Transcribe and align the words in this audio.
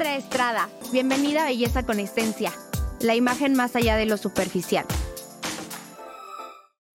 Andrea 0.00 0.16
Estrada. 0.16 0.70
Bienvenida 0.92 1.42
a 1.42 1.44
Belleza 1.44 1.84
con 1.84 2.00
Esencia, 2.00 2.50
la 3.02 3.14
imagen 3.16 3.52
más 3.52 3.76
allá 3.76 3.96
de 3.96 4.06
lo 4.06 4.16
superficial. 4.16 4.86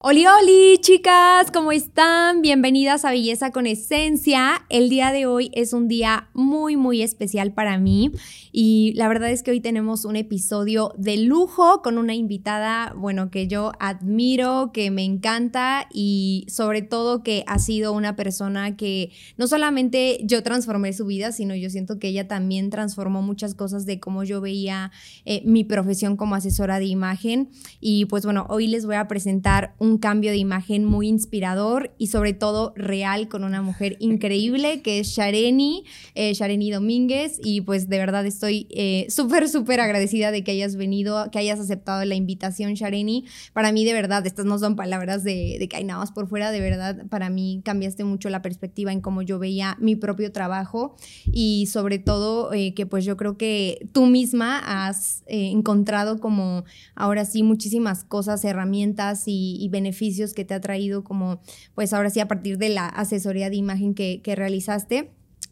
Oli, 0.08 0.24
oli, 0.27 0.77
chicas, 0.82 1.50
¿cómo 1.51 1.71
están? 1.71 2.43
Bienvenidas 2.43 3.05
a 3.05 3.09
Belleza 3.09 3.50
con 3.50 3.66
Esencia. 3.66 4.64
El 4.69 4.87
día 4.87 5.12
de 5.12 5.25
hoy 5.25 5.50
es 5.51 5.74
un 5.74 5.87
día 5.87 6.30
muy, 6.35 6.78
muy 6.78 7.01
especial 7.01 7.53
para 7.53 7.80
mí 7.80 8.12
y 8.52 8.94
la 8.98 9.07
verdad 9.07 9.32
es 9.32 9.41
que 9.41 9.50
hoy 9.50 9.62
tenemos 9.62 10.05
un 10.05 10.16
episodio 10.16 10.94
de 10.96 11.18
lujo 11.18 11.82
con 11.82 11.98
una 11.98 12.14
invitada, 12.14 12.94
bueno, 12.96 13.32
que 13.32 13.48
yo 13.48 13.71
admiro, 13.80 14.70
que 14.71 14.91
me 14.91 15.04
encanta 15.04 15.88
y 15.91 16.46
sobre 16.50 16.84
todo 16.84 17.24
que 17.24 17.44
ha 17.48 17.58
sido 17.58 17.92
una 17.92 18.16
persona 18.16 18.78
que 18.78 19.12
no 19.38 19.48
solamente 19.48 20.20
yo 20.24 20.44
transformé 20.44 20.94
su 20.94 21.08
vida, 21.08 21.32
sino 21.32 21.56
yo 21.56 21.72
siento 21.72 21.98
que 21.98 22.10
ella 22.10 22.28
también 22.28 22.70
transformó 22.70 23.24
muchas 23.24 23.56
cosas 23.56 23.88
de 23.88 24.00
cómo 24.00 24.24
yo 24.24 24.39
veía 24.39 24.92
eh, 25.25 25.42
mi 25.46 25.64
profesión 25.64 26.15
como 26.15 26.36
asesora 26.36 26.78
de 26.78 26.86
imagen. 26.86 27.50
Y 27.79 28.06
pues 28.06 28.24
bueno, 28.24 28.46
hoy 28.50 28.68
les 28.68 28.86
voy 28.86 28.97
a 28.97 29.07
presentar 29.07 29.74
un 29.79 29.95
cambio 29.98 30.32
de 30.32 30.38
imagen 30.38 30.86
muy 30.86 31.08
inspirador 31.08 31.94
y 31.98 32.08
sobre 32.08 32.34
todo 32.34 32.73
real 32.76 33.27
con 33.27 33.44
una 33.44 33.62
mujer 33.62 33.98
increíble 33.99 34.81
que 34.81 34.99
es 34.99 35.08
Shareni, 35.09 35.84
eh, 36.13 36.34
Shareni 36.34 36.71
Domínguez 36.71 37.40
y 37.44 37.62
pues 37.62 37.90
de 37.90 37.98
verdad 37.98 38.26
estoy 38.26 38.68
eh, 38.71 39.08
súper, 39.09 39.49
súper 39.49 39.80
agradecida 39.80 40.31
de 40.31 40.44
que 40.44 40.52
hayas 40.52 40.76
venido, 40.76 41.30
que 41.31 41.40
hayas 41.40 41.59
aceptado 41.59 42.04
la 42.05 42.16
invitación 42.16 42.73
Shareni. 42.73 43.26
Para 43.54 43.71
mí 43.71 43.85
de 43.85 43.94
verdad, 43.94 44.26
estas 44.26 44.45
no 44.45 44.59
son 44.59 44.76
palabras 44.76 45.23
de, 45.23 45.58
de 45.59 45.68
que 45.68 45.77
hay 45.77 45.84
nada 45.84 45.99
más 45.99 46.12
por 46.12 46.27
fuera, 46.27 46.52
de 46.52 46.59
verdad 46.59 47.05
para 47.09 47.30
mí 47.30 47.62
cambiaste 47.63 48.04
mucho 48.04 48.30
la 48.30 48.41
perspectiva 48.41 48.91
en 48.91 49.02
cómo 49.02 49.21
yo 49.21 49.40
veía 49.40 49.77
mi 49.80 49.96
propio 49.96 50.32
trabajo 50.32 50.96
y 51.26 51.68
sobre 51.68 51.99
todo 51.99 52.54
eh, 52.54 52.73
que 52.73 52.85
pues 52.85 53.05
yo 53.05 53.18
creo 53.18 53.38
que 53.38 53.90
tú 53.91 54.05
misma 54.05 54.59
has 54.59 55.23
eh, 55.27 55.49
encontrado 55.52 56.20
como 56.20 56.63
ahora 56.96 57.26
sí 57.26 57.43
muchísimas 57.43 58.04
cosas, 58.04 58.43
herramientas 58.43 59.24
y, 59.27 59.57
y 59.59 59.70
beneficios 59.70 59.84
que 60.33 60.45
te 60.45 60.53
ha 60.53 60.61
traído 60.61 61.03
como, 61.03 61.41
pues 61.73 61.93
ahora 61.93 62.09
sí, 62.09 62.19
a 62.19 62.27
partir 62.27 62.57
de 62.57 62.69
la 62.69 62.87
asesoría 62.87 63.49
de 63.49 63.55
imagen 63.55 63.93
que, 63.93 64.22
que 64.22 64.36
realizaste. 64.36 65.11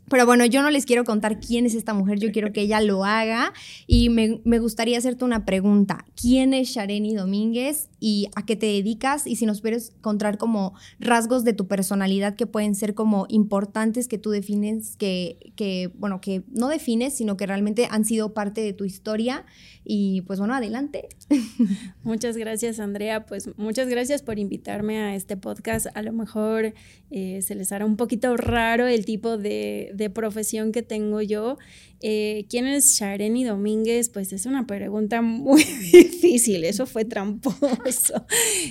Pero 0.09 0.25
bueno, 0.25 0.45
yo 0.45 0.61
no 0.61 0.69
les 0.69 0.85
quiero 0.85 1.05
contar 1.05 1.39
quién 1.39 1.65
es 1.65 1.75
esta 1.75 1.93
mujer, 1.93 2.19
yo 2.19 2.31
quiero 2.31 2.51
que 2.51 2.61
ella 2.61 2.81
lo 2.81 3.05
haga 3.05 3.53
y 3.87 4.09
me, 4.09 4.41
me 4.43 4.59
gustaría 4.59 4.97
hacerte 4.97 5.23
una 5.23 5.45
pregunta. 5.45 6.05
¿Quién 6.19 6.53
es 6.53 6.69
Shareni 6.69 7.15
Domínguez 7.15 7.89
y 8.05 8.27
a 8.35 8.45
qué 8.45 8.57
te 8.57 8.65
dedicas? 8.65 9.25
Y 9.25 9.37
si 9.37 9.45
nos 9.45 9.61
puedes 9.61 9.93
encontrar 9.95 10.37
como 10.37 10.73
rasgos 10.99 11.45
de 11.45 11.53
tu 11.53 11.67
personalidad 11.67 12.35
que 12.35 12.45
pueden 12.45 12.75
ser 12.75 12.95
como 12.95 13.27
importantes 13.29 14.09
que 14.09 14.17
tú 14.17 14.29
defines, 14.29 14.97
que, 14.97 15.53
que, 15.55 15.89
bueno, 15.95 16.19
que 16.19 16.43
no 16.51 16.67
defines, 16.67 17.13
sino 17.13 17.37
que 17.37 17.47
realmente 17.47 17.87
han 17.89 18.03
sido 18.03 18.33
parte 18.33 18.59
de 18.59 18.73
tu 18.73 18.83
historia. 18.83 19.45
Y 19.85 20.21
pues 20.21 20.39
bueno, 20.39 20.53
adelante. 20.53 21.07
Muchas 22.03 22.35
gracias, 22.35 22.81
Andrea. 22.81 23.25
Pues 23.25 23.49
muchas 23.57 23.87
gracias 23.87 24.21
por 24.21 24.37
invitarme 24.37 24.99
a 24.99 25.15
este 25.15 25.37
podcast. 25.37 25.87
A 25.93 26.01
lo 26.01 26.11
mejor 26.11 26.73
eh, 27.09 27.41
se 27.41 27.55
les 27.55 27.71
hará 27.71 27.85
un 27.85 27.95
poquito 27.95 28.35
raro 28.37 28.85
el 28.87 29.05
tipo 29.05 29.37
de 29.37 29.93
de 29.93 30.09
profesión 30.09 30.71
que 30.71 30.81
tengo 30.81 31.21
yo. 31.21 31.57
Eh, 32.01 32.45
¿Quién 32.49 32.67
es 32.67 32.97
Shareni 32.97 33.43
Domínguez? 33.45 34.09
Pues 34.09 34.33
es 34.33 34.45
una 34.45 34.67
pregunta 34.67 35.21
muy 35.21 35.63
difícil, 35.91 36.63
eso 36.65 36.85
fue 36.85 37.05
tramposo. 37.05 37.77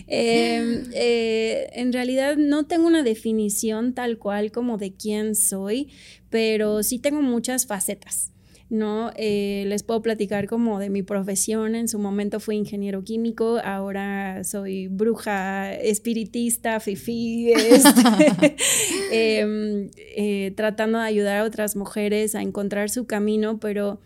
Em, 0.06 0.84
eh, 0.94 1.68
en 1.72 1.92
realidad 1.92 2.36
no 2.36 2.66
tengo 2.66 2.86
una 2.86 3.02
definición 3.02 3.94
tal 3.94 4.18
cual 4.18 4.52
como 4.52 4.78
de 4.78 4.92
quién 4.92 5.34
soy, 5.34 5.88
pero 6.30 6.82
sí 6.82 6.98
tengo 6.98 7.22
muchas 7.22 7.66
facetas. 7.66 8.32
¿no? 8.72 9.12
Eh, 9.16 9.64
les 9.66 9.82
puedo 9.82 10.00
platicar 10.00 10.48
como 10.48 10.78
de 10.78 10.88
mi 10.88 11.02
profesión. 11.02 11.74
En 11.74 11.88
su 11.88 11.98
momento 11.98 12.40
fui 12.40 12.56
ingeniero 12.56 13.04
químico, 13.04 13.60
ahora 13.62 14.44
soy 14.44 14.88
bruja, 14.88 15.74
espiritista, 15.74 16.80
fifi, 16.80 17.52
este, 17.52 18.56
em, 19.12 19.90
eh, 19.96 20.54
tratando 20.56 20.98
de 20.98 21.04
ayudar 21.04 21.40
a 21.40 21.44
otras 21.44 21.76
mujeres 21.76 22.34
a 22.34 22.40
encontrar 22.40 22.88
su 22.88 23.06
camino, 23.06 23.60
pero 23.60 24.00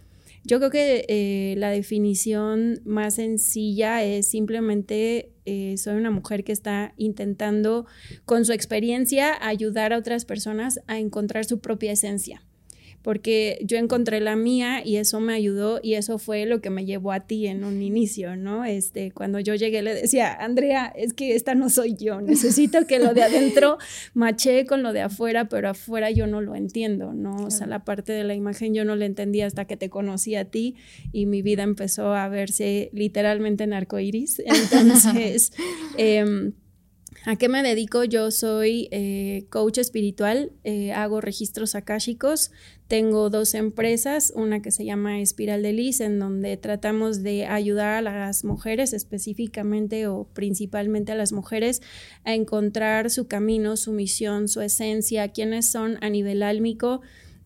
yo 0.46 0.58
creo 0.58 0.70
que 0.70 1.04
eh, 1.08 1.54
la 1.58 1.70
definición 1.70 2.80
más 2.84 3.14
sencilla 3.14 4.02
es 4.02 4.28
simplemente 4.28 5.32
soy 5.76 5.94
una 5.94 6.10
mujer 6.10 6.42
que 6.42 6.50
está 6.50 6.92
intentando 6.96 7.86
con 8.24 8.44
su 8.44 8.52
experiencia 8.52 9.32
ayudar 9.40 9.92
a 9.92 9.98
otras 9.98 10.24
personas 10.24 10.80
a 10.88 10.98
encontrar 10.98 11.44
su 11.44 11.60
propia 11.60 11.92
esencia 11.92 12.45
porque 13.06 13.60
yo 13.62 13.78
encontré 13.78 14.18
la 14.18 14.34
mía 14.34 14.84
y 14.84 14.96
eso 14.96 15.20
me 15.20 15.32
ayudó 15.32 15.78
y 15.80 15.94
eso 15.94 16.18
fue 16.18 16.44
lo 16.44 16.60
que 16.60 16.70
me 16.70 16.84
llevó 16.84 17.12
a 17.12 17.20
ti 17.20 17.46
en 17.46 17.62
un 17.62 17.80
inicio, 17.80 18.34
¿no? 18.34 18.64
Este, 18.64 19.12
cuando 19.12 19.38
yo 19.38 19.54
llegué 19.54 19.80
le 19.80 19.94
decía, 19.94 20.34
Andrea, 20.34 20.86
es 20.86 21.12
que 21.12 21.36
esta 21.36 21.54
no 21.54 21.70
soy 21.70 21.94
yo, 21.94 22.20
necesito 22.20 22.84
que 22.88 22.98
lo 22.98 23.14
de 23.14 23.22
adentro 23.22 23.78
maché 24.14 24.66
con 24.66 24.82
lo 24.82 24.92
de 24.92 25.02
afuera, 25.02 25.48
pero 25.48 25.68
afuera 25.68 26.10
yo 26.10 26.26
no 26.26 26.40
lo 26.40 26.56
entiendo, 26.56 27.12
¿no? 27.12 27.36
O 27.36 27.50
sea, 27.52 27.68
la 27.68 27.84
parte 27.84 28.12
de 28.12 28.24
la 28.24 28.34
imagen 28.34 28.74
yo 28.74 28.84
no 28.84 28.96
la 28.96 29.04
entendía 29.04 29.46
hasta 29.46 29.66
que 29.66 29.76
te 29.76 29.88
conocí 29.88 30.34
a 30.34 30.46
ti 30.46 30.74
y 31.12 31.26
mi 31.26 31.42
vida 31.42 31.62
empezó 31.62 32.12
a 32.12 32.28
verse 32.28 32.90
literalmente 32.92 33.62
en 33.62 33.72
arcoiris. 33.72 34.42
Entonces, 34.44 35.52
eh, 35.96 36.50
¿A 37.28 37.34
qué 37.34 37.48
me 37.48 37.64
dedico? 37.64 38.04
Yo 38.04 38.30
soy 38.30 38.86
eh, 38.92 39.46
coach 39.50 39.78
espiritual, 39.78 40.52
eh, 40.62 40.92
hago 40.92 41.20
registros 41.20 41.74
akáshicos, 41.74 42.52
tengo 42.86 43.30
dos 43.30 43.54
empresas, 43.54 44.32
una 44.36 44.62
que 44.62 44.70
se 44.70 44.84
llama 44.84 45.20
Espiral 45.20 45.60
de 45.64 45.72
Liz, 45.72 46.00
en 46.00 46.20
donde 46.20 46.56
tratamos 46.56 47.24
de 47.24 47.46
ayudar 47.46 47.94
a 47.94 48.00
las 48.00 48.44
mujeres 48.44 48.92
específicamente 48.92 50.06
o 50.06 50.28
principalmente 50.34 51.10
a 51.10 51.16
las 51.16 51.32
mujeres 51.32 51.82
a 52.22 52.32
encontrar 52.32 53.10
su 53.10 53.26
camino, 53.26 53.76
su 53.76 53.90
misión, 53.90 54.46
su 54.46 54.60
esencia, 54.60 55.26
quiénes 55.32 55.66
son 55.66 55.98
a 56.02 56.08
nivel 56.08 56.44
álmico, 56.44 57.00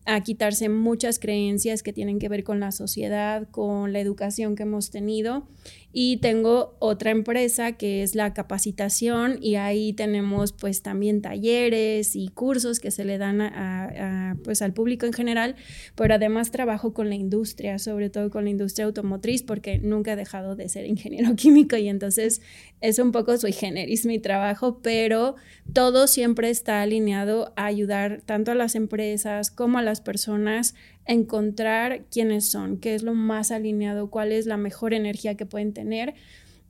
a 0.05 0.21
quitarse 0.21 0.69
muchas 0.69 1.17
creencias 1.17 1.81
que 1.81 1.91
tienen 1.91 2.19
que 2.19 2.29
ver 2.29 2.43
con 2.43 2.59
la 2.59 2.71
sociedad, 2.71 3.47
con 3.49 3.93
la 3.93 3.99
educación 3.99 4.55
que 4.55 4.61
hemos 4.61 4.91
tenido 4.91 5.47
y 5.93 6.17
tengo 6.17 6.75
otra 6.79 7.11
empresa 7.11 7.73
que 7.73 8.03
es 8.03 8.15
la 8.15 8.33
capacitación 8.33 9.37
y 9.41 9.55
ahí 9.55 9.93
tenemos 9.93 10.53
pues 10.53 10.81
también 10.81 11.21
talleres 11.21 12.15
y 12.15 12.29
cursos 12.29 12.79
que 12.79 12.91
se 12.91 13.03
le 13.03 13.17
dan 13.17 13.41
a, 13.41 14.37
pues 14.43 14.61
al 14.61 14.73
público 14.73 15.05
en 15.05 15.13
general, 15.13 15.55
pero 15.95 16.13
además 16.13 16.51
trabajo 16.51 16.93
con 16.93 17.09
la 17.09 17.15
industria, 17.15 17.77
sobre 17.79 18.09
todo 18.09 18.29
con 18.29 18.45
la 18.45 18.49
industria 18.49 18.85
automotriz 18.85 19.43
porque 19.43 19.79
nunca 19.79 20.13
he 20.13 20.15
dejado 20.15 20.55
de 20.55 20.69
ser 20.69 20.85
ingeniero 20.85 21.35
químico 21.35 21.75
y 21.75 21.89
entonces 21.89 22.41
es 22.79 22.99
un 22.99 23.11
poco 23.11 23.37
soy 23.37 23.51
generis 23.51 24.05
mi 24.05 24.19
trabajo, 24.19 24.79
pero 24.81 25.35
todo 25.73 26.07
siempre 26.07 26.49
está 26.49 26.81
alineado 26.81 27.53
a 27.55 27.65
ayudar 27.65 28.21
tanto 28.25 28.51
a 28.51 28.55
las 28.55 28.75
empresas 28.75 29.51
como 29.51 29.77
a 29.77 29.81
las 29.81 30.01
personas 30.01 30.75
encontrar 31.05 32.05
quiénes 32.11 32.49
son, 32.49 32.77
qué 32.77 32.95
es 32.95 33.03
lo 33.03 33.13
más 33.13 33.51
alineado, 33.51 34.09
cuál 34.09 34.31
es 34.31 34.45
la 34.45 34.57
mejor 34.57 34.93
energía 34.93 35.35
que 35.35 35.45
pueden 35.45 35.73
tener. 35.73 36.13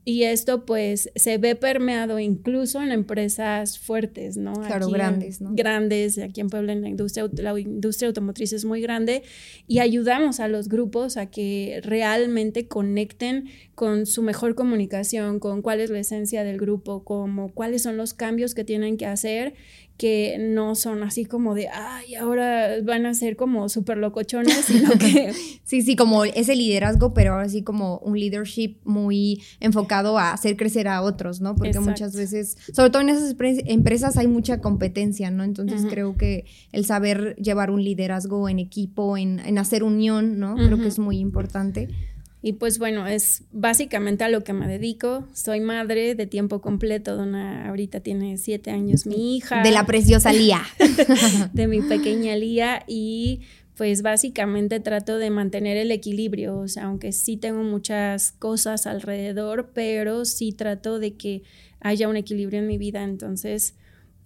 Y 0.04 0.24
esto 0.24 0.64
pues 0.64 1.12
se 1.14 1.38
ve 1.38 1.54
permeado 1.54 2.18
incluso 2.18 2.82
en 2.82 2.90
empresas 2.90 3.78
fuertes, 3.78 4.36
¿no? 4.36 4.52
Claro, 4.54 4.88
grandes, 4.88 5.40
¿no? 5.40 5.54
Grandes, 5.54 6.18
aquí 6.18 6.40
en 6.40 6.50
Puebla 6.50 6.72
en 6.72 6.82
la 6.82 6.88
industria, 6.88 7.28
la 7.36 7.58
industria 7.60 8.08
automotriz 8.08 8.52
es 8.52 8.64
muy 8.64 8.80
grande 8.80 9.22
y 9.68 9.78
ayudamos 9.78 10.40
a 10.40 10.48
los 10.48 10.68
grupos 10.68 11.16
a 11.16 11.26
que 11.26 11.80
realmente 11.84 12.66
conecten 12.66 13.48
con 13.76 14.06
su 14.06 14.22
mejor 14.22 14.56
comunicación, 14.56 15.38
con 15.38 15.62
cuál 15.62 15.80
es 15.80 15.90
la 15.90 16.00
esencia 16.00 16.42
del 16.42 16.58
grupo, 16.58 17.04
como 17.04 17.52
cuáles 17.52 17.82
son 17.82 17.96
los 17.96 18.12
cambios 18.12 18.56
que 18.56 18.64
tienen 18.64 18.96
que 18.96 19.06
hacer 19.06 19.54
que 19.96 20.36
no 20.38 20.74
son 20.74 21.02
así 21.02 21.24
como 21.24 21.54
de, 21.54 21.68
ay, 21.68 22.14
ahora 22.16 22.80
van 22.82 23.06
a 23.06 23.14
ser 23.14 23.36
como 23.36 23.68
súper 23.68 23.98
locochones, 23.98 24.64
sino 24.64 24.90
que... 24.92 25.32
sí, 25.64 25.82
sí, 25.82 25.96
como 25.96 26.24
ese 26.24 26.56
liderazgo, 26.56 27.14
pero 27.14 27.34
ahora 27.34 27.48
sí 27.48 27.62
como 27.62 27.98
un 27.98 28.18
leadership 28.18 28.78
muy 28.84 29.42
enfocado 29.60 30.18
a 30.18 30.32
hacer 30.32 30.56
crecer 30.56 30.88
a 30.88 31.02
otros, 31.02 31.40
¿no? 31.40 31.54
Porque 31.54 31.78
muchas 31.80 32.16
veces, 32.16 32.56
sobre 32.72 32.90
todo 32.90 33.02
en 33.02 33.10
esas 33.10 33.34
empresas 33.66 34.16
hay 34.16 34.26
mucha 34.26 34.60
competencia, 34.60 35.30
¿no? 35.30 35.44
Entonces 35.44 35.86
creo 35.88 36.16
que 36.16 36.46
el 36.72 36.84
saber 36.84 37.36
llevar 37.36 37.70
un 37.70 37.84
liderazgo 37.84 38.48
en 38.48 38.58
equipo, 38.58 39.16
en, 39.16 39.40
en 39.40 39.58
hacer 39.58 39.84
unión, 39.84 40.38
¿no? 40.38 40.56
Creo 40.56 40.78
que 40.78 40.88
es 40.88 40.98
muy 40.98 41.18
importante. 41.18 41.88
Y 42.44 42.54
pues 42.54 42.78
bueno, 42.78 43.06
es 43.06 43.44
básicamente 43.52 44.24
a 44.24 44.28
lo 44.28 44.42
que 44.42 44.52
me 44.52 44.66
dedico. 44.66 45.28
Soy 45.32 45.60
madre 45.60 46.16
de 46.16 46.26
tiempo 46.26 46.60
completo 46.60 47.16
de 47.16 47.22
una, 47.22 47.68
ahorita 47.68 48.00
tiene 48.00 48.36
siete 48.36 48.72
años 48.72 49.06
mi 49.06 49.36
hija. 49.36 49.62
De 49.62 49.70
la 49.70 49.86
preciosa 49.86 50.32
Lía. 50.32 50.62
de 51.52 51.68
mi 51.68 51.80
pequeña 51.82 52.34
Lía 52.34 52.82
y 52.88 53.42
pues 53.76 54.02
básicamente 54.02 54.80
trato 54.80 55.18
de 55.18 55.30
mantener 55.30 55.76
el 55.76 55.90
equilibrio, 55.90 56.58
o 56.58 56.68
sea, 56.68 56.84
aunque 56.84 57.12
sí 57.12 57.36
tengo 57.36 57.62
muchas 57.62 58.32
cosas 58.32 58.86
alrededor, 58.86 59.70
pero 59.72 60.24
sí 60.24 60.52
trato 60.52 60.98
de 60.98 61.14
que 61.14 61.42
haya 61.80 62.08
un 62.08 62.16
equilibrio 62.16 62.60
en 62.60 62.66
mi 62.66 62.76
vida, 62.76 63.02
entonces 63.02 63.74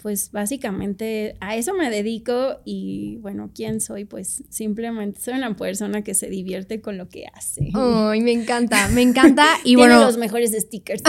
pues 0.07 0.31
básicamente 0.31 1.35
a 1.41 1.57
eso 1.57 1.75
me 1.75 1.91
dedico 1.91 2.61
y 2.65 3.17
bueno, 3.23 3.51
¿quién 3.53 3.81
soy? 3.81 4.05
Pues 4.05 4.45
simplemente 4.51 5.21
soy 5.21 5.35
una 5.35 5.57
persona 5.57 6.05
que 6.05 6.15
se 6.15 6.31
divierte 6.31 6.81
con 6.81 6.97
lo 6.97 7.09
que 7.09 7.25
hace. 7.35 7.73
Ay, 7.75 8.21
me 8.21 8.31
encanta, 8.31 8.87
me 8.87 9.03
encanta. 9.03 9.45
Y 9.65 9.75
Tiene 9.75 9.95
bueno, 9.95 10.05
los 10.05 10.17
mejores 10.17 10.53
stickers. 10.53 11.03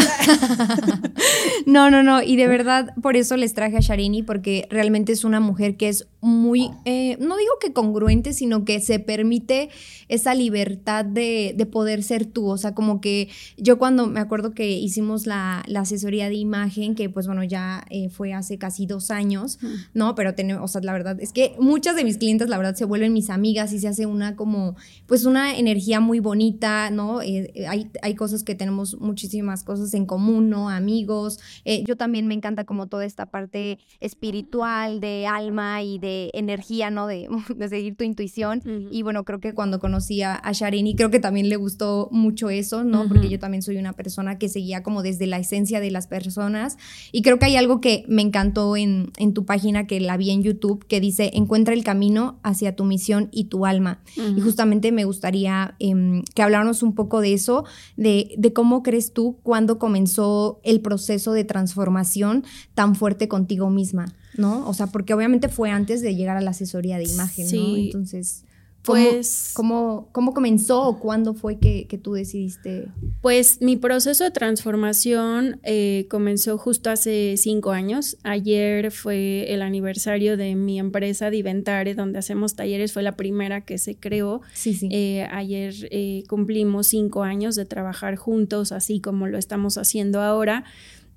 no, 1.68 1.92
no, 1.92 2.02
no. 2.02 2.24
Y 2.24 2.38
de 2.38 2.48
verdad, 2.48 2.96
por 3.04 3.16
eso 3.16 3.38
les 3.38 3.54
traje 3.54 3.78
a 3.78 3.82
Sharini, 3.82 4.24
porque 4.24 4.66
realmente 4.72 5.12
es 5.12 5.24
una 5.24 5.40
mujer 5.40 5.78
que 5.78 5.90
es 5.90 6.08
muy, 6.22 6.72
eh, 6.86 7.18
no 7.20 7.38
digo 7.38 7.54
que 7.62 7.74
congruente, 7.74 8.34
sino 8.34 8.66
que 8.66 8.80
se 8.80 8.98
permite 8.98 9.70
esa 10.08 10.34
libertad 10.34 11.06
de, 11.06 11.54
de, 11.56 11.66
poder 11.68 12.02
ser 12.02 12.26
tú. 12.26 12.48
O 12.48 12.58
sea, 12.58 12.74
como 12.74 13.00
que 13.00 13.30
yo 13.58 13.78
cuando 13.78 14.08
me 14.08 14.20
acuerdo 14.20 14.54
que 14.54 14.72
hicimos 14.72 15.28
la, 15.28 15.64
la 15.68 15.82
asesoría 15.82 16.30
de 16.30 16.36
imagen, 16.36 16.96
que 16.96 17.10
pues 17.10 17.28
bueno, 17.28 17.44
ya 17.44 17.86
eh, 17.92 18.10
fue 18.10 18.34
hace 18.34 18.58
casi 18.58 18.87
dos 18.88 19.12
años, 19.12 19.60
¿no? 19.94 20.16
Pero 20.16 20.34
tenemos, 20.34 20.64
o 20.64 20.68
sea, 20.68 20.82
la 20.82 20.94
verdad 20.94 21.18
es 21.20 21.34
que 21.34 21.56
muchas 21.60 21.96
de 21.96 22.04
mis 22.04 22.18
clientes, 22.18 22.50
la 22.50 22.58
verdad, 22.58 22.76
se 22.76 22.86
vuelven 22.86 23.14
mis 23.14 23.30
amigas 23.30 23.74
y 23.74 23.80
se 23.80 23.88
hace 23.88 24.06
una 24.06 24.36
como, 24.36 24.76
pues 25.06 25.26
una 25.26 25.58
energía 25.58 26.00
muy 26.00 26.20
bonita, 26.20 26.90
¿no? 26.90 27.22
Eh, 27.22 27.66
hay, 27.68 27.92
hay 28.02 28.16
cosas 28.16 28.44
que 28.44 28.56
tenemos 28.56 29.00
muchísimas 29.00 29.64
cosas 29.64 29.94
en 29.94 30.06
común, 30.06 30.50
¿no? 30.50 30.70
Amigos. 30.70 31.40
Eh, 31.66 31.84
yo 31.86 31.98
también 31.98 32.28
me 32.28 32.34
encanta 32.34 32.64
como 32.64 32.88
toda 32.88 33.06
esta 33.06 33.28
parte 33.28 33.80
espiritual, 34.00 35.00
de 35.00 35.28
alma 35.28 35.84
y 35.84 36.00
de 36.00 36.32
energía, 36.34 36.90
¿no? 36.90 37.08
De, 37.08 37.28
de 37.56 37.70
seguir 37.70 37.96
tu 37.96 38.04
intuición. 38.04 38.62
Uh 38.66 38.70
-huh. 38.70 38.88
Y 38.92 39.02
bueno, 39.04 39.24
creo 39.24 39.40
que 39.40 39.54
cuando 39.54 39.80
conocí 39.80 40.22
a, 40.22 40.36
a 40.36 40.52
Sharini, 40.54 40.96
creo 40.96 41.10
que 41.10 41.20
también 41.20 41.50
le 41.50 41.56
gustó 41.58 42.10
mucho 42.12 42.50
eso, 42.50 42.84
¿no? 42.84 43.02
Uh 43.02 43.04
-huh. 43.04 43.08
Porque 43.08 43.30
yo 43.30 43.40
también 43.40 43.62
soy 43.62 43.78
una 43.78 43.94
persona 43.94 44.38
que 44.38 44.50
seguía 44.50 44.84
como 44.84 45.04
desde 45.04 45.28
la 45.28 45.38
esencia 45.38 45.80
de 45.80 45.92
las 45.92 46.08
personas. 46.08 46.78
Y 47.12 47.22
creo 47.22 47.40
que 47.40 47.46
hay 47.46 47.56
algo 47.58 47.82
que 47.82 48.06
me 48.08 48.22
encantó 48.22 48.77
en, 48.78 49.12
en 49.18 49.34
tu 49.34 49.46
página, 49.46 49.88
que 49.88 50.00
la 50.00 50.16
vi 50.16 50.32
en 50.32 50.44
YouTube, 50.44 50.86
que 50.88 51.02
dice, 51.02 51.32
encuentra 51.34 51.74
el 51.74 51.84
camino 51.84 52.40
hacia 52.44 52.76
tu 52.76 52.86
misión 52.86 53.30
y 53.32 53.46
tu 53.46 53.66
alma. 53.66 54.00
Uh 54.16 54.22
-huh. 54.22 54.38
Y 54.38 54.42
justamente 54.42 54.92
me 54.92 55.04
gustaría 55.04 55.76
eh, 55.80 56.22
que 56.34 56.42
habláramos 56.42 56.84
un 56.84 56.94
poco 56.96 57.20
de 57.20 57.34
eso, 57.34 57.66
de, 57.98 58.34
de 58.38 58.54
cómo 58.54 58.84
crees 58.84 59.12
tú 59.14 59.38
cuando 59.44 59.78
comenzó 59.80 60.60
el 60.64 60.80
proceso 60.80 61.34
de 61.34 61.44
transformación 61.44 62.44
tan 62.76 62.96
fuerte 62.96 63.28
contigo 63.28 63.70
misma, 63.70 64.06
¿no? 64.38 64.68
O 64.68 64.74
sea, 64.74 64.88
porque 64.88 65.14
obviamente 65.14 65.50
fue 65.50 65.70
antes 65.72 66.02
de 66.02 66.16
llegar 66.16 66.38
a 66.38 66.42
la 66.42 66.52
asesoría 66.52 66.98
de 66.98 67.06
imagen, 67.06 67.48
sí. 67.48 67.58
¿no? 67.58 67.78
Entonces... 67.78 68.44
¿Cómo, 68.88 69.04
pues, 69.04 69.52
¿cómo, 69.54 70.10
¿cómo, 70.14 70.34
comenzó 70.34 70.82
o 70.84 70.98
cuándo 70.98 71.34
fue 71.34 71.60
que, 71.60 71.88
que, 71.88 71.98
tú 71.98 72.14
decidiste? 72.14 72.88
Pues 73.22 73.62
mi 73.62 73.76
proceso 73.76 74.24
de 74.24 74.32
transformación 74.32 75.60
eh, 75.64 76.08
comenzó 76.10 76.58
justo 76.58 76.90
hace 76.90 77.36
cinco 77.36 77.72
años. 77.72 78.18
Ayer 78.24 78.92
fue 78.92 79.54
el 79.54 79.62
aniversario 79.62 80.38
de 80.38 80.56
mi 80.56 80.80
empresa 80.80 81.30
Diventare, 81.30 81.96
donde 81.96 82.20
hacemos 82.20 82.56
talleres. 82.56 82.94
Fue 82.94 83.04
la 83.04 83.18
primera 83.18 83.66
que 83.66 83.78
se 83.78 83.96
creó. 83.96 84.42
Sí, 84.54 84.74
sí. 84.74 84.88
Eh, 84.90 85.28
ayer 85.32 85.74
eh, 85.92 86.24
cumplimos 86.30 86.88
cinco 86.88 87.24
años 87.24 87.58
de 87.58 87.66
trabajar 87.66 88.16
juntos, 88.16 88.72
así 88.72 89.02
como 89.02 89.28
lo 89.28 89.38
estamos 89.38 89.78
haciendo 89.78 90.22
ahora. 90.22 90.64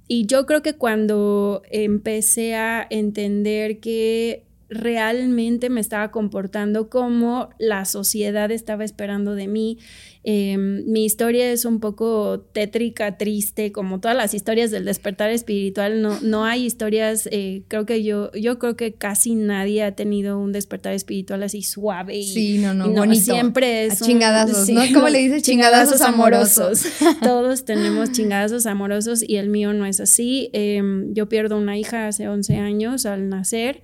Y 0.09 0.27
yo 0.27 0.45
creo 0.45 0.61
que 0.61 0.75
cuando 0.75 1.63
empecé 1.71 2.57
a 2.57 2.85
entender 2.91 3.79
que 3.79 4.50
realmente 4.71 5.69
me 5.69 5.81
estaba 5.81 6.11
comportando 6.11 6.89
como 6.89 7.51
la 7.59 7.85
sociedad 7.85 8.51
estaba 8.51 8.85
esperando 8.85 9.35
de 9.35 9.49
mí. 9.49 9.79
Eh, 10.23 10.59
mi 10.59 11.07
historia 11.07 11.51
es 11.51 11.65
un 11.65 11.81
poco 11.81 12.41
tétrica, 12.53 13.17
triste, 13.17 13.73
como 13.73 14.01
todas 14.01 14.17
las 14.17 14.35
historias 14.35 14.71
del 14.71 14.85
despertar 14.85 15.31
espiritual. 15.31 16.03
No, 16.03 16.21
no 16.21 16.45
hay 16.45 16.67
historias, 16.67 17.27
eh, 17.33 17.63
creo 17.69 17.87
que 17.87 18.03
yo, 18.05 18.31
yo 18.33 18.59
creo 18.59 18.77
que 18.77 18.93
casi 18.93 19.35
nadie 19.35 19.83
ha 19.83 19.93
tenido 19.93 20.39
un 20.39 20.53
despertar 20.53 20.93
espiritual 20.93 21.43
así 21.43 21.63
suave. 21.63 22.19
Y, 22.19 22.25
sí, 22.25 22.59
no, 22.59 22.75
no, 22.75 22.87
y 22.87 22.89
no 22.91 23.01
bonito. 23.01 23.33
Siempre 23.33 23.87
es. 23.87 24.03
A 24.03 24.05
chingadazos, 24.05 24.69
un, 24.69 24.75
¿no? 24.75 24.83
Sí, 24.83 24.93
¿Cómo 24.93 25.09
le 25.09 25.19
dices? 25.21 25.43
Chingadazos, 25.51 26.01
chingadazos 26.01 26.01
amorosos. 26.03 27.01
amorosos. 27.01 27.21
Todos 27.23 27.65
tenemos 27.65 28.13
chingadazos 28.13 28.67
amorosos 28.67 29.25
y 29.27 29.37
el 29.37 29.49
mío 29.49 29.73
no 29.73 29.87
es 29.87 30.01
así. 30.01 30.51
Eh, 30.53 30.83
yo 31.13 31.29
pierdo 31.29 31.57
una 31.57 31.79
hija 31.79 32.07
hace 32.07 32.29
11 32.29 32.57
años 32.57 33.07
al 33.07 33.31
nacer 33.31 33.83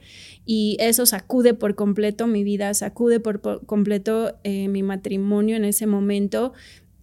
y 0.48 0.76
eso 0.78 1.06
sacude 1.06 1.54
por 1.54 1.74
completo 1.74 2.28
mi 2.28 2.44
vida, 2.44 2.72
sacude 2.72 3.18
por, 3.18 3.40
por 3.40 3.66
completo 3.66 4.36
eh, 4.44 4.68
mi 4.68 4.84
matrimonio 4.84 5.56
en 5.56 5.64
ese 5.64 5.86
momento 5.88 6.25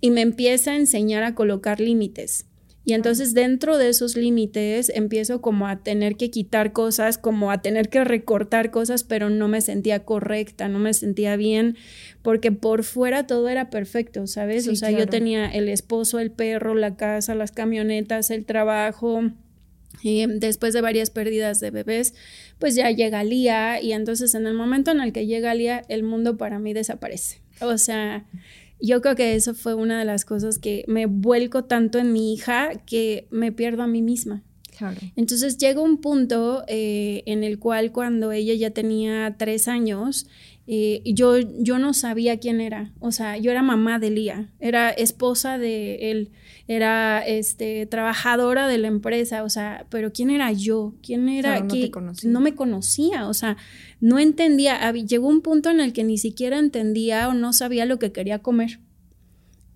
y 0.01 0.11
me 0.11 0.21
empieza 0.21 0.71
a 0.71 0.75
enseñar 0.75 1.23
a 1.23 1.35
colocar 1.35 1.79
límites. 1.79 2.45
Y 2.85 2.93
entonces 2.93 3.33
dentro 3.33 3.77
de 3.77 3.87
esos 3.87 4.17
límites 4.17 4.91
empiezo 4.93 5.39
como 5.41 5.67
a 5.67 5.81
tener 5.83 6.17
que 6.17 6.29
quitar 6.29 6.73
cosas, 6.73 7.17
como 7.17 7.49
a 7.49 7.61
tener 7.61 7.87
que 7.87 8.03
recortar 8.03 8.71
cosas, 8.71 9.05
pero 9.05 9.29
no 9.29 9.47
me 9.47 9.61
sentía 9.61 10.03
correcta, 10.03 10.67
no 10.67 10.79
me 10.79 10.93
sentía 10.93 11.37
bien, 11.37 11.77
porque 12.21 12.51
por 12.51 12.83
fuera 12.83 13.25
todo 13.25 13.47
era 13.47 13.69
perfecto, 13.69 14.27
¿sabes? 14.27 14.65
Sí, 14.65 14.71
o 14.71 14.75
sea, 14.75 14.89
claro. 14.89 15.05
yo 15.05 15.09
tenía 15.09 15.45
el 15.49 15.69
esposo, 15.69 16.19
el 16.19 16.31
perro, 16.31 16.75
la 16.75 16.97
casa, 16.97 17.35
las 17.35 17.53
camionetas, 17.53 18.31
el 18.31 18.43
trabajo, 18.43 19.31
y 20.01 20.25
después 20.25 20.73
de 20.73 20.81
varias 20.81 21.09
pérdidas 21.09 21.61
de 21.61 21.71
bebés, 21.71 22.13
pues 22.59 22.75
ya 22.75 22.91
llega 22.91 23.23
Lía 23.23 23.81
y 23.81 23.93
entonces 23.93 24.35
en 24.35 24.45
el 24.47 24.53
momento 24.53 24.91
en 24.91 24.99
el 24.99 25.13
que 25.13 25.25
llega 25.25 25.53
Lía, 25.53 25.83
el 25.87 26.03
mundo 26.03 26.35
para 26.35 26.59
mí 26.59 26.73
desaparece. 26.73 27.41
O 27.61 27.77
sea, 27.77 28.25
yo 28.83 29.01
creo 29.01 29.15
que 29.15 29.35
eso 29.35 29.53
fue 29.53 29.73
una 29.73 29.97
de 29.97 30.05
las 30.05 30.25
cosas 30.25 30.59
que 30.59 30.83
me 30.87 31.05
vuelco 31.05 31.63
tanto 31.63 31.99
en 31.99 32.11
mi 32.11 32.33
hija 32.33 32.71
que 32.85 33.27
me 33.31 33.53
pierdo 33.53 33.83
a 33.83 33.87
mí 33.87 34.01
misma. 34.01 34.43
Claro. 34.77 34.99
Entonces 35.15 35.57
llega 35.57 35.79
un 35.79 36.01
punto 36.01 36.65
eh, 36.67 37.23
en 37.25 37.43
el 37.45 37.59
cual 37.59 37.93
cuando 37.93 38.33
ella 38.33 38.53
ya 38.55 38.71
tenía 38.71 39.35
tres 39.37 39.69
años, 39.69 40.27
eh, 40.65 41.01
yo, 41.05 41.37
yo 41.39 41.77
no 41.77 41.93
sabía 41.93 42.39
quién 42.39 42.61
era. 42.61 42.91
O 42.99 43.11
sea, 43.11 43.37
yo 43.37 43.51
era 43.51 43.61
mamá 43.61 43.99
de 43.99 44.09
Lía, 44.09 44.49
era 44.59 44.89
esposa 44.89 45.57
de 45.57 46.11
él, 46.11 46.31
era 46.67 47.25
este, 47.25 47.85
trabajadora 47.85 48.67
de 48.67 48.77
la 48.77 48.87
empresa, 48.87 49.43
o 49.43 49.49
sea, 49.49 49.85
pero 49.89 50.13
¿quién 50.13 50.29
era 50.29 50.51
yo? 50.51 50.93
¿Quién 51.03 51.27
era? 51.27 51.51
Claro, 51.51 51.65
no, 51.65 51.73
te 51.73 51.91
conocía. 51.91 52.29
no 52.29 52.39
me 52.39 52.55
conocía, 52.55 53.27
o 53.27 53.33
sea, 53.33 53.57
no 53.99 54.19
entendía. 54.19 54.91
Llegó 54.91 55.27
un 55.27 55.41
punto 55.41 55.69
en 55.69 55.79
el 55.79 55.91
que 55.91 56.03
ni 56.03 56.17
siquiera 56.17 56.59
entendía 56.59 57.27
o 57.27 57.33
no 57.33 57.51
sabía 57.51 57.85
lo 57.85 57.99
que 57.99 58.11
quería 58.11 58.39
comer 58.39 58.79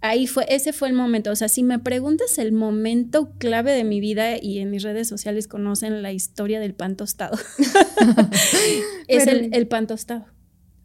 ahí 0.02 0.28
fue, 0.28 0.46
ese 0.50 0.74
fue 0.74 0.88
el 0.88 0.94
momento. 0.94 1.32
O 1.32 1.36
sea, 1.36 1.50
si 1.50 1.64
me 1.64 1.80
preguntas 1.80 2.38
el 2.38 2.52
momento 2.52 3.32
clave 3.38 3.72
de 3.72 3.84
mi 3.84 4.00
vida 4.00 4.38
y 4.42 4.60
en 4.60 4.70
mis 4.70 4.84
redes 4.84 5.08
sociales 5.08 5.48
conocen 5.48 6.02
la 6.02 6.12
historia 6.12 6.60
del 6.60 6.74
pan 6.74 6.96
tostado, 6.96 7.38
es 9.08 9.28
el, 9.28 9.50
el 9.54 9.68
pan 9.68 9.88
tostado. 9.88 10.26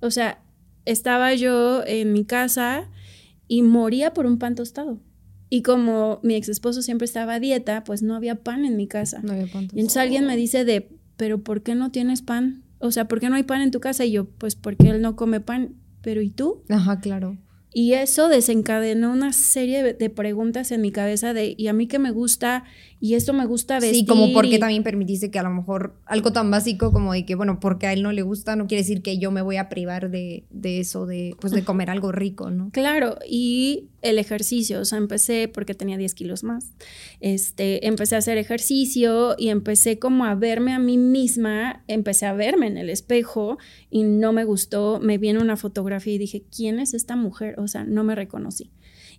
O 0.02 0.10
sea, 0.10 0.42
estaba 0.84 1.32
yo 1.34 1.82
en 1.86 2.12
mi 2.12 2.24
casa 2.24 2.88
y 3.48 3.62
moría 3.62 4.12
por 4.12 4.26
un 4.26 4.38
pan 4.38 4.54
tostado. 4.54 4.98
Y 5.48 5.62
como 5.62 6.18
mi 6.22 6.34
ex 6.34 6.48
esposo 6.48 6.82
siempre 6.82 7.04
estaba 7.04 7.34
a 7.34 7.40
dieta, 7.40 7.84
pues 7.84 8.02
no 8.02 8.14
había 8.14 8.36
pan 8.36 8.64
en 8.64 8.76
mi 8.76 8.86
casa. 8.86 9.20
No 9.22 9.32
había 9.32 9.46
puntos. 9.46 9.76
Y 9.76 9.80
entonces 9.80 9.98
alguien 9.98 10.26
me 10.26 10.36
dice 10.36 10.64
de, 10.64 10.88
pero 11.16 11.38
¿por 11.42 11.62
qué 11.62 11.74
no 11.74 11.90
tienes 11.90 12.22
pan? 12.22 12.62
O 12.78 12.90
sea, 12.90 13.06
¿por 13.06 13.20
qué 13.20 13.28
no 13.28 13.36
hay 13.36 13.42
pan 13.42 13.60
en 13.60 13.70
tu 13.70 13.78
casa? 13.80 14.04
Y 14.04 14.12
yo, 14.12 14.24
pues 14.24 14.56
porque 14.56 14.88
él 14.88 15.02
no 15.02 15.14
come 15.14 15.40
pan. 15.40 15.74
Pero 16.00 16.20
¿y 16.20 16.30
tú? 16.30 16.62
Ajá, 16.68 16.98
claro. 17.00 17.36
Y 17.74 17.92
eso 17.92 18.28
desencadenó 18.28 19.12
una 19.12 19.32
serie 19.32 19.82
de- 19.82 19.94
de 19.94 20.10
preguntas 20.10 20.72
en 20.72 20.80
mi 20.80 20.90
cabeza 20.90 21.32
de, 21.32 21.54
¿y 21.56 21.68
a 21.68 21.72
mí 21.72 21.86
qué 21.86 21.98
me 21.98 22.10
gusta? 22.10 22.64
Y 23.04 23.14
esto 23.14 23.32
me 23.32 23.46
gusta 23.46 23.80
vestir. 23.80 23.96
Sí, 24.02 24.06
como 24.06 24.32
porque 24.32 24.54
y- 24.54 24.58
también 24.60 24.84
permitiste 24.84 25.32
que 25.32 25.40
a 25.40 25.42
lo 25.42 25.50
mejor 25.50 25.96
algo 26.06 26.32
tan 26.32 26.52
básico 26.52 26.92
como 26.92 27.12
de 27.12 27.26
que, 27.26 27.34
bueno, 27.34 27.58
porque 27.58 27.88
a 27.88 27.92
él 27.92 28.00
no 28.00 28.12
le 28.12 28.22
gusta, 28.22 28.54
no 28.54 28.68
quiere 28.68 28.82
decir 28.82 29.02
que 29.02 29.18
yo 29.18 29.32
me 29.32 29.42
voy 29.42 29.56
a 29.56 29.68
privar 29.68 30.08
de, 30.08 30.44
de 30.50 30.78
eso, 30.78 31.04
de, 31.04 31.34
pues, 31.40 31.52
de 31.52 31.64
comer 31.64 31.90
algo 31.90 32.12
rico, 32.12 32.50
¿no? 32.50 32.70
Claro, 32.70 33.18
y 33.28 33.88
el 34.02 34.20
ejercicio, 34.20 34.78
o 34.80 34.84
sea, 34.84 34.98
empecé 34.98 35.48
porque 35.48 35.74
tenía 35.74 35.96
10 35.96 36.14
kilos 36.14 36.44
más, 36.44 36.70
este, 37.20 37.88
empecé 37.88 38.14
a 38.14 38.18
hacer 38.18 38.38
ejercicio 38.38 39.34
y 39.36 39.48
empecé 39.48 39.98
como 39.98 40.24
a 40.24 40.36
verme 40.36 40.72
a 40.72 40.78
mí 40.78 40.96
misma, 40.96 41.82
empecé 41.88 42.26
a 42.26 42.32
verme 42.34 42.68
en 42.68 42.76
el 42.78 42.88
espejo 42.88 43.58
y 43.90 44.04
no 44.04 44.32
me 44.32 44.44
gustó, 44.44 45.00
me 45.02 45.18
vi 45.18 45.28
en 45.30 45.38
una 45.38 45.56
fotografía 45.56 46.14
y 46.14 46.18
dije, 46.18 46.44
¿quién 46.54 46.78
es 46.78 46.94
esta 46.94 47.16
mujer? 47.16 47.58
O 47.58 47.66
sea, 47.66 47.82
no 47.84 48.04
me 48.04 48.14
reconocí. 48.14 48.70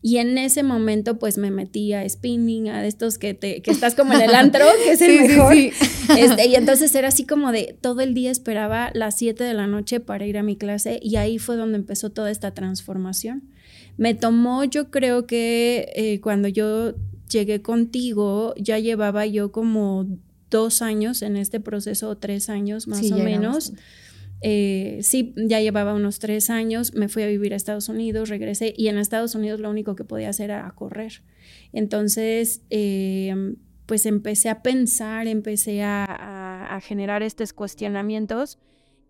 Y 0.05 0.17
en 0.17 0.37
ese 0.37 0.61
momento 0.63 1.17
pues 1.17 1.37
me 1.37 1.49
metí 1.49 1.93
a 1.93 2.07
spinning, 2.07 2.67
a 2.69 2.85
estos 2.85 3.17
que, 3.17 3.33
te, 3.33 3.61
que 3.61 3.71
estás 3.71 3.95
como 3.95 4.13
en 4.13 4.21
el 4.21 4.35
antro, 4.35 4.65
que 4.85 4.91
es 4.91 5.01
el 5.01 5.11
Sí, 5.17 5.27
mejor. 5.29 5.53
sí. 5.55 5.71
Este, 6.19 6.47
y 6.47 6.55
entonces 6.55 6.93
era 6.93 7.07
así 7.07 7.25
como 7.25 7.51
de 7.53 7.75
todo 7.79 8.01
el 8.01 8.13
día 8.13 8.29
esperaba 8.29 8.91
las 8.93 9.17
7 9.17 9.41
de 9.43 9.53
la 9.53 9.65
noche 9.65 10.01
para 10.01 10.25
ir 10.27 10.37
a 10.37 10.43
mi 10.43 10.57
clase 10.57 10.99
y 11.01 11.15
ahí 11.15 11.39
fue 11.39 11.55
donde 11.55 11.77
empezó 11.77 12.09
toda 12.11 12.29
esta 12.29 12.53
transformación. 12.53 13.43
Me 13.97 14.13
tomó, 14.13 14.65
yo 14.65 14.91
creo 14.91 15.25
que 15.25 15.89
eh, 15.95 16.19
cuando 16.19 16.49
yo 16.49 16.93
llegué 17.29 17.61
contigo, 17.61 18.53
ya 18.57 18.79
llevaba 18.79 19.25
yo 19.25 19.51
como 19.51 20.05
dos 20.51 20.81
años 20.81 21.21
en 21.21 21.37
este 21.37 21.59
proceso, 21.59 22.09
o 22.09 22.17
tres 22.17 22.49
años 22.49 22.87
más 22.87 22.99
Sí, 22.99 23.11
o 23.13 23.17
menos. 23.17 23.53
bastante. 23.71 23.81
Eh, 24.45 24.99
sí, 25.01 25.33
ya 25.37 25.59
llevaba 25.61 25.93
unos 25.93 26.19
tres 26.19 26.49
años, 26.49 26.93
me 26.93 27.07
fui 27.07 27.23
a 27.23 27.27
vivir 27.27 27.53
a 27.53 27.55
Estados 27.55 27.87
Unidos, 27.89 28.29
regresé 28.29 28.73
y 28.75 28.89
en 28.89 28.97
Estados 28.97 29.35
Unidos 29.35 29.59
lo 29.61 29.69
único 29.69 29.95
que 29.95 30.03
podía 30.03 30.29
hacer 30.29 30.49
era 30.51 30.69
correr. 30.75 31.23
Entonces, 31.71 32.61
eh, 32.69 33.55
pues 33.85 34.05
empecé 34.05 34.49
a 34.49 34.61
pensar, 34.61 35.27
empecé 35.27 35.81
a, 35.83 36.05
a- 36.05 36.75
a 36.75 36.81
generar 36.81 37.23
estos 37.23 37.53
cuestionamientos 37.53 38.59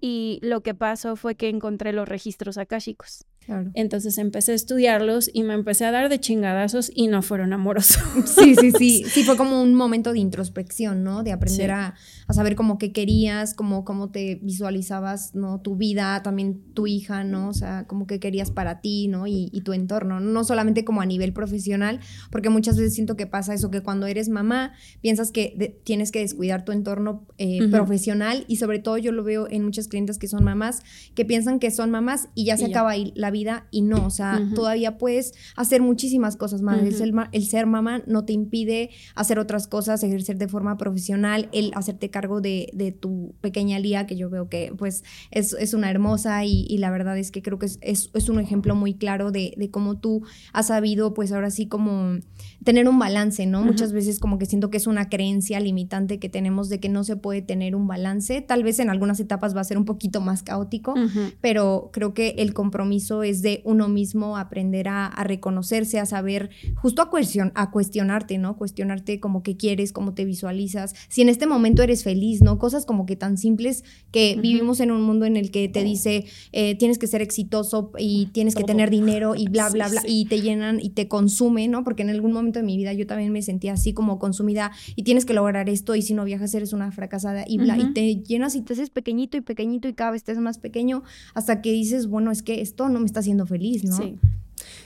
y 0.01 0.39
lo 0.43 0.61
que 0.61 0.73
pasó 0.73 1.15
fue 1.15 1.35
que 1.35 1.49
encontré 1.49 1.93
los 1.93 2.07
registros 2.07 2.57
akáshicos. 2.57 3.25
Entonces 3.73 4.17
empecé 4.17 4.53
a 4.53 4.55
estudiarlos 4.55 5.29
y 5.33 5.43
me 5.43 5.53
empecé 5.53 5.85
a 5.85 5.91
dar 5.91 6.09
de 6.09 6.19
chingadazos 6.19 6.91
y 6.93 7.07
no 7.07 7.21
fueron 7.21 7.53
amorosos. 7.53 8.01
Sí, 8.25 8.55
sí, 8.55 8.71
sí. 8.71 9.03
Sí, 9.13 9.23
fue 9.23 9.37
como 9.37 9.61
un 9.61 9.75
momento 9.75 10.13
de 10.13 10.19
introspección, 10.19 11.03
¿no? 11.03 11.23
De 11.23 11.31
aprender 11.31 11.71
a, 11.71 11.95
saber 12.29 12.55
cómo 12.55 12.77
qué 12.77 12.91
querías, 12.91 13.53
cómo, 13.53 13.85
cómo 13.85 14.09
te 14.09 14.39
visualizabas, 14.41 15.35
¿no? 15.35 15.61
Tu 15.61 15.75
vida, 15.75 16.23
también 16.23 16.61
tu 16.73 16.87
hija, 16.87 17.23
¿no? 17.23 17.49
O 17.49 17.53
sea, 17.53 17.85
cómo 17.87 18.07
qué 18.07 18.19
querías 18.19 18.49
para 18.49 18.81
ti, 18.81 19.07
¿no? 19.07 19.27
Y, 19.27 19.49
tu 19.63 19.71
entorno. 19.71 20.19
No 20.19 20.43
solamente 20.43 20.83
como 20.83 21.01
a 21.01 21.05
nivel 21.05 21.31
profesional, 21.31 21.99
porque 22.31 22.49
muchas 22.49 22.75
veces 22.75 22.95
siento 22.95 23.15
que 23.15 23.27
pasa 23.27 23.53
eso, 23.53 23.71
que 23.71 23.81
cuando 23.81 24.07
eres 24.07 24.29
mamá 24.29 24.73
piensas 25.01 25.31
que 25.31 25.79
tienes 25.83 26.11
que 26.11 26.19
descuidar 26.19 26.65
tu 26.65 26.71
entorno 26.71 27.25
eh, 27.37 27.69
profesional 27.69 28.45
y 28.47 28.57
sobre 28.57 28.79
todo 28.79 28.97
yo 28.97 29.11
lo 29.11 29.23
veo 29.23 29.47
en 29.49 29.63
muchas 29.63 29.87
clientes 29.87 30.17
que 30.17 30.27
son 30.27 30.43
mamás, 30.43 30.81
que 31.15 31.23
piensan 31.23 31.59
que 31.59 31.71
son 31.71 31.91
mamás 31.91 32.29
y 32.35 32.45
ya 32.45 32.57
se 32.57 32.65
acaba 32.65 32.91
ahí 32.91 33.13
la 33.15 33.31
vida 33.33 33.67
y 33.69 33.81
no, 33.81 34.05
o 34.05 34.09
sea, 34.09 34.41
todavía 34.55 34.97
puedes 34.97 35.33
hacer 35.57 35.81
muchísimas 35.81 36.37
cosas 36.37 36.61
más. 36.61 36.79
el, 36.79 37.45
ser 37.45 37.65
mamá 37.65 38.01
no 38.07 38.23
te 38.23 38.31
impide 38.31 38.91
hacer 39.15 39.39
otras 39.39 39.67
cosas, 39.67 40.01
ejercer 40.03 40.37
de 40.37 40.47
forma 40.47 40.77
profesional, 40.77 41.49
el 41.51 41.71
hacerte 41.75 42.09
cargo 42.09 42.39
de, 42.39 42.95
tu 43.01 43.35
pequeña 43.41 43.79
Lía, 43.79 44.05
que 44.05 44.15
yo 44.15 44.29
veo 44.29 44.47
que 44.47 44.73
pues 44.77 45.03
es, 45.31 45.73
una 45.73 45.89
hermosa 45.89 46.45
y, 46.45 46.77
la 46.77 46.91
verdad 46.91 47.17
es 47.17 47.31
que 47.31 47.41
creo 47.41 47.59
que 47.59 47.65
es, 47.65 47.79
es, 47.81 48.29
un 48.29 48.39
ejemplo 48.39 48.75
muy 48.75 48.93
claro 48.93 49.31
de, 49.31 49.53
de, 49.57 49.69
cómo 49.69 49.97
tú 49.97 50.23
has 50.53 50.67
sabido 50.67 51.13
pues 51.13 51.33
ahora 51.33 51.51
sí 51.51 51.67
como 51.67 52.19
tener 52.63 52.87
un 52.87 52.99
balance, 52.99 53.45
¿no? 53.45 53.63
Muchas 53.63 53.91
veces 53.91 54.19
como 54.19 54.37
que 54.37 54.45
siento 54.45 54.69
que 54.69 54.77
es 54.77 54.87
una 54.87 55.09
creencia 55.09 55.59
limitante 55.59 56.19
que 56.19 56.29
tenemos 56.29 56.69
de 56.69 56.79
que 56.79 56.89
no 56.89 57.03
se 57.03 57.15
puede 57.15 57.41
tener 57.41 57.75
un 57.75 57.87
balance. 57.87 58.41
Tal 58.41 58.63
vez 58.63 58.79
en 58.79 58.89
algunas 58.89 59.19
etapas 59.19 59.55
va 59.55 59.61
a 59.61 59.63
ser 59.63 59.77
un 59.77 59.85
poquito 59.85 60.21
más 60.21 60.43
caótico, 60.43 60.93
pero 61.41 61.89
creo 61.91 62.13
que 62.13 62.35
el 62.37 62.53
compromiso 62.53 63.22
es 63.23 63.41
de 63.41 63.61
uno 63.65 63.87
mismo 63.87 64.37
aprender 64.37 64.87
a, 64.87 65.11
reconocerse, 65.23 65.99
a 65.99 66.05
saber, 66.05 66.49
justo 66.75 67.01
a, 67.01 67.09
a 67.55 67.71
cuestionarte, 67.71 68.37
¿no? 68.37 68.57
Cuestionarte 68.57 69.19
como 69.19 69.43
que 69.43 69.57
quieres, 69.57 69.91
cómo 69.91 70.13
te 70.13 70.25
visualizas, 70.25 70.95
si 71.09 71.21
en 71.21 71.29
este 71.29 71.47
momento 71.47 71.83
eres 71.83 72.03
feliz, 72.03 72.41
¿no? 72.41 72.59
Cosas 72.59 72.85
como 72.85 73.05
que 73.05 73.15
tan 73.15 73.37
simples 73.37 73.83
que 74.11 74.37
vivimos 74.41 74.79
en 74.79 74.91
un 74.91 75.01
mundo 75.01 75.25
en 75.25 75.37
el 75.37 75.51
que 75.51 75.69
te 75.69 75.83
dice, 75.83 76.25
eh, 76.51 76.75
tienes 76.75 76.97
que 76.97 77.07
ser 77.07 77.21
exitoso 77.21 77.91
y 77.97 78.27
tienes 78.27 78.55
que 78.55 78.63
tener 78.63 78.89
dinero 78.89 79.35
y 79.35 79.47
bla, 79.47 79.69
bla, 79.73 79.87
bla, 79.87 80.01
y 80.05 80.25
te 80.25 80.41
llenan 80.41 80.79
y 80.79 80.89
te 80.89 81.07
consumen, 81.07 81.71
¿no? 81.71 81.83
Porque 81.83 82.03
en 82.03 82.09
algún 82.09 82.31
momento 82.31 82.59
de 82.59 82.65
mi 82.65 82.77
vida 82.77 82.93
yo 82.93 83.07
también 83.07 83.31
me 83.31 83.41
sentía 83.41 83.73
así 83.73 83.93
como 83.93 84.19
consumida 84.19 84.71
y 84.95 85.03
tienes 85.03 85.25
que 85.25 85.33
lograr 85.33 85.69
esto 85.69 85.95
y 85.95 86.01
si 86.01 86.13
no 86.13 86.25
viajas 86.25 86.53
eres 86.53 86.73
una 86.73 86.91
fracasada 86.91 87.45
y 87.47 87.57
bla, 87.57 87.77
y 87.77 87.93
te 87.93 88.15
llenas 88.15 88.55
y 88.55 88.61
te 88.61 88.73
haces 88.73 88.89
pequeñito 88.89 89.37
y 89.37 89.41
pequeñito 89.41 89.87
y 89.87 89.93
cada 89.93 90.11
vez 90.11 90.23
te 90.23 90.31
haces 90.31 90.43
más 90.43 90.57
pequeño 90.57 91.03
hasta 91.33 91.61
que 91.61 91.71
dices, 91.71 92.07
bueno, 92.07 92.31
es 92.31 92.43
que 92.43 92.61
esto 92.61 92.89
no 92.89 92.99
me 92.99 93.05
está 93.13 93.19
haciendo 93.21 93.45
feliz, 93.45 93.83
¿no? 93.83 93.95
Sí. 93.95 94.17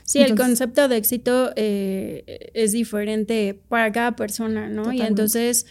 Sí, 0.04 0.20
el 0.20 0.36
concepto 0.36 0.88
de 0.88 0.98
éxito 0.98 1.52
eh, 1.56 2.52
es 2.54 2.72
diferente 2.72 3.60
para 3.68 3.92
cada 3.92 4.16
persona, 4.16 4.70
¿no? 4.70 4.94
Y 4.94 5.02
entonces, 5.02 5.66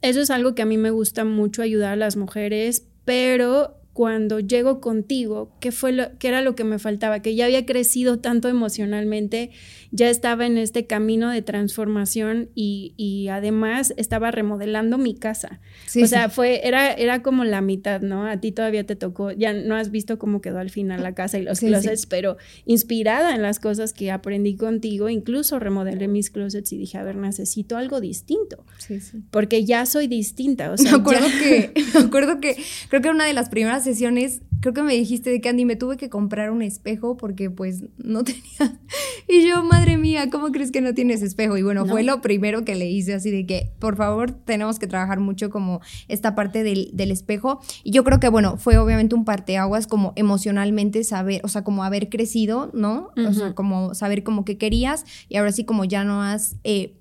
eso 0.00 0.20
es 0.20 0.30
algo 0.30 0.54
que 0.54 0.62
a 0.62 0.66
mí 0.66 0.78
me 0.78 0.90
gusta 0.90 1.24
mucho 1.24 1.62
ayudar 1.62 1.92
a 1.92 1.96
las 1.96 2.16
mujeres, 2.16 2.86
pero 3.04 3.76
cuando 3.92 4.40
llego 4.40 4.80
contigo, 4.80 5.54
¿qué 5.60 5.70
fue 5.72 5.92
lo 5.92 6.18
qué 6.18 6.28
era 6.28 6.40
lo 6.40 6.54
que 6.54 6.64
me 6.64 6.78
faltaba? 6.78 7.20
Que 7.20 7.34
ya 7.34 7.44
había 7.44 7.66
crecido 7.66 8.18
tanto 8.18 8.48
emocionalmente, 8.48 9.50
ya 9.92 10.08
estaba 10.08 10.46
en 10.46 10.56
este 10.56 10.86
camino 10.86 11.30
de 11.30 11.42
transformación 11.42 12.48
y, 12.54 12.94
y 12.96 13.28
además 13.28 13.92
estaba 13.98 14.30
remodelando 14.30 14.96
mi 14.96 15.14
casa. 15.14 15.60
o 16.02 16.06
sea, 16.06 16.30
fue 16.30 16.66
era 16.66 16.92
era 16.94 17.22
como 17.22 17.44
la 17.44 17.60
mitad, 17.60 18.00
¿no? 18.00 18.26
A 18.26 18.40
ti 18.40 18.52
todavía 18.52 18.84
te 18.84 18.96
tocó, 18.96 19.30
ya 19.32 19.52
no 19.52 19.76
has 19.76 19.90
visto 19.90 20.18
cómo 20.18 20.40
quedó 20.40 20.58
al 20.58 20.70
final 20.70 21.02
la 21.02 21.14
casa 21.14 21.38
y 21.38 21.42
los 21.42 21.60
closets, 21.60 22.06
pero 22.06 22.38
inspirada 22.64 23.34
en 23.34 23.42
las 23.42 23.60
cosas 23.60 23.92
que 23.92 24.10
aprendí 24.10 24.56
contigo, 24.56 25.10
incluso 25.10 25.58
remodelé 25.58 26.08
mis 26.08 26.30
closets 26.30 26.72
y 26.72 26.78
dije, 26.78 26.96
a 26.96 27.02
ver, 27.02 27.16
necesito 27.16 27.76
algo 27.76 28.00
distinto. 28.00 28.64
Sí, 28.78 28.98
sí. 29.00 29.22
Porque 29.30 29.66
ya 29.66 29.84
soy 29.84 30.06
distinta, 30.06 30.72
o 30.72 30.76
sea, 30.78 30.92
me 30.92 30.98
acuerdo 30.98 31.26
que 31.26 31.72
me 31.94 32.00
acuerdo 32.00 32.40
que 32.40 32.56
creo 32.88 33.02
que 33.02 33.10
una 33.10 33.26
de 33.26 33.34
las 33.34 33.50
primeras 33.50 33.84
sesiones, 33.84 34.40
creo 34.62 34.72
que 34.72 34.82
me 34.82 34.94
dijiste 34.94 35.28
de 35.28 35.40
Candy, 35.40 35.64
me 35.64 35.74
tuve 35.74 35.96
que 35.96 36.08
comprar 36.08 36.52
un 36.52 36.62
espejo 36.62 37.16
porque 37.16 37.50
pues 37.50 37.84
no 37.98 38.22
tenía. 38.24 38.80
Y 39.28 39.46
yo, 39.46 39.62
madre 39.64 39.96
mía, 39.98 40.30
¿cómo 40.30 40.52
crees 40.52 40.70
que 40.70 40.80
no 40.80 40.94
tienes 40.94 41.20
espejo? 41.20 41.56
Y 41.56 41.62
bueno, 41.62 41.84
fue 41.84 42.02
lo 42.02 42.20
primero 42.20 42.64
que 42.64 42.74
le 42.74 42.88
hice, 42.88 43.14
así 43.14 43.30
de 43.30 43.44
que, 43.44 43.72
por 43.78 43.96
favor, 43.96 44.30
tenemos 44.30 44.78
que 44.78 44.86
trabajar 44.86 45.20
mucho 45.20 45.50
como 45.50 45.80
esta 46.08 46.34
parte 46.34 46.62
del, 46.62 46.90
del 46.92 47.10
espejo. 47.10 47.60
Y 47.82 47.90
yo 47.90 48.04
creo 48.04 48.20
que, 48.20 48.28
bueno, 48.28 48.56
fue 48.56 48.78
obviamente 48.78 49.14
un 49.14 49.24
parteaguas 49.24 49.86
como 49.86 50.12
emocionalmente 50.16 51.02
saber, 51.02 51.40
o 51.44 51.48
sea, 51.48 51.64
como 51.64 51.82
haber 51.82 52.08
crecido, 52.08 52.70
¿no? 52.72 53.10
O 53.16 53.32
sea, 53.32 53.54
como 53.54 53.94
saber 53.94 54.22
como 54.22 54.44
que 54.44 54.58
querías 54.58 55.04
y 55.28 55.36
ahora 55.36 55.52
sí 55.52 55.64
como 55.64 55.84
ya 55.84 56.04
no 56.04 56.22
has... 56.22 56.56
Eh, 56.62 56.94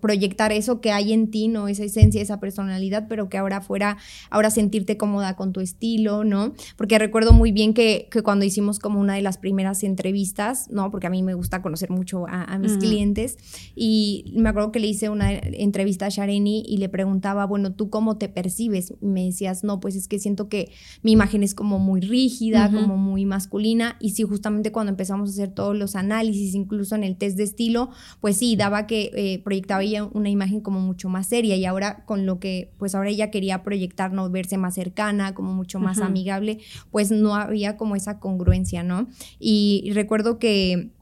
proyectar 0.00 0.52
eso 0.52 0.80
que 0.80 0.92
hay 0.92 1.12
en 1.12 1.30
ti, 1.30 1.48
¿no? 1.48 1.68
Esa 1.68 1.84
esencia, 1.84 2.20
esa 2.20 2.40
personalidad, 2.40 3.06
pero 3.08 3.28
que 3.28 3.38
ahora 3.38 3.60
fuera, 3.60 3.96
ahora 4.30 4.50
sentirte 4.50 4.96
cómoda 4.96 5.36
con 5.36 5.52
tu 5.52 5.60
estilo, 5.60 6.24
¿no? 6.24 6.52
Porque 6.76 6.98
recuerdo 6.98 7.32
muy 7.32 7.52
bien 7.52 7.74
que, 7.74 8.08
que 8.10 8.22
cuando 8.22 8.44
hicimos 8.44 8.78
como 8.78 9.00
una 9.00 9.14
de 9.14 9.22
las 9.22 9.38
primeras 9.38 9.82
entrevistas, 9.84 10.68
¿no? 10.70 10.90
Porque 10.90 11.06
a 11.06 11.10
mí 11.10 11.22
me 11.22 11.34
gusta 11.34 11.62
conocer 11.62 11.90
mucho 11.90 12.26
a, 12.28 12.58
mis 12.58 12.76
clientes 12.76 13.38
y 13.74 14.34
me 14.36 14.50
acuerdo 14.50 14.72
que 14.72 14.78
le 14.78 14.86
hice 14.86 15.08
una 15.08 15.32
entrevista 15.32 16.06
a 16.06 16.08
Shareni 16.10 16.64
y 16.66 16.76
le 16.76 16.88
preguntaba, 16.88 17.44
bueno, 17.46 17.72
¿tú 17.72 17.90
cómo 17.90 18.18
te 18.18 18.28
percibes? 18.28 18.94
me 19.00 19.24
decías, 19.24 19.64
no, 19.64 19.80
pues 19.80 19.96
es 19.96 20.06
que 20.06 20.18
siento 20.18 20.48
que 20.48 20.70
mi 21.02 21.12
imagen 21.12 21.42
es 21.42 21.54
como 21.54 21.78
muy 21.78 22.00
rígida, 22.00 22.70
como 22.70 22.96
muy 22.96 23.24
masculina 23.24 23.96
y 24.00 24.10
sí, 24.10 24.22
justamente 24.22 24.70
cuando 24.70 24.90
empezamos 24.90 25.30
a 25.30 25.32
hacer 25.32 25.50
todos 25.50 25.76
los 25.76 25.96
análisis, 25.96 26.54
incluso 26.54 26.94
en 26.94 27.04
el 27.04 27.16
test 27.16 27.36
de 27.36 27.44
estilo, 27.44 27.90
pues 28.20 28.36
sí, 28.36 28.56
daba 28.56 28.86
que 28.86 29.10
eh, 29.14 29.42
proyectaba 29.52 29.82
ella 29.82 30.04
una 30.04 30.30
imagen 30.30 30.62
como 30.62 30.80
mucho 30.80 31.10
más 31.10 31.26
seria 31.26 31.56
y 31.56 31.66
ahora 31.66 32.06
con 32.06 32.24
lo 32.24 32.38
que, 32.40 32.70
pues 32.78 32.94
ahora 32.94 33.10
ella 33.10 33.30
quería 33.30 33.62
proyectar, 33.62 34.10
¿no? 34.10 34.30
Verse 34.30 34.56
más 34.56 34.74
cercana, 34.74 35.34
como 35.34 35.52
mucho 35.52 35.78
más 35.78 35.98
amigable, 35.98 36.60
pues 36.90 37.10
no 37.10 37.34
había 37.34 37.76
como 37.76 37.94
esa 37.94 38.18
congruencia, 38.18 38.82
¿no? 38.82 39.08
y 39.38 39.90
recuerdo 39.94 40.38
que 40.38 40.92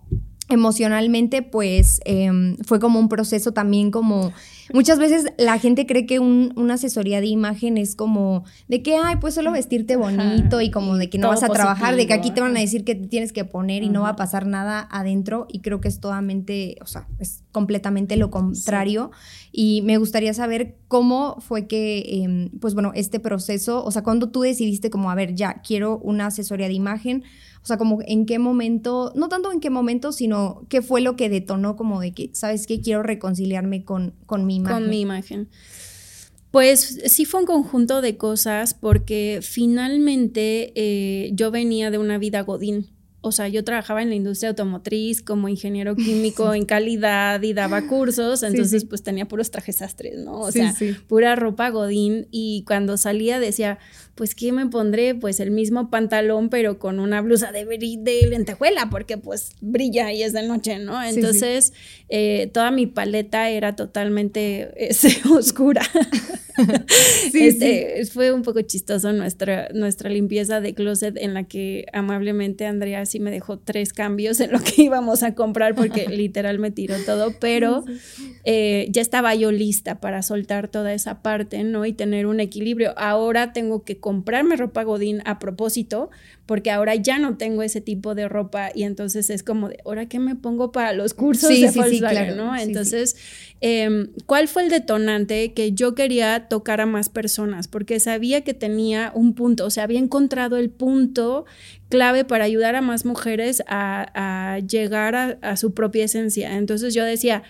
emocionalmente, 0.50 1.42
pues 1.42 2.00
em, 2.04 2.56
fue 2.58 2.80
como 2.80 2.98
un 2.98 3.08
proceso 3.08 3.52
también 3.52 3.90
como... 3.90 4.32
Muchas 4.72 5.00
veces 5.00 5.32
la 5.36 5.58
gente 5.58 5.84
cree 5.84 6.06
que 6.06 6.20
una 6.20 6.74
asesoría 6.74 7.20
de 7.20 7.26
imagen 7.26 7.76
es 7.76 7.96
como 7.96 8.44
de 8.68 8.82
que, 8.82 8.96
ay, 8.96 9.16
pues 9.20 9.34
solo 9.34 9.50
vestirte 9.50 9.96
bonito 9.96 10.60
y 10.60 10.70
como 10.70 10.96
de 10.96 11.10
que 11.10 11.18
no 11.18 11.26
vas 11.26 11.42
a 11.42 11.48
trabajar, 11.48 11.96
de 11.96 12.06
que 12.06 12.12
aquí 12.12 12.30
te 12.30 12.40
van 12.40 12.56
a 12.56 12.60
decir 12.60 12.84
que 12.84 12.94
te 12.94 13.08
tienes 13.08 13.32
que 13.32 13.44
poner 13.44 13.82
y 13.82 13.88
no 13.88 14.02
va 14.02 14.10
a 14.10 14.16
pasar 14.16 14.46
nada 14.46 14.86
adentro 14.92 15.48
y 15.50 15.58
creo 15.58 15.80
que 15.80 15.88
es 15.88 15.98
totalmente, 15.98 16.76
o 16.82 16.86
sea, 16.86 17.08
es 17.18 17.42
completamente 17.50 18.16
lo 18.16 18.30
contrario. 18.30 19.10
Y 19.50 19.82
me 19.82 19.98
gustaría 19.98 20.32
saber 20.34 20.76
cómo 20.86 21.40
fue 21.40 21.66
que, 21.66 22.22
em, 22.22 22.50
pues 22.60 22.74
bueno, 22.74 22.92
este 22.94 23.18
proceso, 23.18 23.84
o 23.84 23.90
sea, 23.90 24.02
cuando 24.02 24.28
tú 24.28 24.42
decidiste 24.42 24.90
como, 24.90 25.10
a 25.10 25.16
ver, 25.16 25.34
ya, 25.34 25.62
quiero 25.66 25.98
una 25.98 26.26
asesoría 26.26 26.68
de 26.68 26.74
imagen, 26.74 27.24
o 27.62 27.66
sea, 27.66 27.76
como 27.76 27.98
en 28.06 28.26
qué 28.26 28.38
momento, 28.38 29.12
no 29.14 29.28
tanto 29.28 29.52
en 29.52 29.60
qué 29.60 29.70
momento, 29.70 30.12
sino 30.12 30.66
qué 30.68 30.80
fue 30.80 31.00
lo 31.00 31.16
que 31.16 31.28
detonó 31.28 31.76
como 31.76 32.00
de 32.00 32.12
que, 32.12 32.30
¿sabes 32.32 32.66
qué? 32.66 32.80
Quiero 32.80 33.02
reconciliarme 33.02 33.84
con, 33.84 34.14
con 34.26 34.46
mi 34.46 34.56
imagen. 34.56 34.78
Con 34.78 34.90
mi 34.90 35.00
imagen. 35.00 35.48
Pues 36.50 37.00
sí 37.06 37.26
fue 37.26 37.40
un 37.40 37.46
conjunto 37.46 38.00
de 38.00 38.16
cosas 38.16 38.74
porque 38.74 39.40
finalmente 39.42 40.72
eh, 40.74 41.30
yo 41.34 41.50
venía 41.50 41.90
de 41.90 41.98
una 41.98 42.18
vida 42.18 42.40
godín 42.40 42.88
o 43.22 43.32
sea, 43.32 43.48
yo 43.48 43.64
trabajaba 43.64 44.00
en 44.02 44.08
la 44.08 44.14
industria 44.14 44.50
automotriz 44.50 45.20
como 45.20 45.48
ingeniero 45.48 45.94
químico 45.94 46.54
en 46.54 46.64
calidad 46.64 47.42
y 47.42 47.52
daba 47.52 47.86
cursos, 47.86 48.42
entonces 48.42 48.86
pues 48.86 49.02
tenía 49.02 49.28
puros 49.28 49.50
trajes 49.50 49.76
sastres, 49.76 50.18
¿no? 50.18 50.40
O 50.40 50.50
sea, 50.50 50.74
pura 51.06 51.36
ropa 51.36 51.68
godín 51.68 52.28
y 52.30 52.64
cuando 52.66 52.96
salía 52.96 53.38
decía, 53.38 53.78
pues 54.14 54.34
¿qué 54.34 54.52
me 54.52 54.66
pondré? 54.66 55.14
Pues 55.14 55.38
el 55.40 55.50
mismo 55.50 55.90
pantalón 55.90 56.48
pero 56.48 56.78
con 56.78 56.98
una 56.98 57.20
blusa 57.20 57.52
de, 57.52 57.66
de 57.66 58.26
lentejuela 58.26 58.88
porque 58.88 59.18
pues 59.18 59.50
brilla 59.60 60.10
y 60.12 60.22
es 60.22 60.32
de 60.32 60.42
noche, 60.42 60.78
¿no? 60.78 61.02
Entonces 61.02 61.74
eh, 62.08 62.50
toda 62.54 62.70
mi 62.70 62.86
paleta 62.86 63.50
era 63.50 63.76
totalmente 63.76 64.72
este, 64.76 65.14
oscura. 65.28 65.82
este, 67.34 68.04
Fue 68.06 68.32
un 68.32 68.42
poco 68.42 68.60
chistoso 68.62 69.12
nuestra, 69.12 69.68
nuestra 69.74 70.10
limpieza 70.10 70.60
de 70.60 70.74
closet 70.74 71.16
en 71.16 71.34
la 71.34 71.44
que 71.44 71.86
amablemente 71.92 72.66
Andrea 72.66 73.06
sí 73.06 73.20
me 73.20 73.30
dejó 73.30 73.58
tres 73.58 73.92
cambios 73.92 74.40
en 74.40 74.52
lo 74.52 74.60
que 74.60 74.72
íbamos 74.82 75.22
a 75.22 75.34
comprar 75.34 75.74
porque 75.74 76.06
literal 76.08 76.58
me 76.58 76.70
tiró 76.70 76.96
todo, 77.04 77.34
pero 77.38 77.84
eh, 78.44 78.88
ya 78.90 79.02
estaba 79.02 79.34
yo 79.34 79.52
lista 79.52 80.00
para 80.00 80.22
soltar 80.22 80.68
toda 80.68 80.92
esa 80.92 81.22
parte, 81.22 81.62
¿no? 81.64 81.84
Y 81.86 81.92
tener 81.92 82.26
un 82.26 82.40
equilibrio. 82.40 82.94
Ahora 82.96 83.52
tengo 83.52 83.84
que 83.84 83.98
comprarme 83.98 84.56
ropa 84.56 84.82
Godín 84.82 85.22
a 85.24 85.38
propósito, 85.38 86.10
porque 86.46 86.70
ahora 86.70 86.96
ya 86.96 87.18
no 87.18 87.36
tengo 87.36 87.62
ese 87.62 87.80
tipo 87.80 88.14
de 88.14 88.28
ropa 88.28 88.70
y 88.74 88.82
entonces 88.82 89.30
es 89.30 89.42
como 89.42 89.68
de, 89.68 89.78
¿ahora 89.84 90.06
qué 90.06 90.18
me 90.18 90.34
pongo 90.34 90.72
para 90.72 90.92
los 90.92 91.14
cursos 91.14 91.48
de 91.48 91.70
Volkswagen, 91.70 92.36
¿no? 92.36 92.56
Entonces, 92.56 93.16
em, 93.60 94.08
¿cuál 94.26 94.48
fue 94.48 94.64
el 94.64 94.70
detonante? 94.70 95.52
Que 95.52 95.72
yo 95.72 95.94
quería 95.94 96.48
tocar 96.48 96.80
a 96.80 96.86
más 96.86 97.08
personas, 97.08 97.68
porque 97.68 98.00
sabía 98.00 98.42
que 98.42 98.54
tenía 98.54 99.12
un 99.14 99.34
punto, 99.34 99.66
o 99.66 99.70
sea, 99.70 99.84
había 99.84 99.98
encontrado 99.98 100.56
el 100.56 100.70
punto 100.70 101.44
clave 101.88 102.24
para 102.24 102.44
ayudar 102.44 102.76
a 102.76 102.80
más 102.80 103.04
mujeres 103.04 103.62
a, 103.66 104.58
llegar 104.66 105.38
a, 105.42 105.56
su 105.56 105.74
propia 105.74 106.04
esencia. 106.04 106.56
Entonces 106.56 106.94
yo 106.94 107.04
decía, 107.04 107.42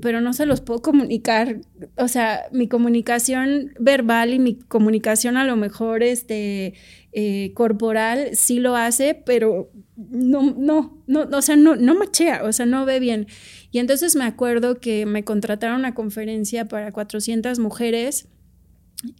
pero 0.00 0.20
no 0.20 0.32
se 0.32 0.46
los 0.46 0.60
puedo 0.60 0.82
comunicar. 0.82 1.60
O 1.96 2.08
sea, 2.08 2.46
mi 2.52 2.68
comunicación 2.68 3.72
verbal 3.78 4.32
y 4.34 4.38
mi 4.38 4.58
comunicación 4.58 5.36
a 5.36 5.44
lo 5.44 5.56
mejor 5.56 6.02
este, 6.02 6.74
eh, 7.12 7.52
corporal 7.54 8.30
sí 8.34 8.60
lo 8.60 8.76
hace, 8.76 9.14
pero 9.14 9.70
no, 9.98 10.54
no, 10.56 11.02
no, 11.08 11.28
o 11.32 11.42
sea, 11.42 11.56
no, 11.56 11.74
no 11.74 11.94
machea, 11.96 12.44
o 12.44 12.52
sea, 12.52 12.66
no 12.66 12.84
ve 12.84 13.00
bien. 13.00 13.26
Y 13.72 13.80
entonces 13.80 14.14
me 14.14 14.24
acuerdo 14.24 14.78
que 14.78 15.06
me 15.06 15.24
contrataron 15.24 15.76
a 15.76 15.78
una 15.80 15.94
conferencia 15.94 16.66
para 16.66 16.92
400 16.92 17.58
mujeres 17.58 18.28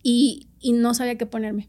y, 0.03 0.47
y 0.61 0.73
no 0.73 0.95
sabía 0.95 1.19
qué 1.19 1.27
ponerme. 1.27 1.69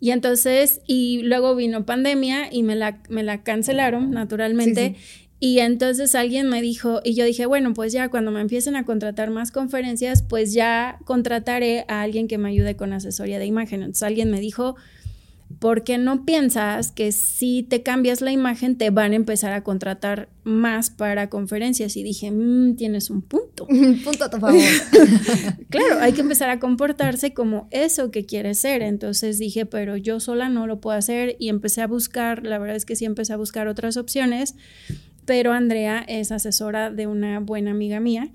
Y 0.00 0.12
entonces, 0.12 0.80
y 0.86 1.22
luego 1.24 1.54
vino 1.56 1.84
pandemia 1.84 2.52
y 2.52 2.62
me 2.62 2.74
la, 2.74 3.02
me 3.10 3.22
la 3.22 3.42
cancelaron 3.42 4.10
naturalmente. 4.12 4.96
Y 5.40 5.58
entonces 5.60 6.14
alguien 6.14 6.48
me 6.48 6.62
dijo, 6.62 7.00
y 7.04 7.14
yo 7.14 7.24
dije, 7.24 7.46
bueno, 7.46 7.74
pues 7.74 7.92
ya 7.92 8.08
cuando 8.08 8.30
me 8.30 8.40
empiecen 8.40 8.76
a 8.76 8.84
contratar 8.84 9.30
más 9.30 9.52
conferencias, 9.52 10.22
pues 10.22 10.52
ya 10.52 10.98
contrataré 11.04 11.84
a 11.88 12.00
alguien 12.00 12.26
que 12.28 12.38
me 12.38 12.48
ayude 12.48 12.76
con 12.76 12.92
asesoría 12.92 13.38
de 13.38 13.46
imagen. 13.46 13.82
Entonces 13.82 14.02
alguien 14.04 14.30
me 14.30 14.40
dijo, 14.40 14.76
porque 15.58 15.98
no 15.98 16.24
piensas 16.24 16.92
que 16.92 17.10
si 17.10 17.62
te 17.62 17.82
cambias 17.82 18.20
la 18.20 18.30
imagen 18.30 18.76
te 18.76 18.90
van 18.90 19.12
a 19.12 19.16
empezar 19.16 19.52
a 19.52 19.64
contratar 19.64 20.28
más 20.44 20.90
para 20.90 21.28
conferencias? 21.30 21.96
Y 21.96 22.02
dije, 22.02 22.30
mm, 22.30 22.76
tienes 22.76 23.10
un 23.10 23.22
punto. 23.22 23.66
punto 24.04 24.24
a 24.24 24.30
tu 24.30 24.38
favor. 24.38 24.60
claro, 25.70 26.00
hay 26.00 26.12
que 26.12 26.20
empezar 26.20 26.50
a 26.50 26.60
comportarse 26.60 27.34
como 27.34 27.66
eso 27.70 28.10
que 28.10 28.24
quieres 28.24 28.58
ser. 28.58 28.82
Entonces 28.82 29.38
dije, 29.38 29.66
pero 29.66 29.96
yo 29.96 30.20
sola 30.20 30.48
no 30.48 30.66
lo 30.66 30.80
puedo 30.80 30.96
hacer 30.96 31.36
y 31.38 31.48
empecé 31.48 31.82
a 31.82 31.86
buscar, 31.86 32.44
la 32.44 32.58
verdad 32.58 32.76
es 32.76 32.84
que 32.84 32.96
sí 32.96 33.04
empecé 33.04 33.32
a 33.32 33.36
buscar 33.36 33.68
otras 33.68 33.96
opciones, 33.96 34.54
pero 35.24 35.52
Andrea 35.52 36.04
es 36.06 36.30
asesora 36.30 36.90
de 36.90 37.06
una 37.06 37.40
buena 37.40 37.72
amiga 37.72 38.00
mía 38.00 38.30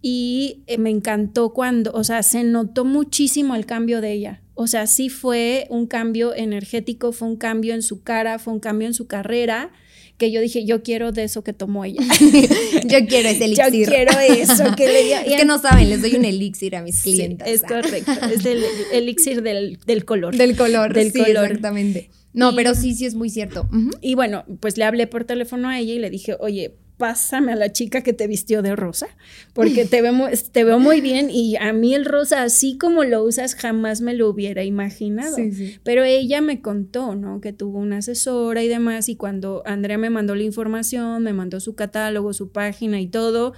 y 0.00 0.62
eh, 0.66 0.78
me 0.78 0.90
encantó 0.90 1.52
cuando, 1.52 1.92
o 1.92 2.04
sea, 2.04 2.22
se 2.22 2.44
notó 2.44 2.84
muchísimo 2.84 3.54
el 3.54 3.66
cambio 3.66 4.00
de 4.00 4.12
ella. 4.12 4.42
O 4.60 4.66
sea, 4.66 4.88
sí 4.88 5.08
fue 5.08 5.68
un 5.70 5.86
cambio 5.86 6.34
energético, 6.34 7.12
fue 7.12 7.28
un 7.28 7.36
cambio 7.36 7.74
en 7.74 7.82
su 7.82 8.02
cara, 8.02 8.40
fue 8.40 8.52
un 8.52 8.58
cambio 8.58 8.88
en 8.88 8.92
su 8.92 9.06
carrera, 9.06 9.70
que 10.16 10.32
yo 10.32 10.40
dije, 10.40 10.64
yo 10.64 10.82
quiero 10.82 11.12
de 11.12 11.22
eso 11.22 11.44
que 11.44 11.52
tomó 11.52 11.84
ella. 11.84 12.00
yo 12.84 13.06
quiero 13.06 13.28
ese 13.28 13.44
elixir. 13.44 13.72
Yo 13.72 13.86
quiero 13.86 14.18
eso 14.18 14.74
que 14.74 14.88
le 14.88 15.04
dio. 15.04 15.16
Es 15.26 15.36
que 15.36 15.44
no 15.44 15.60
saben, 15.60 15.88
les 15.88 16.02
doy 16.02 16.16
un 16.16 16.24
elixir 16.24 16.74
a 16.74 16.82
mis 16.82 17.02
clientes. 17.02 17.46
es 17.46 17.62
correcto, 17.62 18.10
es 18.34 18.44
el 18.44 18.64
elixir 18.92 19.42
del, 19.42 19.78
color. 20.04 20.36
Del 20.36 20.56
color, 20.56 20.92
del 20.92 21.12
color. 21.12 21.44
exactamente. 21.44 22.10
No, 22.32 22.52
pero 22.56 22.74
sí, 22.74 22.96
sí 22.96 23.06
es 23.06 23.14
muy 23.14 23.30
cierto. 23.30 23.68
Y 24.00 24.16
bueno, 24.16 24.44
pues 24.58 24.76
le 24.76 24.82
hablé 24.82 25.06
por 25.06 25.22
teléfono 25.22 25.68
a 25.68 25.78
ella 25.78 25.94
y 25.94 26.00
le 26.00 26.10
dije, 26.10 26.34
oye, 26.40 26.74
pásame 26.98 27.52
a 27.52 27.56
la 27.56 27.72
chica 27.72 28.02
que 28.02 28.12
te 28.12 28.26
vistió 28.26 28.60
de 28.60 28.76
rosa, 28.76 29.08
porque 29.54 29.84
te 29.90 30.02
veo, 30.02 30.12
te 30.52 30.64
veo 30.64 30.78
muy 30.78 31.00
bien 31.00 31.30
y 31.30 31.56
a 31.56 31.72
mí 31.72 31.94
el 31.94 32.04
rosa, 32.04 32.42
así 32.42 32.76
como 32.76 33.04
lo 33.04 33.22
usas, 33.22 33.54
jamás 33.54 34.00
me 34.00 34.12
lo 34.12 34.28
hubiera 34.28 34.64
imaginado. 34.64 35.36
Pero 35.84 36.04
ella 36.04 36.40
me 36.40 36.60
contó, 36.60 37.14
¿no? 37.14 37.40
Que 37.40 37.52
tuvo 37.52 37.78
una 37.78 37.98
asesora 37.98 38.62
y 38.62 38.68
demás, 38.68 39.08
y 39.08 39.16
cuando 39.16 39.62
Andrea 39.64 39.96
me 39.96 40.10
mandó 40.10 40.34
la 40.34 40.42
información, 40.42 41.22
me 41.22 41.32
mandó 41.32 41.60
su 41.60 41.74
catálogo, 41.74 42.32
su 42.32 42.50
página 42.50 43.00
y 43.00 43.06
todo, 43.06 43.54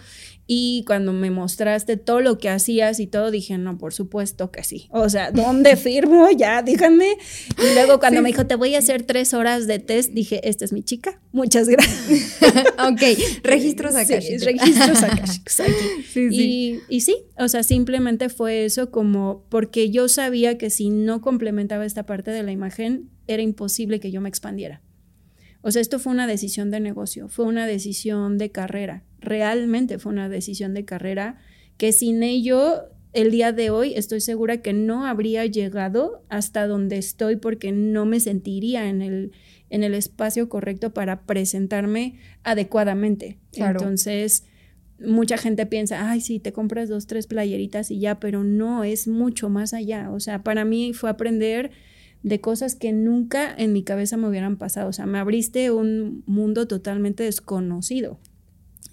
y 0.52 0.82
cuando 0.84 1.12
me 1.12 1.30
mostraste 1.30 1.96
todo 1.96 2.20
lo 2.20 2.38
que 2.38 2.48
hacías 2.48 2.98
y 2.98 3.06
todo, 3.06 3.30
dije, 3.30 3.56
no, 3.56 3.78
por 3.78 3.94
supuesto 3.94 4.50
que 4.50 4.64
sí. 4.64 4.88
O 4.90 5.08
sea, 5.08 5.30
¿dónde 5.30 5.76
firmo? 5.76 6.26
Ya, 6.36 6.60
díganme. 6.62 7.06
Y 7.56 7.74
luego 7.74 8.00
cuando 8.00 8.20
me 8.20 8.30
dijo, 8.30 8.44
te 8.48 8.56
voy 8.56 8.74
a 8.74 8.78
hacer 8.78 9.04
tres 9.04 9.32
horas 9.32 9.68
de 9.68 9.78
test, 9.78 10.10
dije, 10.10 10.40
esta 10.48 10.64
es 10.64 10.72
mi 10.72 10.82
chica. 10.82 11.20
Muchas 11.30 11.68
gracias. 11.68 12.40
ok, 12.78 13.00
registros 13.44 13.94
acá. 13.94 14.20
Sí, 14.20 14.38
registros 14.38 15.02
acá. 15.04 15.24
Y, 16.16 16.80
y 16.88 17.00
sí, 17.02 17.14
o 17.38 17.46
sea, 17.46 17.62
simplemente 17.62 18.28
fue 18.28 18.64
eso 18.64 18.90
como 18.90 19.44
porque 19.50 19.90
yo 19.90 20.08
sabía 20.08 20.58
que 20.58 20.68
si 20.70 20.90
no 20.90 21.20
complementaba 21.20 21.86
esta 21.86 22.06
parte 22.06 22.32
de 22.32 22.42
la 22.42 22.50
imagen, 22.50 23.08
era 23.28 23.42
imposible 23.42 24.00
que 24.00 24.10
yo 24.10 24.20
me 24.20 24.28
expandiera. 24.28 24.82
O 25.62 25.70
sea, 25.70 25.82
esto 25.82 26.00
fue 26.00 26.12
una 26.12 26.26
decisión 26.26 26.72
de 26.72 26.80
negocio, 26.80 27.28
fue 27.28 27.44
una 27.44 27.66
decisión 27.66 28.38
de 28.38 28.50
carrera, 28.50 29.04
realmente 29.20 29.98
fue 29.98 30.12
una 30.12 30.28
decisión 30.28 30.74
de 30.74 30.84
carrera 30.84 31.38
que 31.76 31.92
sin 31.92 32.22
ello 32.22 32.84
el 33.12 33.30
día 33.30 33.52
de 33.52 33.70
hoy 33.70 33.94
estoy 33.94 34.20
segura 34.20 34.62
que 34.62 34.72
no 34.72 35.06
habría 35.06 35.44
llegado 35.46 36.22
hasta 36.28 36.66
donde 36.66 36.98
estoy 36.98 37.36
porque 37.36 37.72
no 37.72 38.06
me 38.06 38.20
sentiría 38.20 38.88
en 38.88 39.02
el, 39.02 39.32
en 39.68 39.82
el 39.82 39.94
espacio 39.94 40.48
correcto 40.48 40.92
para 40.92 41.22
presentarme 41.22 42.18
adecuadamente. 42.44 43.38
Entonces, 43.52 44.44
mucha 45.04 45.38
gente 45.38 45.66
piensa, 45.66 46.10
ay, 46.10 46.20
sí, 46.20 46.38
te 46.38 46.52
compras 46.52 46.88
dos, 46.88 47.06
tres 47.06 47.26
playeritas 47.26 47.90
y 47.90 47.98
ya, 47.98 48.20
pero 48.20 48.44
no, 48.44 48.84
es 48.84 49.08
mucho 49.08 49.48
más 49.48 49.74
allá. 49.74 50.10
O 50.10 50.20
sea, 50.20 50.42
para 50.42 50.64
mí 50.64 50.92
fue 50.92 51.10
aprender 51.10 51.70
de 52.22 52.40
cosas 52.40 52.74
que 52.74 52.92
nunca 52.92 53.52
en 53.56 53.72
mi 53.72 53.82
cabeza 53.82 54.16
me 54.16 54.28
hubieran 54.28 54.56
pasado. 54.56 54.88
O 54.88 54.92
sea, 54.92 55.06
me 55.06 55.18
abriste 55.18 55.70
un 55.70 56.22
mundo 56.26 56.68
totalmente 56.68 57.24
desconocido. 57.24 58.20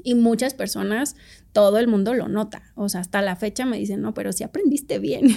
Y 0.04 0.16
muchas 0.16 0.54
personas 0.54 1.16
todo 1.58 1.80
el 1.80 1.88
mundo 1.88 2.13
lo 2.13 2.28
nota. 2.28 2.62
O 2.76 2.88
sea, 2.88 3.02
hasta 3.02 3.20
la 3.24 3.36
fecha 3.36 3.65
me 3.65 3.80
dicen, 3.80 4.00
no, 4.00 4.13
pero 4.13 4.32
sí 4.32 4.43
aprendiste 4.43 5.00
bien. 5.00 5.36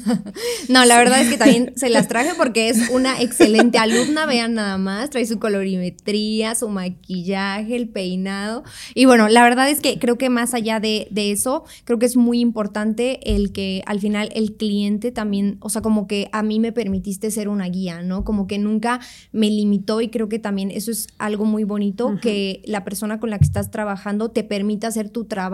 no, 0.68 0.84
la 0.84 0.98
verdad 0.98 1.20
es 1.20 1.28
que 1.28 1.38
también 1.38 1.72
se 1.76 1.88
las 1.88 2.08
traje 2.08 2.32
porque 2.36 2.68
es 2.68 2.90
una 2.90 3.22
excelente 3.22 3.78
alumna, 3.78 4.26
vean 4.26 4.54
nada 4.54 4.76
más, 4.76 5.10
trae 5.10 5.24
su 5.24 5.38
colorimetría, 5.38 6.56
su 6.56 6.68
maquillaje, 6.68 7.76
el 7.76 7.88
peinado. 7.88 8.64
Y 8.92 9.04
bueno, 9.04 9.28
la 9.28 9.44
verdad 9.44 9.70
es 9.70 9.80
que 9.80 10.00
creo 10.00 10.18
que 10.18 10.30
más 10.30 10.52
allá 10.52 10.80
de, 10.80 11.06
de 11.12 11.30
eso, 11.30 11.62
creo 11.84 12.00
que 12.00 12.06
es 12.06 12.16
muy 12.16 12.40
importante 12.40 13.20
el 13.32 13.52
que 13.52 13.84
al 13.86 14.00
final 14.00 14.30
el 14.34 14.56
cliente 14.56 15.12
también, 15.12 15.58
o 15.60 15.70
sea, 15.70 15.80
como 15.80 16.08
que 16.08 16.28
a 16.32 16.42
mí 16.42 16.58
me 16.58 16.72
permitiste 16.72 17.30
ser 17.30 17.48
una 17.48 17.68
guía, 17.68 18.02
¿no? 18.02 18.24
Como 18.24 18.48
que 18.48 18.58
nunca 18.58 18.98
me 19.30 19.48
limitó 19.48 20.00
y 20.00 20.08
creo 20.08 20.28
que 20.28 20.40
también 20.40 20.72
eso 20.72 20.90
es 20.90 21.06
algo 21.18 21.44
muy 21.44 21.62
bonito, 21.62 22.18
que 22.20 22.62
la 22.64 22.82
persona 22.82 23.20
con 23.20 23.30
la 23.30 23.38
que 23.38 23.44
estás 23.44 23.70
trabajando 23.70 24.32
te 24.32 24.42
permita 24.42 24.88
hacer 24.88 25.08
tu 25.08 25.26
trabajo 25.26 25.51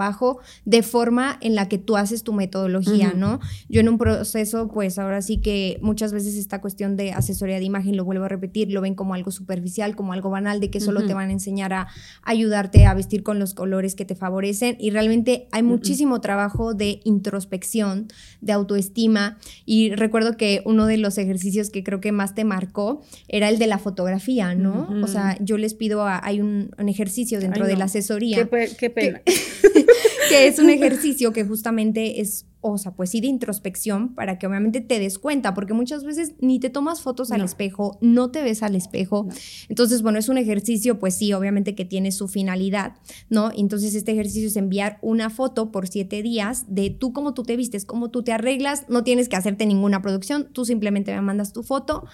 de 0.64 0.82
forma 0.82 1.38
en 1.40 1.54
la 1.54 1.68
que 1.68 1.78
tú 1.78 1.96
haces 1.96 2.22
tu 2.22 2.32
metodología, 2.32 3.12
¿no? 3.14 3.40
Yo 3.68 3.80
en 3.80 3.88
un 3.88 3.98
proceso, 3.98 4.68
pues 4.68 4.98
ahora 4.98 5.22
sí 5.22 5.38
que 5.38 5.78
muchas 5.82 6.12
veces 6.12 6.36
esta 6.36 6.60
cuestión 6.60 6.96
de 6.96 7.12
asesoría 7.12 7.58
de 7.58 7.64
imagen, 7.64 7.96
lo 7.96 8.04
vuelvo 8.04 8.24
a 8.24 8.28
repetir, 8.28 8.70
lo 8.72 8.80
ven 8.80 8.94
como 8.94 9.14
algo 9.14 9.30
superficial, 9.30 9.96
como 9.96 10.12
algo 10.12 10.30
banal, 10.30 10.60
de 10.60 10.70
que 10.70 10.80
solo 10.80 11.06
te 11.06 11.14
van 11.14 11.30
a 11.30 11.32
enseñar 11.32 11.72
a 11.72 11.88
ayudarte 12.22 12.86
a 12.86 12.94
vestir 12.94 13.22
con 13.22 13.38
los 13.38 13.54
colores 13.54 13.94
que 13.94 14.04
te 14.04 14.14
favorecen 14.14 14.76
y 14.78 14.90
realmente 14.90 15.48
hay 15.52 15.62
muchísimo 15.62 16.20
trabajo 16.20 16.74
de 16.74 17.00
introspección, 17.04 18.08
de 18.40 18.52
autoestima 18.52 19.38
y 19.64 19.90
recuerdo 19.90 20.36
que 20.36 20.62
uno 20.64 20.86
de 20.86 20.98
los 20.98 21.18
ejercicios 21.18 21.70
que 21.70 21.82
creo 21.82 22.00
que 22.00 22.12
más 22.12 22.34
te 22.34 22.44
marcó 22.44 23.02
era 23.28 23.48
el 23.48 23.58
de 23.58 23.66
la 23.66 23.78
fotografía, 23.78 24.54
¿no? 24.54 24.88
O 25.02 25.06
sea, 25.06 25.36
yo 25.40 25.58
les 25.58 25.74
pido, 25.74 26.04
hay 26.06 26.40
un, 26.40 26.70
ejercicio 26.88 27.38
dentro 27.38 27.66
de 27.66 27.76
la 27.76 27.84
asesoría. 27.84 28.48
Qué, 28.78 28.90
pena. 28.90 29.20
que 29.24 29.32
es 30.46 30.58
un 30.58 30.70
ejercicio 30.70 31.32
que 31.32 31.44
justamente 31.44 32.20
es, 32.20 32.46
o 32.60 32.78
sea, 32.78 32.92
pues 32.92 33.10
sí 33.10 33.20
de 33.20 33.28
introspección 33.28 34.14
para 34.14 34.38
que 34.38 34.46
obviamente 34.46 34.80
te 34.80 34.98
des 34.98 35.18
cuenta, 35.18 35.54
porque 35.54 35.74
muchas 35.74 36.04
veces 36.04 36.34
ni 36.40 36.58
te 36.58 36.70
tomas 36.70 37.00
fotos 37.00 37.30
al 37.30 37.42
espejo, 37.42 37.98
no 38.00 38.30
te 38.30 38.42
ves 38.42 38.62
al 38.62 38.74
espejo. 38.74 39.28
Entonces, 39.68 40.02
bueno, 40.02 40.18
es 40.18 40.28
un 40.28 40.38
ejercicio, 40.38 40.98
pues 40.98 41.14
sí, 41.14 41.32
obviamente 41.32 41.74
que 41.74 41.84
tiene 41.84 42.12
su 42.12 42.28
finalidad, 42.28 42.94
¿no? 43.30 43.50
Entonces, 43.56 43.94
este 43.94 44.12
ejercicio 44.12 44.48
es 44.48 44.56
enviar 44.56 44.98
una 45.02 45.30
foto 45.30 45.70
por 45.70 45.88
siete 45.88 46.22
días 46.22 46.64
de 46.68 46.90
tú 46.90 47.12
cómo 47.12 47.34
tú 47.34 47.42
te 47.42 47.56
vistes, 47.56 47.84
cómo 47.84 48.10
tú 48.10 48.22
te 48.22 48.32
arreglas, 48.32 48.86
no 48.88 49.04
tienes 49.04 49.28
que 49.28 49.36
hacerte 49.36 49.66
ninguna 49.66 50.02
producción, 50.02 50.48
tú 50.52 50.64
simplemente 50.64 51.14
me 51.14 51.22
mandas 51.22 51.52
tu 51.52 51.62
foto. 51.62 52.04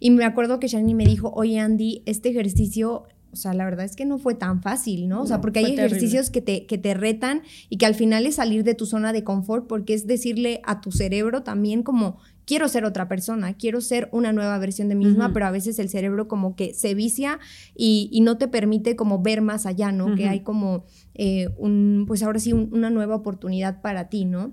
Y 0.00 0.10
me 0.10 0.24
acuerdo 0.24 0.58
que 0.60 0.68
Shani 0.68 0.94
me 0.94 1.04
dijo, 1.04 1.32
oye 1.34 1.58
Andy, 1.58 2.02
este 2.06 2.28
ejercicio 2.28 3.04
o 3.34 3.36
sea, 3.36 3.52
la 3.52 3.64
verdad 3.64 3.84
es 3.84 3.96
que 3.96 4.04
no 4.04 4.18
fue 4.18 4.36
tan 4.36 4.62
fácil, 4.62 5.08
¿no? 5.08 5.22
O 5.22 5.26
sea, 5.26 5.40
porque 5.40 5.58
hay 5.58 5.72
ejercicios 5.72 6.30
que 6.30 6.40
te, 6.40 6.66
que 6.66 6.78
te 6.78 6.94
retan 6.94 7.42
y 7.68 7.78
que 7.78 7.86
al 7.86 7.96
final 7.96 8.26
es 8.26 8.36
salir 8.36 8.62
de 8.62 8.74
tu 8.74 8.86
zona 8.86 9.12
de 9.12 9.24
confort 9.24 9.66
porque 9.66 9.92
es 9.92 10.06
decirle 10.06 10.60
a 10.64 10.80
tu 10.80 10.92
cerebro 10.92 11.42
también 11.42 11.82
como 11.82 12.18
quiero 12.44 12.68
ser 12.68 12.84
otra 12.84 13.08
persona, 13.08 13.54
quiero 13.54 13.80
ser 13.80 14.08
una 14.12 14.32
nueva 14.32 14.56
versión 14.58 14.88
de 14.88 14.94
mí 14.94 15.06
misma, 15.06 15.32
pero 15.32 15.46
a 15.46 15.50
veces 15.50 15.80
el 15.80 15.88
cerebro 15.88 16.28
como 16.28 16.54
que 16.54 16.74
se 16.74 16.94
vicia 16.94 17.40
y, 17.74 18.20
no 18.22 18.38
te 18.38 18.46
permite 18.46 18.94
como 18.94 19.20
ver 19.20 19.42
más 19.42 19.66
allá, 19.66 19.90
¿no? 19.90 20.14
Que 20.14 20.28
hay 20.28 20.40
como 20.40 20.84
eh, 21.14 21.48
un, 21.58 22.04
pues 22.06 22.22
ahora 22.22 22.38
sí, 22.38 22.52
una 22.52 22.88
nueva 22.90 23.16
oportunidad 23.16 23.82
para 23.82 24.08
ti, 24.08 24.24
¿no? 24.24 24.52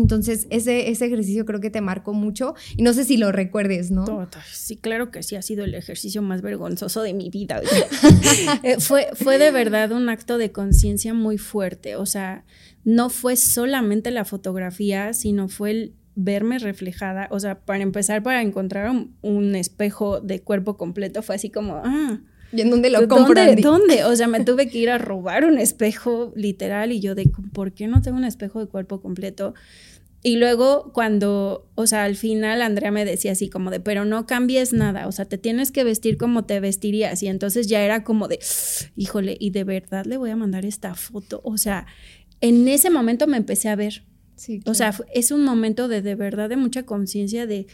Entonces, 0.00 0.46
ese, 0.50 0.90
ese 0.90 1.06
ejercicio 1.06 1.44
creo 1.44 1.60
que 1.60 1.70
te 1.70 1.80
marcó 1.80 2.12
mucho 2.12 2.54
y 2.76 2.82
no 2.82 2.92
sé 2.92 3.04
si 3.04 3.16
lo 3.16 3.32
recuerdes, 3.32 3.90
¿no? 3.90 4.28
Sí, 4.52 4.76
claro 4.76 5.10
que 5.10 5.22
sí, 5.22 5.36
ha 5.36 5.42
sido 5.42 5.64
el 5.64 5.74
ejercicio 5.74 6.22
más 6.22 6.42
vergonzoso 6.42 7.02
de 7.02 7.14
mi 7.14 7.30
vida. 7.30 7.60
Eh, 8.62 8.76
fue, 8.78 9.08
fue 9.14 9.38
de 9.38 9.50
verdad 9.50 9.92
un 9.92 10.08
acto 10.08 10.38
de 10.38 10.52
conciencia 10.52 11.14
muy 11.14 11.38
fuerte, 11.38 11.96
o 11.96 12.06
sea, 12.06 12.44
no 12.84 13.10
fue 13.10 13.36
solamente 13.36 14.10
la 14.10 14.24
fotografía, 14.24 15.12
sino 15.12 15.48
fue 15.48 15.70
el 15.70 15.94
verme 16.14 16.58
reflejada, 16.58 17.28
o 17.30 17.40
sea, 17.40 17.60
para 17.60 17.82
empezar, 17.82 18.22
para 18.22 18.42
encontrar 18.42 18.90
un, 19.22 19.54
espejo 19.54 20.20
de 20.20 20.40
cuerpo 20.40 20.76
completo, 20.76 21.22
fue 21.22 21.34
así 21.34 21.50
como, 21.50 21.80
ah. 21.84 22.20
¿Y 22.52 22.62
en 22.62 22.70
dónde 22.70 22.90
lo 22.90 23.06
compras? 23.06 23.56
¿Dónde? 23.62 24.04
O 24.04 24.16
sea, 24.16 24.26
me 24.26 24.44
tuve 24.44 24.68
que 24.68 24.78
ir 24.78 24.90
a 24.90 24.98
robar 24.98 25.44
un 25.44 25.58
espejo 25.58 26.32
literal 26.34 26.90
y 26.90 27.00
yo 27.00 27.14
de, 27.14 27.30
¿por 27.52 27.72
qué 27.72 27.86
no 27.86 28.02
tengo 28.02 28.16
un 28.16 28.24
espejo 28.24 28.58
de 28.58 28.66
cuerpo 28.66 29.00
completo? 29.00 29.54
Y 30.22 30.36
luego 30.36 30.92
cuando, 30.92 31.66
o 31.74 31.86
sea, 31.86 32.04
al 32.04 32.14
final 32.14 32.60
Andrea 32.60 32.90
me 32.90 33.06
decía 33.06 33.32
así 33.32 33.48
como 33.48 33.70
de, 33.70 33.80
pero 33.80 34.04
no 34.04 34.26
cambies 34.26 34.72
nada, 34.74 35.06
o 35.06 35.12
sea, 35.12 35.24
te 35.24 35.38
tienes 35.38 35.72
que 35.72 35.82
vestir 35.82 36.18
como 36.18 36.44
te 36.44 36.60
vestirías. 36.60 37.22
Y 37.22 37.28
entonces 37.28 37.68
ya 37.68 37.82
era 37.82 38.04
como 38.04 38.28
de, 38.28 38.38
híjole, 38.96 39.36
y 39.40 39.50
de 39.50 39.64
verdad 39.64 40.04
le 40.04 40.18
voy 40.18 40.30
a 40.30 40.36
mandar 40.36 40.66
esta 40.66 40.94
foto. 40.94 41.40
O 41.42 41.56
sea, 41.56 41.86
en 42.42 42.68
ese 42.68 42.90
momento 42.90 43.26
me 43.26 43.38
empecé 43.38 43.70
a 43.70 43.76
ver. 43.76 44.04
Sí, 44.36 44.60
O 44.66 44.74
sea, 44.74 44.94
es 45.14 45.30
un 45.30 45.44
momento 45.44 45.88
de 45.88 46.00
de 46.00 46.14
verdad 46.14 46.48
de 46.48 46.56
mucha 46.56 46.84
conciencia 46.84 47.46
de, 47.46 47.66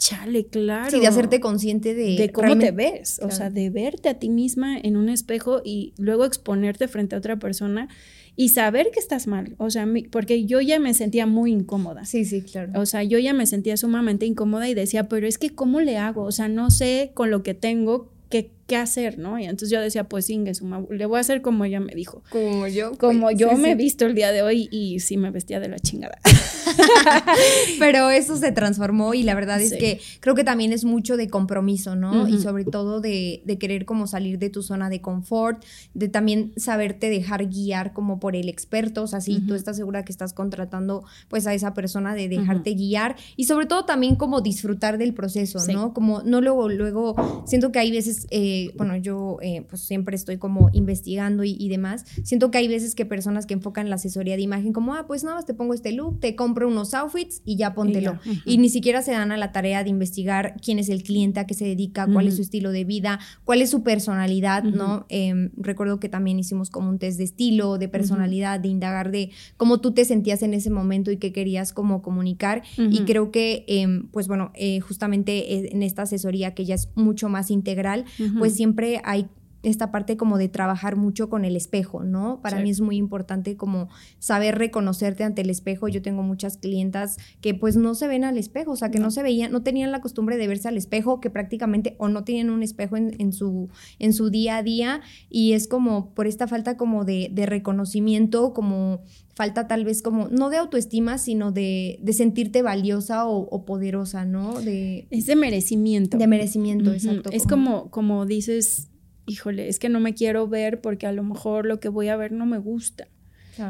chale, 0.00 0.46
claro. 0.46 0.90
Sí, 0.90 1.00
de 1.00 1.06
hacerte 1.06 1.40
consciente 1.40 1.94
de, 1.94 2.16
de 2.16 2.32
cómo 2.32 2.58
te 2.58 2.72
ves, 2.72 3.20
o 3.22 3.30
sea, 3.30 3.50
de 3.50 3.70
verte 3.70 4.08
a 4.08 4.18
ti 4.18 4.30
misma 4.30 4.78
en 4.78 4.96
un 4.96 5.08
espejo 5.08 5.60
y 5.64 5.94
luego 5.98 6.24
exponerte 6.24 6.88
frente 6.88 7.14
a 7.14 7.18
otra 7.18 7.38
persona 7.38 7.88
y 8.36 8.50
saber 8.50 8.90
que 8.92 9.00
estás 9.00 9.26
mal, 9.26 9.54
o 9.58 9.70
sea, 9.70 9.86
porque 10.10 10.44
yo 10.44 10.60
ya 10.60 10.78
me 10.78 10.94
sentía 10.94 11.26
muy 11.26 11.52
incómoda. 11.52 12.04
Sí, 12.04 12.24
sí, 12.24 12.42
claro. 12.42 12.80
O 12.80 12.86
sea, 12.86 13.02
yo 13.02 13.18
ya 13.18 13.34
me 13.34 13.46
sentía 13.46 13.76
sumamente 13.76 14.26
incómoda 14.26 14.68
y 14.68 14.74
decía, 14.74 15.08
pero 15.08 15.26
es 15.26 15.38
que 15.38 15.50
¿cómo 15.50 15.80
le 15.80 15.98
hago? 15.98 16.22
O 16.22 16.32
sea, 16.32 16.48
no 16.48 16.70
sé 16.70 17.10
con 17.14 17.30
lo 17.30 17.42
que 17.42 17.54
tengo 17.54 18.10
qué, 18.30 18.50
qué 18.70 18.76
hacer, 18.76 19.18
¿no? 19.18 19.36
Y 19.36 19.46
entonces 19.46 19.70
yo 19.70 19.80
decía, 19.80 20.04
pues 20.04 20.30
Inge, 20.30 20.52
le 20.90 21.06
voy 21.06 21.16
a 21.18 21.20
hacer 21.22 21.42
como 21.42 21.64
ella 21.64 21.80
me 21.80 21.92
dijo. 21.92 22.22
Como 22.30 22.68
yo. 22.68 22.96
Como 22.98 23.22
pues, 23.22 23.36
yo 23.36 23.56
me 23.56 23.72
he 23.72 23.74
visto 23.74 24.06
el 24.06 24.14
día 24.14 24.30
de 24.30 24.42
hoy 24.42 24.68
y 24.70 25.00
sí 25.00 25.16
me 25.16 25.32
vestía 25.32 25.58
de 25.58 25.66
la 25.66 25.80
chingada. 25.80 26.20
Pero 27.80 28.10
eso 28.10 28.36
se 28.36 28.52
transformó 28.52 29.12
y 29.12 29.24
la 29.24 29.34
verdad 29.34 29.60
es 29.60 29.72
que 29.72 30.00
creo 30.20 30.36
que 30.36 30.44
también 30.44 30.72
es 30.72 30.84
mucho 30.84 31.16
de 31.16 31.28
compromiso, 31.28 31.96
¿no? 31.96 32.28
Y 32.28 32.38
sobre 32.38 32.64
todo 32.64 33.00
de, 33.00 33.42
de, 33.44 33.58
querer 33.58 33.86
como 33.86 34.06
salir 34.06 34.38
de 34.38 34.50
tu 34.50 34.62
zona 34.62 34.88
de 34.88 35.00
confort, 35.00 35.64
de 35.94 36.08
también 36.08 36.52
saberte 36.56 37.10
dejar 37.10 37.46
guiar 37.48 37.92
como 37.92 38.20
por 38.20 38.36
el 38.36 38.48
experto, 38.48 39.02
o 39.02 39.06
sea, 39.08 39.20
si 39.20 39.40
tú 39.40 39.56
estás 39.56 39.78
segura 39.78 40.04
que 40.04 40.12
estás 40.12 40.32
contratando 40.32 41.02
pues 41.28 41.48
a 41.48 41.54
esa 41.54 41.74
persona 41.74 42.14
de 42.14 42.28
dejarte 42.28 42.74
guiar 42.74 43.16
y 43.34 43.46
sobre 43.46 43.66
todo 43.66 43.84
también 43.84 44.14
como 44.14 44.40
disfrutar 44.42 44.96
del 44.96 45.12
proceso, 45.12 45.58
¿no? 45.72 45.92
Como 45.92 46.22
no 46.22 46.40
luego, 46.40 46.68
luego, 46.68 47.42
siento 47.46 47.72
que 47.72 47.80
hay 47.80 47.90
veces... 47.90 48.28
Eh, 48.30 48.59
bueno, 48.76 48.96
yo 48.96 49.38
eh, 49.42 49.64
pues 49.68 49.82
siempre 49.82 50.16
estoy 50.16 50.38
como 50.38 50.70
investigando 50.72 51.44
y, 51.44 51.68
demás, 51.68 52.04
siento 52.24 52.50
que 52.50 52.58
hay 52.58 52.68
veces 52.68 52.94
que 52.94 53.06
personas 53.06 53.46
que 53.46 53.54
enfocan 53.54 53.88
la 53.90 53.96
asesoría 53.96 54.36
de 54.36 54.42
imagen 54.42 54.72
como, 54.72 54.94
ah, 54.94 55.06
pues 55.06 55.24
nada 55.24 55.36
más 55.36 55.46
te 55.46 55.54
pongo 55.54 55.74
este 55.74 55.92
look, 55.92 56.20
te 56.20 56.34
compro 56.34 56.68
unos 56.68 56.94
outfits 56.94 57.42
y 57.44 57.56
ya 57.56 57.74
póntelo. 57.74 58.18
Y, 58.44 58.58
ni 58.58 58.68
siquiera 58.68 59.02
se 59.02 59.12
dan 59.12 59.32
a 59.32 59.36
la 59.36 59.52
tarea 59.52 59.84
de 59.84 59.90
investigar 59.90 60.56
quién 60.62 60.78
es 60.78 60.88
el 60.88 61.02
cliente, 61.02 61.40
a 61.40 61.46
qué 61.46 61.54
se 61.54 61.64
dedica, 61.64 62.06
cuál 62.06 62.28
es 62.28 62.36
su 62.36 62.42
estilo 62.42 62.72
de 62.72 62.84
vida, 62.84 63.20
cuál 63.44 63.62
es 63.62 63.70
su 63.70 63.82
personalidad, 63.82 64.62
¿no? 64.64 65.06
Em, 65.08 65.50
recuerdo 65.56 66.00
que 66.00 66.08
también 66.08 66.38
hicimos 66.38 66.70
como 66.70 66.88
un 66.88 66.98
test 66.98 67.18
de 67.18 67.24
estilo, 67.24 67.78
de 67.78 67.88
personalidad, 67.88 68.60
de 68.60 68.68
indagar 68.68 69.10
de 69.10 69.30
cómo 69.56 69.80
tú 69.80 69.92
te 69.92 70.04
sentías 70.04 70.42
en 70.42 70.54
ese 70.54 70.70
momento 70.70 71.10
y 71.10 71.16
qué 71.16 71.32
querías 71.32 71.72
como 71.72 72.02
comunicar. 72.02 72.62
Y 72.76 73.00
creo 73.00 73.30
que, 73.30 73.64
em, 73.68 74.08
pues 74.08 74.28
bueno, 74.28 74.52
eh, 74.54 74.80
justamente 74.80 75.54
eh, 75.54 75.70
en 75.72 75.82
esta 75.82 76.02
asesoría 76.02 76.54
que 76.54 76.64
ya 76.64 76.74
es 76.74 76.88
mucho 76.94 77.28
más 77.28 77.50
integral, 77.50 78.04
pues 78.38 78.49
pues 78.50 78.56
siempre 78.56 79.00
hay 79.04 79.28
esta 79.62 79.90
parte 79.90 80.16
como 80.16 80.38
de 80.38 80.48
trabajar 80.48 80.96
mucho 80.96 81.28
con 81.28 81.44
el 81.44 81.56
espejo, 81.56 82.02
¿no? 82.02 82.40
Para 82.42 82.60
mí 82.60 82.70
es 82.70 82.80
muy 82.80 82.96
importante 82.96 83.56
como 83.56 83.88
saber 84.18 84.56
reconocerte 84.56 85.24
ante 85.24 85.42
el 85.42 85.50
espejo. 85.50 85.88
Yo 85.88 86.00
tengo 86.02 86.22
muchas 86.22 86.56
clientas 86.56 87.18
que 87.40 87.54
pues 87.54 87.76
no 87.76 87.94
se 87.94 88.08
ven 88.08 88.24
al 88.24 88.38
espejo, 88.38 88.72
o 88.72 88.76
sea, 88.76 88.90
que 88.90 88.98
no, 88.98 89.10
se 89.10 89.22
veían, 89.22 89.52
no 89.52 89.62
tenían 89.62 89.92
la 89.92 90.00
costumbre 90.00 90.36
de 90.36 90.48
verse 90.48 90.68
al 90.68 90.76
espejo, 90.76 91.20
que 91.20 91.30
prácticamente 91.30 91.94
o 91.98 92.08
no 92.08 92.24
tenían 92.24 92.50
un 92.50 92.62
espejo 92.62 92.96
en, 92.96 93.32
su, 93.32 93.68
en 93.98 94.12
su 94.12 94.30
día 94.30 94.56
a 94.56 94.62
día 94.62 95.00
y 95.28 95.52
es 95.52 95.68
como 95.68 96.14
por 96.14 96.26
esta 96.26 96.46
falta 96.46 96.76
como 96.76 97.04
de, 97.04 97.30
reconocimiento, 97.46 98.52
como 98.52 99.00
falta 99.34 99.66
tal 99.66 99.84
vez 99.84 100.02
como, 100.02 100.28
no 100.28 100.50
de 100.50 100.58
autoestima, 100.58 101.18
sino 101.18 101.52
de, 101.52 102.00
sentirte 102.12 102.62
valiosa 102.62 103.26
o, 103.26 103.64
poderosa, 103.64 104.24
¿no? 104.24 104.60
De, 104.60 105.06
es 105.10 105.26
de 105.26 105.36
merecimiento. 105.36 106.18
De 106.18 106.26
merecimiento, 106.26 106.92
exacto. 106.92 107.30
Es 107.32 107.46
como, 107.46 107.90
como 107.90 108.26
dices, 108.26 108.89
híjole, 109.30 109.68
es 109.68 109.78
que 109.78 109.88
no 109.88 110.00
me 110.00 110.14
quiero 110.14 110.48
ver 110.48 110.80
porque 110.80 111.06
a 111.06 111.12
lo 111.12 111.22
mejor 111.22 111.66
lo 111.66 111.80
que 111.80 111.88
voy 111.88 112.08
a 112.08 112.16
ver 112.16 112.32
no 112.32 112.46
me 112.46 112.58
gusta. 112.58 113.08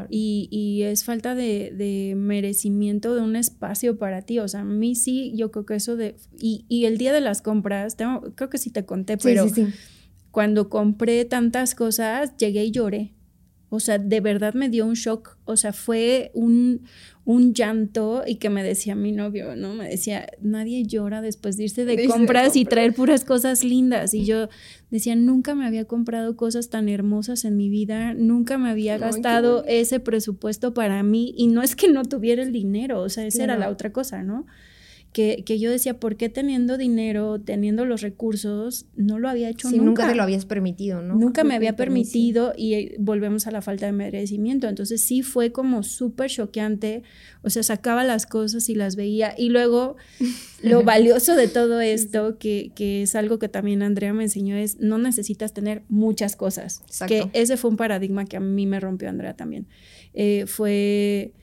Y, 0.09 0.83
es 0.83 1.03
falta 1.03 1.35
de, 1.35 2.13
merecimiento 2.15 3.13
de 3.13 3.21
un 3.21 3.35
espacio 3.35 3.97
para 3.97 4.21
ti. 4.21 4.39
O 4.39 4.47
sea, 4.47 4.61
a 4.61 4.63
mí 4.63 4.95
sí, 4.95 5.33
yo 5.35 5.51
creo 5.51 5.65
que 5.65 5.75
eso 5.75 5.97
de... 5.97 6.15
Y, 6.39 6.85
el 6.85 6.97
día 6.97 7.11
de 7.11 7.21
las 7.21 7.41
compras, 7.41 7.97
creo 8.35 8.49
que 8.49 8.57
sí 8.57 8.69
te 8.69 8.85
conté, 8.85 9.17
pero 9.17 9.47
cuando 10.31 10.69
compré 10.69 11.25
tantas 11.25 11.75
cosas, 11.75 12.37
llegué 12.37 12.65
y 12.65 12.71
lloré. 12.71 13.11
O 13.73 13.79
sea, 13.79 13.97
de 13.97 14.19
verdad 14.19 14.53
me 14.53 14.67
dio 14.67 14.85
un 14.85 14.95
shock. 14.95 15.37
O 15.45 15.55
sea, 15.55 15.71
fue 15.71 16.29
un, 16.33 16.81
un 17.23 17.53
llanto 17.53 18.23
y 18.27 18.35
que 18.35 18.49
me 18.49 18.63
decía 18.63 18.95
mi 18.95 19.13
novio, 19.13 19.55
¿no? 19.55 19.73
Me 19.75 19.87
decía, 19.87 20.27
nadie 20.41 20.83
llora 20.83 21.21
después 21.21 21.55
de 21.55 21.63
irse 21.63 21.85
de 21.85 22.05
compras 22.05 22.57
y 22.57 22.65
traer 22.65 22.93
puras 22.93 23.23
cosas 23.23 23.63
lindas. 23.63 24.13
Y 24.13 24.25
yo 24.25 24.49
decía, 24.89 25.15
nunca 25.15 25.55
me 25.55 25.65
había 25.65 25.85
comprado 25.85 26.35
cosas 26.35 26.69
tan 26.69 26.89
hermosas 26.89 27.45
en 27.45 27.55
mi 27.55 27.69
vida, 27.69 28.13
nunca 28.13 28.57
me 28.57 28.69
había 28.69 28.97
gastado 28.97 29.63
ese 29.65 30.01
presupuesto 30.01 30.73
para 30.73 31.01
mí. 31.01 31.33
Y 31.37 31.47
no 31.47 31.63
es 31.63 31.77
que 31.77 31.87
no 31.87 32.03
tuviera 32.03 32.43
el 32.43 32.51
dinero, 32.51 32.99
o 33.01 33.07
sea, 33.07 33.25
esa 33.25 33.45
era 33.45 33.57
la 33.57 33.69
otra 33.69 33.93
cosa, 33.93 34.21
¿no? 34.21 34.47
Que, 35.13 35.43
que, 35.45 35.59
yo 35.59 35.69
decía, 35.69 35.99
¿por 35.99 36.15
qué 36.15 36.29
teniendo 36.29 36.77
dinero, 36.77 37.39
teniendo 37.41 37.85
los 37.85 38.01
recursos, 38.01 38.85
no 38.95 39.19
lo 39.19 39.27
había 39.27 39.49
hecho 39.49 39.69
sí, 39.69 39.77
nunca? 39.77 40.07
te 40.07 40.15
lo 40.15 40.23
habías 40.23 40.45
permitido, 40.45 41.01
¿no? 41.01 41.15
Nunca 41.15 41.43
me 41.43 41.53
había 41.53 41.75
permitido 41.75 42.53
y 42.55 42.73
eh, 42.75 42.95
volvemos 42.97 43.45
a 43.45 43.51
la 43.51 43.61
falta 43.61 43.85
de 43.85 43.91
merecimiento. 43.91 44.69
Entonces 44.69 45.01
sí 45.01 45.21
fue 45.21 45.51
como 45.51 45.83
súper 45.83 46.29
choqueante, 46.29 47.03
o 47.41 47.49
sea, 47.49 47.63
sacaba 47.63 48.03
las 48.05 48.25
cosas 48.25 48.69
y 48.69 48.75
las 48.75 48.95
veía. 48.95 49.35
Y 49.37 49.49
luego 49.49 49.97
lo 50.63 50.83
valioso 50.83 51.35
de 51.35 51.49
todo 51.49 51.81
esto, 51.81 52.37
que, 52.37 52.71
que, 52.73 53.01
es 53.01 53.15
algo 53.15 53.37
que 53.37 53.49
también 53.49 53.83
Andrea 53.83 54.13
me 54.13 54.23
enseñó, 54.23 54.55
es 54.55 54.79
no 54.79 54.97
necesitas 54.97 55.53
tener 55.53 55.83
muchas 55.89 56.37
cosas. 56.37 56.83
Exacto. 56.85 57.29
Que 57.31 57.39
ese 57.39 57.57
fue 57.57 57.69
un 57.69 57.77
paradigma 57.77 58.25
que 58.25 58.37
a 58.37 58.39
mí 58.39 58.65
me 58.65 58.79
rompió 58.79 59.09
Andrea 59.09 59.35
también. 59.35 59.67
Eh, 60.13 60.45
fue 60.47 61.33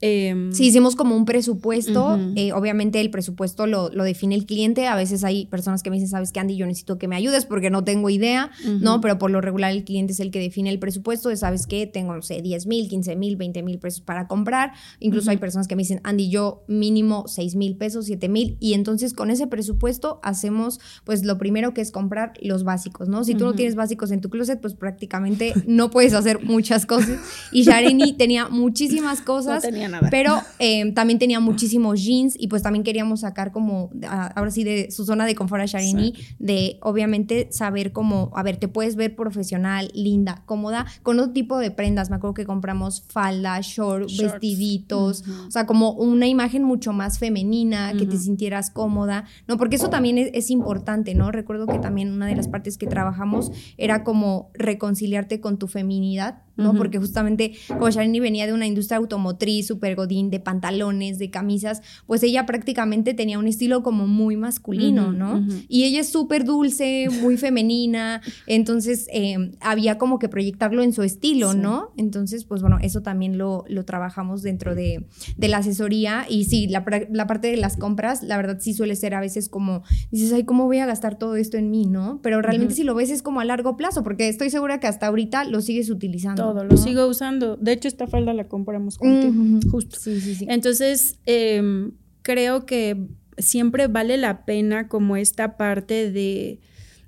Em, 0.00 0.52
sí, 0.52 0.66
hicimos 0.66 0.94
como 0.94 1.16
un 1.16 1.24
presupuesto. 1.24 2.18
Eh, 2.34 2.52
obviamente 2.52 3.00
el 3.00 3.10
presupuesto 3.10 3.66
lo, 3.66 3.88
define 3.90 4.34
el 4.34 4.44
cliente. 4.46 4.86
A 4.86 4.96
veces 4.96 5.24
hay 5.24 5.46
personas 5.46 5.82
que 5.82 5.90
me 5.90 5.96
dicen, 5.96 6.10
sabes 6.10 6.32
qué, 6.32 6.40
Andy, 6.40 6.56
yo 6.56 6.66
necesito 6.66 6.98
que 6.98 7.08
me 7.08 7.16
ayudes 7.16 7.46
porque 7.46 7.70
no 7.70 7.84
tengo 7.84 8.10
idea, 8.10 8.50
¿no? 8.80 9.00
Pero 9.00 9.18
por 9.18 9.30
lo 9.30 9.40
regular 9.40 9.72
el 9.72 9.84
cliente 9.84 10.12
es 10.12 10.20
el 10.20 10.30
que 10.30 10.40
define 10.40 10.70
el 10.70 10.78
presupuesto 10.78 11.28
de, 11.28 11.36
sabes 11.36 11.66
qué, 11.66 11.86
tengo, 11.86 12.14
no 12.14 12.22
sé, 12.22 12.42
10 12.42 12.66
mil, 12.66 12.88
15 12.88 13.16
mil, 13.16 13.36
20 13.36 13.62
mil 13.62 13.78
pesos 13.78 14.00
para 14.00 14.26
comprar. 14.28 14.72
Incluso 15.00 15.30
hay 15.30 15.38
personas 15.38 15.66
que 15.66 15.76
me 15.76 15.82
dicen, 15.82 16.00
Andy, 16.04 16.28
yo 16.28 16.64
mínimo 16.68 17.24
6 17.26 17.56
mil 17.56 17.76
pesos, 17.76 18.06
7 18.06 18.28
mil. 18.28 18.56
Y 18.60 18.74
entonces 18.74 19.14
con 19.14 19.30
ese 19.30 19.46
presupuesto 19.46 20.20
hacemos, 20.22 20.78
pues 21.04 21.24
lo 21.24 21.38
primero 21.38 21.72
que 21.72 21.80
es 21.80 21.90
comprar 21.90 22.34
los 22.42 22.64
básicos, 22.64 23.08
¿no? 23.08 23.24
Si 23.24 23.34
tú 23.34 23.44
no 23.44 23.54
tienes 23.54 23.74
básicos 23.74 24.10
en 24.10 24.20
tu 24.20 24.28
closet, 24.28 24.60
pues 24.60 24.74
prácticamente 24.74 25.54
no 25.66 25.90
puedes 25.90 26.12
hacer 26.12 26.44
muchas 26.44 26.84
cosas. 26.84 27.18
Y 27.50 27.62
Shareni 27.62 28.12
tenía 28.16 28.48
muchísimas 28.48 29.20
cosas. 29.20 29.64
No 29.64 29.70
tenía 29.70 29.85
Pero 30.10 30.36
eh, 30.58 30.92
también 30.92 31.18
tenía 31.18 31.40
muchísimos 31.40 32.02
jeans 32.02 32.34
y 32.38 32.48
pues 32.48 32.62
también 32.62 32.84
queríamos 32.84 33.20
sacar 33.20 33.52
como, 33.52 33.90
ahora 34.34 34.50
sí, 34.50 34.64
de 34.64 34.90
su 34.90 35.04
zona 35.04 35.26
de 35.26 35.34
confort 35.34 35.62
a 35.62 35.66
Sharini, 35.66 36.14
de 36.38 36.78
obviamente 36.82 37.48
saber 37.50 37.92
cómo, 37.92 38.30
a 38.34 38.42
ver, 38.42 38.56
te 38.56 38.68
puedes 38.68 38.96
ver 38.96 39.16
profesional, 39.16 39.90
linda, 39.94 40.42
cómoda, 40.46 40.86
con 41.02 41.18
otro 41.18 41.32
tipo 41.32 41.58
de 41.58 41.70
prendas. 41.70 42.10
Me 42.10 42.16
acuerdo 42.16 42.34
que 42.34 42.44
compramos 42.44 43.04
falda, 43.08 43.58
short, 43.60 44.08
vestiditos, 44.18 45.24
o 45.46 45.50
sea, 45.50 45.66
como 45.66 45.92
una 45.92 46.26
imagen 46.26 46.62
mucho 46.64 46.92
más 46.92 47.18
femenina, 47.18 47.92
que 47.98 48.06
te 48.06 48.16
sintieras 48.16 48.70
cómoda, 48.70 49.24
¿no? 49.46 49.56
Porque 49.56 49.76
eso 49.76 49.90
también 49.90 50.18
es, 50.18 50.30
es 50.32 50.50
importante, 50.50 51.14
¿no? 51.14 51.30
Recuerdo 51.30 51.66
que 51.66 51.78
también 51.78 52.12
una 52.12 52.26
de 52.26 52.36
las 52.36 52.48
partes 52.48 52.78
que 52.78 52.86
trabajamos 52.86 53.50
era 53.76 54.04
como 54.04 54.50
reconciliarte 54.54 55.40
con 55.40 55.58
tu 55.58 55.68
feminidad 55.68 56.45
¿no? 56.56 56.74
Porque 56.74 56.98
justamente 56.98 57.52
como 57.68 57.90
Sharini 57.90 58.20
venía 58.20 58.46
de 58.46 58.52
una 58.52 58.66
industria 58.66 58.98
automotriz, 58.98 59.66
super 59.66 59.94
godín, 59.94 60.30
de 60.30 60.40
pantalones, 60.40 61.18
de 61.18 61.30
camisas, 61.30 61.82
pues 62.06 62.22
ella 62.22 62.46
prácticamente 62.46 63.14
tenía 63.14 63.38
un 63.38 63.46
estilo 63.46 63.82
como 63.82 64.06
muy 64.06 64.36
masculino, 64.36 65.12
¿no? 65.12 65.44
Y 65.68 65.84
ella 65.84 66.00
es 66.00 66.08
súper 66.08 66.44
dulce, 66.44 67.08
muy 67.20 67.36
femenina, 67.46 68.20
entonces 68.46 69.06
em, 69.10 69.52
había 69.60 69.98
como 69.98 70.18
que 70.18 70.28
proyectarlo 70.28 70.82
en 70.82 70.92
su 70.92 71.02
estilo, 71.02 71.54
¿no? 71.54 71.92
Entonces, 71.96 72.44
pues 72.44 72.62
bueno, 72.62 72.78
eso 72.80 73.02
también 73.02 73.38
lo, 73.38 73.64
lo 73.68 73.84
trabajamos 73.84 74.42
dentro 74.42 74.74
de, 74.74 75.06
de, 75.36 75.48
la 75.48 75.58
asesoría 75.58 76.26
y 76.28 76.44
sí, 76.44 76.66
la, 76.66 76.84
la 77.10 77.26
parte 77.26 77.48
de 77.48 77.56
las 77.56 77.76
compras, 77.76 78.22
la 78.22 78.36
verdad 78.36 78.58
sí 78.60 78.74
suele 78.74 78.96
ser 78.96 79.14
a 79.14 79.20
veces 79.20 79.48
como, 79.48 79.82
dices, 80.10 80.32
ay, 80.32 80.44
¿cómo 80.44 80.66
voy 80.66 80.78
a 80.78 80.86
gastar 80.86 81.18
todo 81.18 81.36
esto 81.36 81.56
en 81.56 81.70
mí, 81.70 81.86
no? 81.86 82.20
Pero 82.22 82.42
realmente 82.42 82.74
si 82.74 82.84
lo 82.84 82.94
ves 82.94 83.10
es 83.10 83.22
como 83.22 83.40
a 83.40 83.44
largo 83.44 83.76
plazo, 83.76 84.02
porque 84.02 84.28
estoy 84.28 84.50
segura 84.50 84.80
que 84.80 84.86
hasta 84.86 85.06
ahorita 85.06 85.44
lo 85.44 85.60
sigues 85.60 85.90
utilizando. 85.90 86.45
Todo, 86.52 86.64
lo 86.64 86.76
sigo 86.76 87.06
usando. 87.06 87.56
De 87.56 87.72
hecho, 87.72 87.88
esta 87.88 88.06
falda 88.06 88.32
la 88.32 88.44
compramos 88.44 88.98
contigo, 88.98 89.60
justo. 89.70 89.96
Sí, 89.98 90.20
sí, 90.20 90.34
sí. 90.34 90.46
Entonces, 90.48 91.18
em, 91.26 91.92
creo 92.22 92.66
que 92.66 93.06
siempre 93.38 93.86
vale 93.86 94.16
la 94.16 94.44
pena 94.44 94.88
como 94.88 95.16
esta 95.16 95.56
parte 95.56 96.10
de 96.10 96.60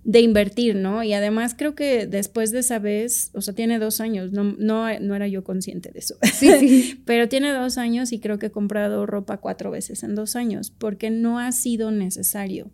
de 0.08 0.22
invertir, 0.22 0.74
¿no? 0.74 1.02
Y 1.02 1.12
además 1.12 1.54
creo 1.54 1.74
que 1.74 2.06
después 2.06 2.50
de 2.50 2.60
esa 2.60 2.78
vez, 2.78 3.30
o 3.34 3.42
sea, 3.42 3.54
tiene 3.54 3.78
dos 3.78 4.00
años, 4.00 4.32
no, 4.32 4.42
no, 4.42 4.86
no 5.00 5.14
era 5.14 5.28
yo 5.28 5.44
consciente 5.44 5.90
de 5.90 5.98
eso, 5.98 6.16
sí, 6.32 6.98
pero 7.04 7.28
tiene 7.28 7.52
dos 7.52 7.76
años 7.76 8.10
y 8.12 8.18
creo 8.18 8.38
que 8.38 8.46
he 8.46 8.50
comprado 8.50 9.04
ropa 9.04 9.36
cuatro 9.36 9.70
veces 9.70 10.02
en 10.04 10.14
dos 10.14 10.34
años, 10.34 10.70
porque 10.70 11.10
no 11.10 11.38
ha 11.38 11.52
sido 11.52 11.90
necesario. 11.90 12.70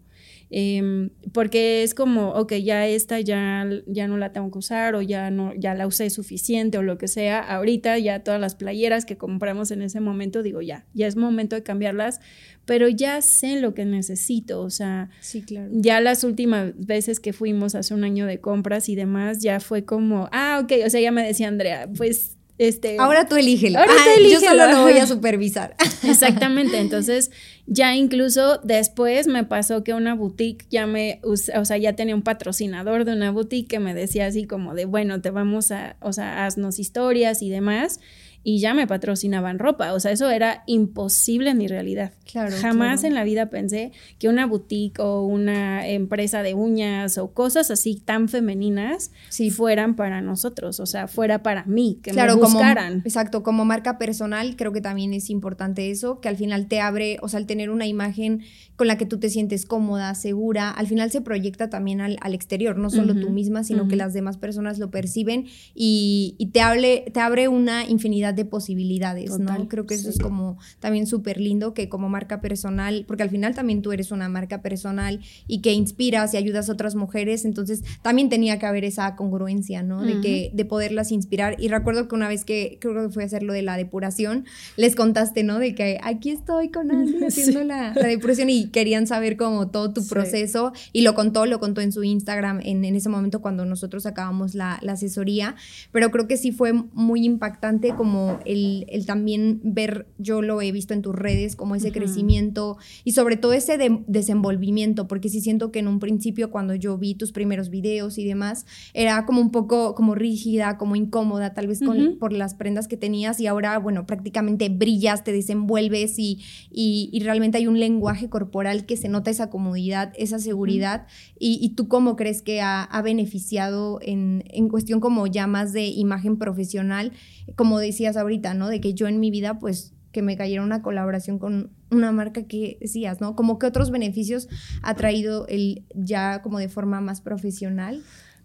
Em, 0.51 1.11
porque 1.33 1.83
es 1.83 1.95
como, 1.95 2.31
ok, 2.31 2.55
ya 2.55 2.87
esta 2.87 3.21
ya, 3.21 3.67
ya 3.87 4.09
no 4.09 4.19
la 4.19 4.33
tengo 4.33 4.51
que 4.51 4.59
usar 4.59 4.95
o 4.95 5.03
ya, 5.03 5.31
no, 5.31 5.53
ya 5.55 5.75
la 5.75 5.87
usé 5.87 6.11
suficiente 6.11 6.79
o 6.79 6.83
lo 6.83 6.99
que 6.99 7.09
sea. 7.09 7.41
Ahorita 7.41 7.99
ya 7.99 8.23
todas 8.23 8.41
las 8.41 8.55
playeras 8.55 9.05
que 9.05 9.17
compramos 9.17 9.71
en 9.71 9.83
ese 9.83 10.01
momento, 10.01 10.43
digo, 10.43 10.63
ya, 10.63 10.87
ya 10.95 11.07
es 11.07 11.17
momento 11.17 11.57
de 11.57 11.63
cambiarlas, 11.63 12.21
pero 12.65 12.89
ya 12.89 13.21
sé 13.21 13.61
lo 13.61 13.75
que 13.75 13.85
necesito, 13.85 14.63
o 14.63 14.71
sea, 14.71 15.11
sí, 15.21 15.43
claro. 15.43 15.71
ya 15.73 16.01
las 16.01 16.25
últimas 16.25 16.73
veces 16.79 17.21
que 17.21 17.33
fuimos 17.33 17.75
hace 17.75 17.93
un 17.93 18.05
año 18.05 18.27
de 18.27 18.41
compras 18.41 18.89
y 18.89 18.95
demás, 18.95 19.43
ya 19.43 19.61
fue 19.61 19.85
como, 19.85 20.29
ah, 20.33 20.61
ok, 20.63 20.73
o 20.87 20.91
sea, 20.91 21.01
ya 21.01 21.13
me 21.13 21.27
decía 21.27 21.49
Andrea, 21.49 21.89
pues 21.97 22.37
este, 22.57 22.99
ahora 22.99 23.27
tú 23.27 23.37
elígelo. 23.37 23.81
Ahora 23.81 23.93
tú 23.93 24.11
elígelo. 24.21 24.41
Yo 24.41 24.49
solo 24.49 24.71
lo 24.71 24.83
voy 24.83 24.99
a 24.99 25.07
supervisar. 25.09 25.75
Exactamente. 26.05 26.79
Entonces, 26.79 27.33
ya 27.67 27.95
incluso 27.95 28.59
después 28.59 29.27
me 29.27 29.45
pasó 29.45 29.85
que 29.85 29.95
una 29.95 30.15
boutique 30.15 30.67
ya 30.71 30.87
me, 30.87 31.21
o 31.23 31.37
sea, 31.37 31.77
ya 31.79 31.95
tenía 31.95 32.15
un 32.15 32.23
patrocinador 32.23 33.05
de 33.05 33.13
una 33.13 33.31
boutique 33.31 33.69
que 33.69 33.79
me 33.79 33.95
decía 33.95 34.27
así 34.27 34.45
como 34.47 34.75
de, 34.75 34.85
bueno, 34.85 35.21
te 35.21 35.31
vamos 35.31 35.71
a, 35.71 35.97
o 36.01 36.13
sea, 36.13 36.45
haznos 36.45 36.79
historias 36.79 37.41
y 37.43 37.51
demás 37.51 38.01
y 38.45 38.61
ya 38.61 38.75
me 38.75 38.87
patrocinaban 38.87 39.59
ropa. 39.59 39.95
O 39.95 40.01
sea, 40.01 40.13
eso 40.13 40.31
era 40.31 40.63
imposible 40.67 41.51
en 41.51 41.59
mi 41.59 41.67
realidad. 41.67 42.13
Claro. 42.31 42.55
Jamás 42.61 43.03
en 43.03 43.15
la 43.15 43.25
vida 43.25 43.49
pensé 43.49 43.93
que 44.19 44.29
una 44.29 44.47
boutique 44.47 45.01
o 45.01 45.23
una 45.23 45.89
empresa 45.89 46.43
de 46.43 46.53
uñas 46.53 47.17
o 47.17 47.33
cosas 47.33 47.71
así 47.71 47.97
tan 47.97 48.29
femeninas 48.29 49.11
sí. 49.31 49.51
fueran 49.51 49.97
para 49.97 50.21
nosotros. 50.21 50.79
O 50.79 50.87
sea, 50.87 51.09
fuera 51.09 51.43
para 51.43 51.65
mí, 51.65 51.99
que 52.03 52.13
me 52.13 52.35
buscaran. 52.35 53.03
exacto, 53.05 53.43
como 53.43 53.65
marca 53.65 53.97
personal, 53.97 54.57
creo 54.57 54.73
que 54.73 54.83
también 54.83 55.15
es 55.15 55.31
importante 55.31 55.91
eso, 55.91 56.21
que 56.21 56.29
al 56.29 56.37
final 56.37 56.69
te 56.69 56.81
abre, 56.81 57.19
o 57.23 57.29
sea, 57.29 57.39
al 57.39 57.47
tener 57.47 57.71
una 57.71 57.87
imagen 57.87 58.43
con 58.77 58.89
la 58.89 58.99
que 58.99 59.07
tú 59.07 59.19
te 59.19 59.31
sientes 59.31 59.65
cómoda, 59.65 60.15
segura, 60.15 60.71
al 60.71 60.87
final 60.87 61.11
se 61.11 61.23
proyecta 61.23 61.71
también 61.71 62.01
al, 62.01 62.35
exterior, 62.35 62.77
no 62.77 62.91
solo 62.91 63.15
tú 63.15 63.31
misma, 63.31 63.63
sino 63.63 63.87
que 63.87 63.95
las 63.95 64.13
demás 64.13 64.37
personas 64.37 64.79
lo 64.79 64.91
perciben 64.91 65.47
y, 65.75 66.35
y 66.39 66.47
te, 66.47 66.61
hable, 66.61 67.05
te 67.13 67.21
abre 67.21 67.47
una 67.47 67.87
infinidad 67.87 68.34
de 68.35 68.45
posibilidades, 68.45 69.39
¿no? 69.39 69.69
Creo 69.69 69.87
que 69.87 69.95
eso 69.95 70.09
es 70.09 70.19
como 70.19 70.59
también 70.81 71.07
súper 71.07 71.41
lindo 71.41 71.75
que 71.75 71.89
como 71.89 72.09
marca 72.09 72.41
personal, 72.41 73.05
porque 73.07 73.23
al 73.23 73.31
final 73.31 73.55
también 73.55 73.83
tú 73.83 73.93
eres 73.93 74.11
una 74.11 74.29
marca 74.29 74.63
personal 74.63 75.21
y 75.47 75.61
que 75.61 75.73
inspiras 75.73 76.35
y 76.35 76.37
ayudas 76.37 76.69
a 76.69 76.73
otras 76.73 76.95
mujeres, 76.95 77.45
entonces 77.45 77.83
también 78.03 78.29
tenía 78.29 78.59
que 78.59 78.67
haber 78.67 78.85
esa 78.85 79.17
congruencia, 79.17 79.83
¿no? 79.83 80.03
De 80.03 80.21
que 80.21 80.51
de 80.53 80.65
poderlas 80.65 81.13
inspirar 81.13 81.57
y 81.59 81.69
recuerdo 81.69 82.09
que 82.09 82.15
una 82.15 82.29
vez 82.29 82.45
que 82.45 82.79
creo 82.81 82.95
que 82.95 83.13
fue 83.13 83.23
a 83.23 83.27
hacer 83.27 83.43
lo 83.43 83.53
de 83.53 83.63
la 83.63 83.77
depuración, 83.77 84.45
les 84.77 84.95
contaste, 84.95 85.43
¿no? 85.43 85.59
De 85.59 85.75
que 85.75 85.99
aquí 86.03 86.31
estoy 86.31 86.71
con 86.71 86.91
Andy 86.91 87.25
haciendo 87.27 87.65
la, 87.65 87.93
depuración 87.93 88.51
y 88.51 88.69
querían 88.69 89.07
saber 89.07 89.37
como 89.37 89.69
todo 89.69 89.93
tu 89.93 90.07
proceso 90.07 90.73
y 90.93 91.03
lo 91.03 91.15
contó, 91.15 91.47
lo 91.47 91.61
contó 91.61 91.81
en 91.81 91.93
su 91.93 92.05
Instagram 92.05 92.61
en, 92.63 92.85
ese 92.85 93.09
momento 93.09 93.41
cuando 93.41 93.65
nosotros 93.65 94.07
acabamos 94.07 94.55
la, 94.55 94.79
la 94.83 94.93
asesoría, 94.93 95.57
pero 95.91 96.11
creo 96.11 96.29
que 96.29 96.37
sí 96.37 96.53
fue 96.53 96.73
muy 96.73 97.25
impactante 97.25 97.95
como 97.95 98.24
el, 98.45 98.87
también 99.07 99.61
ver, 99.63 100.07
yo 100.19 100.43
lo 100.43 100.61
he 100.61 100.73
visto 100.73 100.95
en 100.95 101.03
tus 101.03 101.15
redes, 101.15 101.57
como 101.57 101.75
ese 101.75 101.93
crecimiento 101.93 102.77
y 103.05 103.13
sobre 103.13 103.37
todo 103.37 103.53
ese 103.53 103.79
desenvolvimiento, 104.07 105.07
porque 105.09 105.29
sí 105.29 105.41
siento 105.41 105.71
que 105.71 105.79
en 105.79 105.89
un 105.89 105.99
principio 105.99 106.51
cuando 106.51 106.75
yo 106.75 106.99
vi 106.99 107.15
tus 107.15 107.33
primeros 107.33 107.71
videos 107.71 108.19
y 108.19 108.25
demás, 108.25 108.67
era 108.93 109.25
como 109.27 109.41
un 109.41 109.51
poco 109.51 109.95
como 109.95 110.15
rígida, 110.15 110.79
como 110.79 110.97
incómoda, 110.97 111.55
tal 111.55 111.67
vez 111.67 111.81
por 112.19 112.33
las 112.33 112.55
prendas 112.55 112.89
que 112.89 112.97
tenías 112.97 113.41
y 113.41 113.47
ahora, 113.47 113.79
bueno, 113.79 114.07
prácticamente 114.07 114.69
brillas, 114.69 115.25
te 115.25 115.33
desenvuelves 115.33 116.19
y, 116.19 116.41
y, 116.71 117.21
realmente 117.25 117.59
hay 117.59 117.67
un 117.67 117.81
lenguaje 117.81 118.29
corporal 118.29 118.85
que 118.87 118.97
se 118.97 119.09
nota 119.09 119.31
esa 119.31 119.51
comodidad, 119.51 120.13
esa 120.17 120.39
seguridad 120.39 121.07
y, 121.39 121.75
tú 121.77 121.89
cómo 121.89 122.17
crees 122.17 122.43
que 122.43 122.61
ha, 122.61 122.83
ha 122.83 123.03
beneficiado 123.03 123.99
en, 124.03 124.45
en 124.49 124.69
cuestión 124.69 125.01
como 125.01 125.27
ya 125.27 125.47
más 125.47 125.73
de 125.73 125.87
imagen 125.87 126.37
profesional, 126.37 127.13
como 127.57 127.79
decías, 127.79 128.14
ahorita, 128.17 128.55
¿no? 128.55 128.69
De 128.69 128.81
que 128.81 128.95
yo 128.95 129.09
en 129.09 129.21
mi 129.21 129.31
vida, 129.31 129.59
pues, 129.59 129.95
que 130.15 130.23
me 130.23 130.37
cayera 130.37 130.63
una 130.63 130.81
colaboración 130.81 131.39
con 131.39 131.71
una 131.91 132.13
marca 132.13 132.47
que 132.47 132.79
decías, 132.81 133.21
¿no? 133.21 133.35
Como 133.35 133.59
que 133.59 133.67
otros 133.67 133.91
beneficios 133.91 134.49
ha 134.83 134.95
traído 134.95 135.47
el 135.49 135.85
ya 135.95 136.41
como 136.41 136.59
de 136.59 136.69
forma 136.69 137.01
más 137.01 137.21
profesional. 137.21 138.03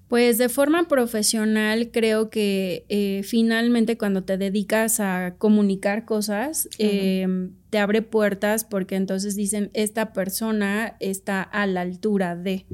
Pues 0.08 0.40
de 0.40 0.50
forma 0.50 0.88
profesional 0.88 1.92
creo 1.92 2.32
que 2.32 2.86
eh, 2.90 3.22
finalmente 3.24 3.96
cuando 3.96 4.24
te 4.24 4.40
dedicas 4.40 5.00
a 5.00 5.36
comunicar 5.38 6.06
cosas, 6.06 6.68
em, 6.80 7.52
te 7.70 7.78
abre 7.78 8.02
puertas 8.02 8.64
porque 8.64 8.96
entonces 8.96 9.36
dicen, 9.36 9.70
esta 9.76 10.12
persona 10.12 10.96
está 11.00 11.44
a 11.44 11.68
la 11.68 11.82
altura 11.82 12.36
de, 12.36 12.66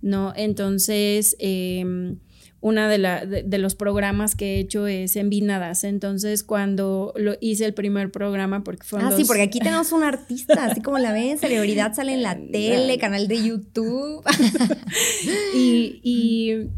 ¿no? 0.00 0.32
Entonces... 0.36 1.36
Eh, 1.40 2.14
una 2.64 2.88
de, 2.88 2.96
la, 2.96 3.26
de, 3.26 3.58
los 3.58 3.74
programas 3.74 4.34
que 4.34 4.54
he 4.54 4.58
hecho 4.58 4.86
es 4.86 5.16
Envinadas. 5.16 5.84
Entonces, 5.84 6.42
cuando 6.42 7.12
lo 7.14 7.34
hice 7.42 7.66
el 7.66 7.74
primer 7.74 8.10
programa, 8.10 8.64
porque 8.64 8.84
fue. 8.84 9.00
Ah, 9.02 9.12
sí, 9.14 9.26
porque 9.26 9.42
aquí 9.42 9.58
tenemos 9.58 9.92
un 9.92 10.02
artista, 10.02 10.64
así 10.64 10.80
como 10.80 10.96
la 10.96 11.12
ven, 11.12 11.36
celebridad 11.36 11.92
sale 11.92 12.14
en 12.14 12.22
la 12.22 12.34
tele, 12.52 12.96
canal 12.96 13.28
de 13.28 13.44
YouTube. 13.44 14.24
y, 15.54 16.00
y 16.02 16.70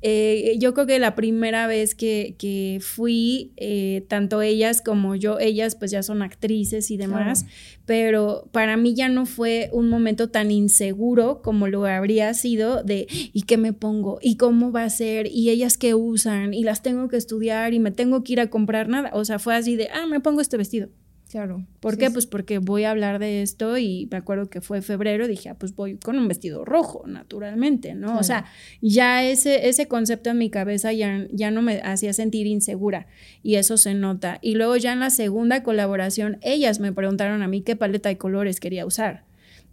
eh, 0.00 0.56
yo 0.58 0.74
creo 0.74 0.86
que 0.86 0.98
la 0.98 1.14
primera 1.14 1.66
vez 1.66 1.94
que, 1.94 2.36
que 2.38 2.78
fui, 2.80 3.52
eh, 3.56 4.04
tanto 4.08 4.42
ellas 4.42 4.80
como 4.80 5.16
yo, 5.16 5.38
ellas 5.40 5.74
pues 5.74 5.90
ya 5.90 6.02
son 6.02 6.22
actrices 6.22 6.90
y 6.90 6.96
demás, 6.96 7.46
pero 7.84 8.48
para 8.52 8.76
mí 8.76 8.94
ya 8.94 9.08
no 9.08 9.26
fue 9.26 9.70
un 9.72 9.88
momento 9.88 10.28
tan 10.30 10.50
inseguro 10.50 11.42
como 11.42 11.66
lo 11.66 11.84
habría 11.84 12.32
sido 12.34 12.82
de 12.82 13.06
¿y 13.10 13.42
qué 13.42 13.56
me 13.56 13.72
pongo? 13.72 14.18
¿y 14.22 14.36
cómo 14.36 14.70
va 14.70 14.84
a 14.84 14.90
ser? 14.90 15.26
¿y 15.26 15.50
ellas 15.50 15.76
qué 15.78 15.94
usan? 15.94 16.54
y 16.54 16.64
las 16.64 16.82
tengo 16.82 17.08
que 17.08 17.16
estudiar 17.16 17.74
y 17.74 17.80
me 17.80 17.90
tengo 17.90 18.22
que 18.22 18.34
ir 18.34 18.40
a 18.40 18.50
comprar 18.50 18.88
nada. 18.88 19.10
O 19.12 19.24
sea, 19.24 19.38
fue 19.38 19.54
así 19.54 19.76
de, 19.76 19.88
ah, 19.92 20.06
me 20.06 20.20
pongo 20.20 20.40
este 20.40 20.56
vestido. 20.56 20.88
Claro. 21.30 21.66
¿Por 21.80 21.98
qué? 21.98 22.10
Pues 22.10 22.26
porque 22.26 22.56
voy 22.58 22.84
a 22.84 22.90
hablar 22.90 23.18
de 23.18 23.42
esto 23.42 23.76
y 23.76 24.08
me 24.10 24.16
acuerdo 24.16 24.48
que 24.48 24.62
fue 24.62 24.80
febrero, 24.80 25.28
dije, 25.28 25.50
ah, 25.50 25.54
pues 25.54 25.76
voy 25.76 25.96
con 25.98 26.18
un 26.18 26.26
vestido 26.26 26.64
rojo, 26.64 27.04
naturalmente, 27.06 27.94
¿no? 27.94 28.18
O 28.18 28.22
sea, 28.22 28.46
ya 28.80 29.22
ese, 29.22 29.68
ese 29.68 29.88
concepto 29.88 30.30
en 30.30 30.38
mi 30.38 30.48
cabeza 30.48 30.90
ya, 30.92 31.26
ya 31.30 31.50
no 31.50 31.60
me 31.60 31.82
hacía 31.82 32.14
sentir 32.14 32.46
insegura 32.46 33.08
y 33.42 33.56
eso 33.56 33.76
se 33.76 33.92
nota. 33.92 34.38
Y 34.40 34.54
luego 34.54 34.76
ya 34.78 34.94
en 34.94 35.00
la 35.00 35.10
segunda 35.10 35.62
colaboración, 35.62 36.38
ellas 36.40 36.80
me 36.80 36.92
preguntaron 36.92 37.42
a 37.42 37.48
mí 37.48 37.60
qué 37.60 37.76
paleta 37.76 38.08
de 38.08 38.16
colores 38.16 38.58
quería 38.58 38.86
usar. 38.86 39.27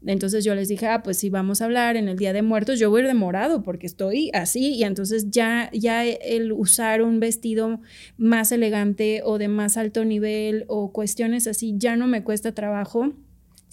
Entonces 0.06 0.44
yo 0.44 0.56
les 0.56 0.68
dije, 0.68 0.88
ah, 0.88 1.04
pues 1.04 1.18
si 1.18 1.30
vamos 1.30 1.62
a 1.62 1.66
hablar 1.66 1.98
en 1.98 2.08
el 2.08 2.18
Día 2.18 2.34
de 2.34 2.42
Muertos, 2.42 2.80
yo 2.80 2.90
voy 2.90 3.02
a 3.02 3.04
ir 3.04 3.08
de 3.08 3.14
morado 3.14 3.64
porque 3.64 3.88
estoy 3.88 4.30
así 4.34 4.74
y 4.76 4.84
entonces 4.84 5.30
ya, 5.30 5.70
ya 5.74 6.06
el 6.06 6.52
usar 6.52 7.02
un 7.02 7.20
vestido 7.20 7.80
más 8.18 8.52
elegante 8.52 9.22
o 9.24 9.38
de 9.38 9.48
más 9.48 9.78
alto 9.78 10.06
nivel 10.06 10.66
o 10.68 10.92
cuestiones 10.92 11.48
así 11.48 11.76
ya 11.78 11.96
no 11.96 12.08
me 12.08 12.24
cuesta 12.24 12.54
trabajo 12.54 13.14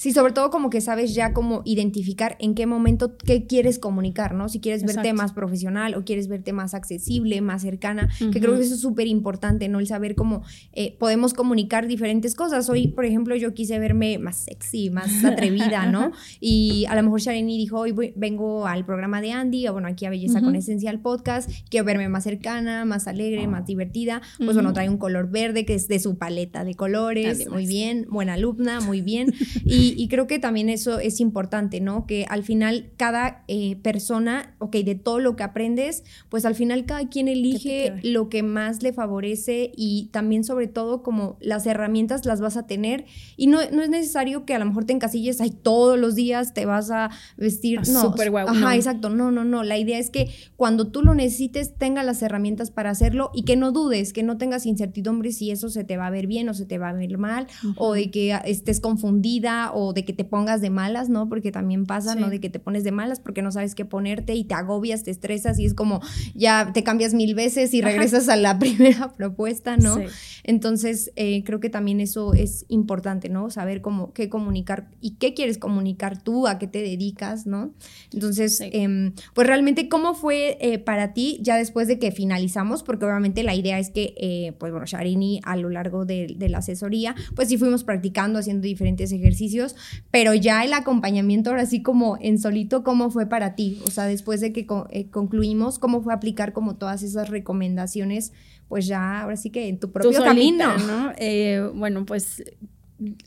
Sí, 0.03 0.11
sobre 0.11 0.33
todo 0.33 0.51
como 0.51 0.69
que 0.69 0.81
sabes 0.81 1.15
ya 1.15 1.33
cómo 1.33 1.63
identificar 1.65 2.37
en 2.41 2.57
qué 2.57 2.67
momento 2.67 3.17
qué 3.17 3.47
quieres 3.47 3.79
comunicar, 3.79 4.35
¿no? 4.35 4.49
Si 4.49 4.59
quieres 4.59 4.83
verte 4.83 5.13
más 5.13 5.33
profesional 5.33 5.95
o 5.95 6.05
quieres 6.05 6.27
verte 6.27 6.53
más 6.53 6.75
accesible, 6.75 7.41
más 7.41 7.63
cercana, 7.63 8.09
que 8.19 8.41
creo 8.41 8.57
que 8.57 8.63
eso 8.65 8.75
es 8.75 8.81
súper 8.81 9.07
importante, 9.07 9.69
¿no? 9.69 9.79
El 9.79 9.87
saber 9.87 10.17
cómo 10.17 10.43
eh, 10.73 10.97
podemos 10.99 11.35
comunicar 11.35 11.87
diferentes 11.87 12.35
cosas. 12.35 12.69
Hoy, 12.69 12.89
por 12.89 13.05
ejemplo, 13.05 13.37
yo 13.37 13.55
quise 13.55 13.79
verme 13.79 14.19
más 14.19 14.39
sexy, 14.39 14.91
más 14.91 15.07
atrevida, 15.25 15.87
¿no? 15.87 16.11
Y 16.41 16.85
a 16.89 16.97
lo 16.97 17.05
mejor 17.05 17.21
Sharini 17.21 17.57
dijo, 17.57 17.79
hoy 17.79 17.95
vengo 18.17 18.67
al 18.67 18.85
programa 18.85 19.21
de 19.21 19.31
Andy, 19.31 19.69
o 19.69 19.73
bueno, 19.73 19.87
aquí 19.87 20.05
a 20.05 20.11
Belleza 20.11 20.41
con 20.41 20.57
Esencial 20.57 20.99
Podcast, 20.99 21.49
quiero 21.71 21.87
verme 21.87 22.09
más 22.09 22.25
cercana, 22.25 22.85
más 22.85 23.07
alegre, 23.07 23.47
más 23.47 23.67
divertida. 23.67 24.21
Pues 24.39 24.55
bueno, 24.55 24.73
trae 24.73 24.89
un 24.89 24.99
color 24.99 25.31
verde 25.31 25.65
que 25.65 25.75
es 25.75 25.87
de 25.87 26.01
su 26.01 26.19
paleta 26.19 26.65
de 26.65 26.75
colores, 26.75 27.49
muy 27.49 27.67
bien, 27.67 28.09
buena 28.11 28.33
alumna, 28.33 28.81
muy 28.81 29.01
bien. 29.01 29.33
Y 29.65 29.92
y, 29.97 30.09
creo 30.09 30.27
que 30.27 30.39
también 30.39 30.69
eso 30.69 30.99
es 30.99 31.21
importante, 31.21 31.81
¿no? 31.81 32.07
Que 32.07 32.27
al 32.29 32.43
final 32.43 32.91
cada 32.97 33.45
eh, 33.49 33.77
persona, 33.77 34.55
ok, 34.59 34.77
de 34.77 34.95
todo 34.95 35.19
lo 35.19 35.37
que 35.37 35.43
aprendes, 35.43 36.05
pues 36.29 36.45
al 36.45 36.55
final 36.55 36.85
cada 36.87 37.09
quien 37.09 37.29
elige 37.29 37.95
lo 38.03 38.29
que 38.29 38.43
más 38.43 38.83
le 38.83 38.93
favorece 38.93 39.73
y 39.77 40.09
también 40.13 40.45
sobre 40.45 40.67
todo 40.67 41.03
como 41.03 41.37
las 41.41 41.67
herramientas 41.67 42.27
las 42.27 42.41
vas 42.41 42.57
a 42.57 42.67
tener 42.67 43.05
y 43.37 43.47
no, 43.47 43.59
no 43.73 43.83
es 43.83 43.89
necesario 43.89 44.45
que 44.45 44.55
a 44.55 44.59
lo 44.59 44.67
mejor 44.67 44.85
te 44.85 44.93
encasilles 44.93 45.41
ahí 45.41 45.51
todos 45.51 45.99
los 45.99 46.15
días, 46.15 46.55
te 46.55 46.67
vas 46.67 46.91
a 46.91 47.11
vestir. 47.37 47.79
Ah, 47.81 47.83
no, 47.89 48.01
súper 48.03 48.31
guau. 48.31 48.49
Ajá, 48.49 48.77
exacto. 48.77 49.11
No, 49.11 49.31
no, 49.31 49.45
no. 49.45 49.63
La 49.63 49.79
idea 49.79 49.99
es 49.99 50.11
que 50.11 50.31
cuando 50.57 50.89
tú 50.89 51.03
lo 51.03 51.15
necesites, 51.15 51.77
tenga 51.77 52.03
las 52.03 52.23
herramientas 52.23 52.71
para 52.71 52.91
hacerlo 52.91 53.31
y 53.35 53.45
que 53.45 53.57
no 53.57 53.73
dudes, 53.73 54.13
que 54.13 54.23
no 54.23 54.39
tengas 54.39 54.67
incertidumbre 54.67 55.33
si 55.33 55.51
eso 55.51 55.69
se 55.69 55.85
te 55.85 55.97
va 55.97 56.07
a 56.07 56.11
ver 56.11 56.27
bien 56.27 56.49
o 56.49 56.55
se 56.55 56.67
te 56.67 56.79
va 56.79 56.91
a 56.91 56.93
ver 56.93 57.19
mal 57.19 57.47
o 57.77 57.95
de 57.95 58.11
que 58.11 58.39
estés 58.45 58.81
confundida 58.81 59.73
o 59.73 59.82
de 59.93 60.05
que 60.05 60.13
te 60.13 60.25
pongas 60.25 60.61
de 60.61 60.71
malas, 60.71 61.09
¿no? 61.09 61.29
Porque 61.29 61.51
también 61.51 61.85
pasa, 61.85 62.15
¿no? 62.15 62.31
De 62.31 62.39
que 62.39 62.49
te 62.49 62.61
pones 62.61 62.85
de 62.85 62.93
malas 62.93 63.19
porque 63.19 63.43
no 63.43 63.51
sabes 63.51 63.75
qué 63.75 63.85
ponerte 63.85 64.35
y 64.35 64.45
te 64.45 64.55
agobias, 64.55 65.03
te 65.03 65.11
estresas 65.11 65.59
y 65.59 65.67
es 65.67 65.75
como 65.75 66.01
ya 66.35 66.71
te 66.73 66.85
cambias 66.85 67.15
mil 67.15 67.35
veces 67.35 67.75
y 67.75 67.83
regresas 67.83 68.29
a 68.29 68.37
la 68.37 68.59
primera 68.61 69.13
propuesta, 69.13 69.77
¿no? 69.77 69.97
Entonces, 70.45 71.13
eh, 71.17 71.43
creo 71.45 71.59
que 71.59 71.71
también 71.71 72.01
eso 72.01 72.35
es 72.35 72.65
importante, 72.69 73.29
¿no? 73.29 73.51
Saber 73.51 73.81
cómo, 73.81 74.13
qué 74.13 74.29
comunicar 74.29 74.89
y 75.01 75.17
qué 75.17 75.35
quieres 75.35 75.59
comunicar 75.59 76.23
tú, 76.23 76.47
a 76.47 76.59
qué 76.59 76.67
te 76.67 76.83
dedicas, 76.83 77.47
¿no? 77.47 77.73
Entonces, 78.13 78.61
em, 78.61 79.13
pues 79.35 79.47
realmente, 79.47 79.89
¿cómo 79.89 80.15
fue 80.15 80.59
eh, 80.61 80.79
para 80.79 81.15
ti 81.15 81.39
ya 81.43 81.57
después 81.57 81.89
de 81.89 81.99
que 81.99 82.13
finalizamos? 82.13 82.83
Porque 82.83 83.05
obviamente 83.05 83.43
la 83.43 83.55
idea 83.55 83.79
es 83.79 83.91
que, 83.91 84.15
eh, 84.17 84.53
pues 84.59 84.73
bueno, 84.73 84.87
Sharini 84.87 85.41
a 85.45 85.57
lo 85.57 85.71
largo 85.71 86.05
de, 86.05 86.35
de 86.37 86.49
la 86.49 86.59
asesoría, 86.59 87.15
pues 87.35 87.49
sí 87.49 87.57
fuimos 87.57 87.85
practicando, 87.85 88.39
haciendo 88.39 88.63
diferentes 88.63 89.13
ejercicios 89.13 89.62
pero 90.11 90.35
ya 90.35 90.65
el 90.65 90.73
acompañamiento 90.73 91.51
ahora 91.51 91.67
sí 91.67 91.83
como 91.83 92.19
en 92.21 92.39
solito, 92.39 92.83
¿cómo 92.83 93.11
fue 93.11 93.27
para 93.27 93.55
ti? 93.55 93.81
O 93.87 93.91
sea, 93.91 94.05
después 94.05 94.41
de 94.41 94.53
que 94.53 94.67
eh, 94.91 95.11
concluimos, 95.11 95.79
¿cómo 95.79 96.03
fue 96.03 96.13
aplicar 96.15 96.53
como 96.53 96.77
todas 96.77 97.03
esas 97.03 97.29
recomendaciones? 97.29 98.33
Pues 98.69 98.87
ya, 98.87 99.23
ahora 99.23 99.37
sí 99.37 99.51
que 99.51 99.69
en 99.69 99.79
tu 99.79 99.91
propio 99.93 100.23
camino. 100.23 100.77
¿no? 100.79 101.13
Eh, 101.17 101.69
bueno, 101.75 102.07
pues 102.07 102.43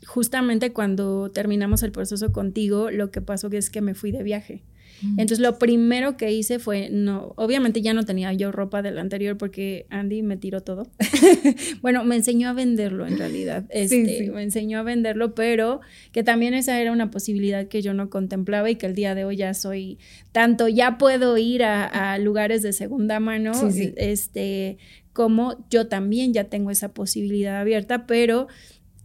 justamente 0.06 0.72
cuando 0.72 1.30
terminamos 1.30 1.82
el 1.82 1.92
proceso 1.92 2.32
contigo, 2.32 2.90
lo 2.90 3.10
que 3.10 3.20
pasó 3.20 3.48
es 3.52 3.70
que 3.70 3.80
me 3.80 3.94
fui 3.94 4.12
de 4.12 4.22
viaje. 4.22 4.62
Entonces 5.02 5.40
lo 5.40 5.58
primero 5.58 6.16
que 6.16 6.32
hice 6.32 6.58
fue, 6.58 6.88
no, 6.90 7.34
obviamente 7.36 7.82
ya 7.82 7.92
no 7.94 8.04
tenía 8.04 8.32
yo 8.32 8.52
ropa 8.52 8.82
del 8.82 8.98
anterior 8.98 9.36
porque 9.36 9.86
Andy 9.90 10.22
me 10.22 10.36
tiró 10.36 10.62
todo. 10.62 10.88
bueno, 11.82 12.04
me 12.04 12.16
enseñó 12.16 12.48
a 12.48 12.52
venderlo 12.52 13.06
en 13.06 13.18
realidad. 13.18 13.66
Este, 13.70 14.30
Me 14.32 14.42
enseñó 14.42 14.78
a 14.78 14.82
venderlo, 14.82 15.34
pero 15.34 15.80
que 16.12 16.22
también 16.22 16.54
esa 16.54 16.80
era 16.80 16.92
una 16.92 17.10
posibilidad 17.10 17.68
que 17.68 17.82
yo 17.82 17.94
no 17.94 18.10
contemplaba 18.10 18.70
y 18.70 18.76
que 18.76 18.86
el 18.86 18.94
día 18.94 19.14
de 19.14 19.24
hoy 19.24 19.36
ya 19.36 19.54
soy, 19.54 19.98
tanto 20.32 20.68
ya 20.68 20.98
puedo 20.98 21.36
ir 21.36 21.62
a, 21.62 22.18
lugares 22.18 22.62
de 22.62 22.72
segunda 22.72 23.20
mano, 23.20 23.52
este, 23.96 24.78
como 25.12 25.66
yo 25.70 25.88
también 25.88 26.32
ya 26.32 26.44
tengo 26.44 26.70
esa 26.70 26.92
posibilidad 26.92 27.60
abierta, 27.60 28.06
pero 28.06 28.48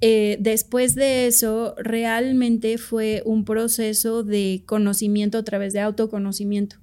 eh, 0.01 0.37
después 0.39 0.95
de 0.95 1.27
eso, 1.27 1.75
realmente 1.77 2.77
fue 2.79 3.21
un 3.25 3.45
proceso 3.45 4.23
de 4.23 4.63
conocimiento 4.65 5.37
a 5.37 5.43
través 5.43 5.73
de 5.73 5.79
autoconocimiento. 5.79 6.77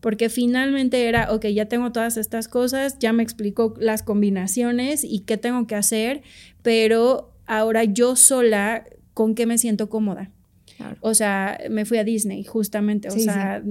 Porque 0.00 0.28
finalmente 0.28 1.08
era, 1.08 1.32
ok, 1.32 1.46
ya 1.46 1.66
tengo 1.66 1.92
todas 1.92 2.16
estas 2.16 2.46
cosas, 2.46 2.98
ya 2.98 3.12
me 3.12 3.22
explicó 3.22 3.74
las 3.78 4.02
combinaciones 4.02 5.02
y 5.02 5.20
qué 5.20 5.36
tengo 5.36 5.66
que 5.66 5.74
hacer, 5.74 6.22
pero 6.62 7.34
ahora 7.46 7.84
yo 7.84 8.16
sola, 8.16 8.84
¿con 9.14 9.34
qué 9.34 9.46
me 9.46 9.58
siento 9.58 9.88
cómoda? 9.88 10.30
O 11.00 11.14
sea, 11.14 11.58
me 11.70 11.84
fui 11.84 11.98
a 11.98 12.04
Disney, 12.04 12.44
justamente. 12.44 13.08
O 13.08 13.18
sea, 13.18 13.62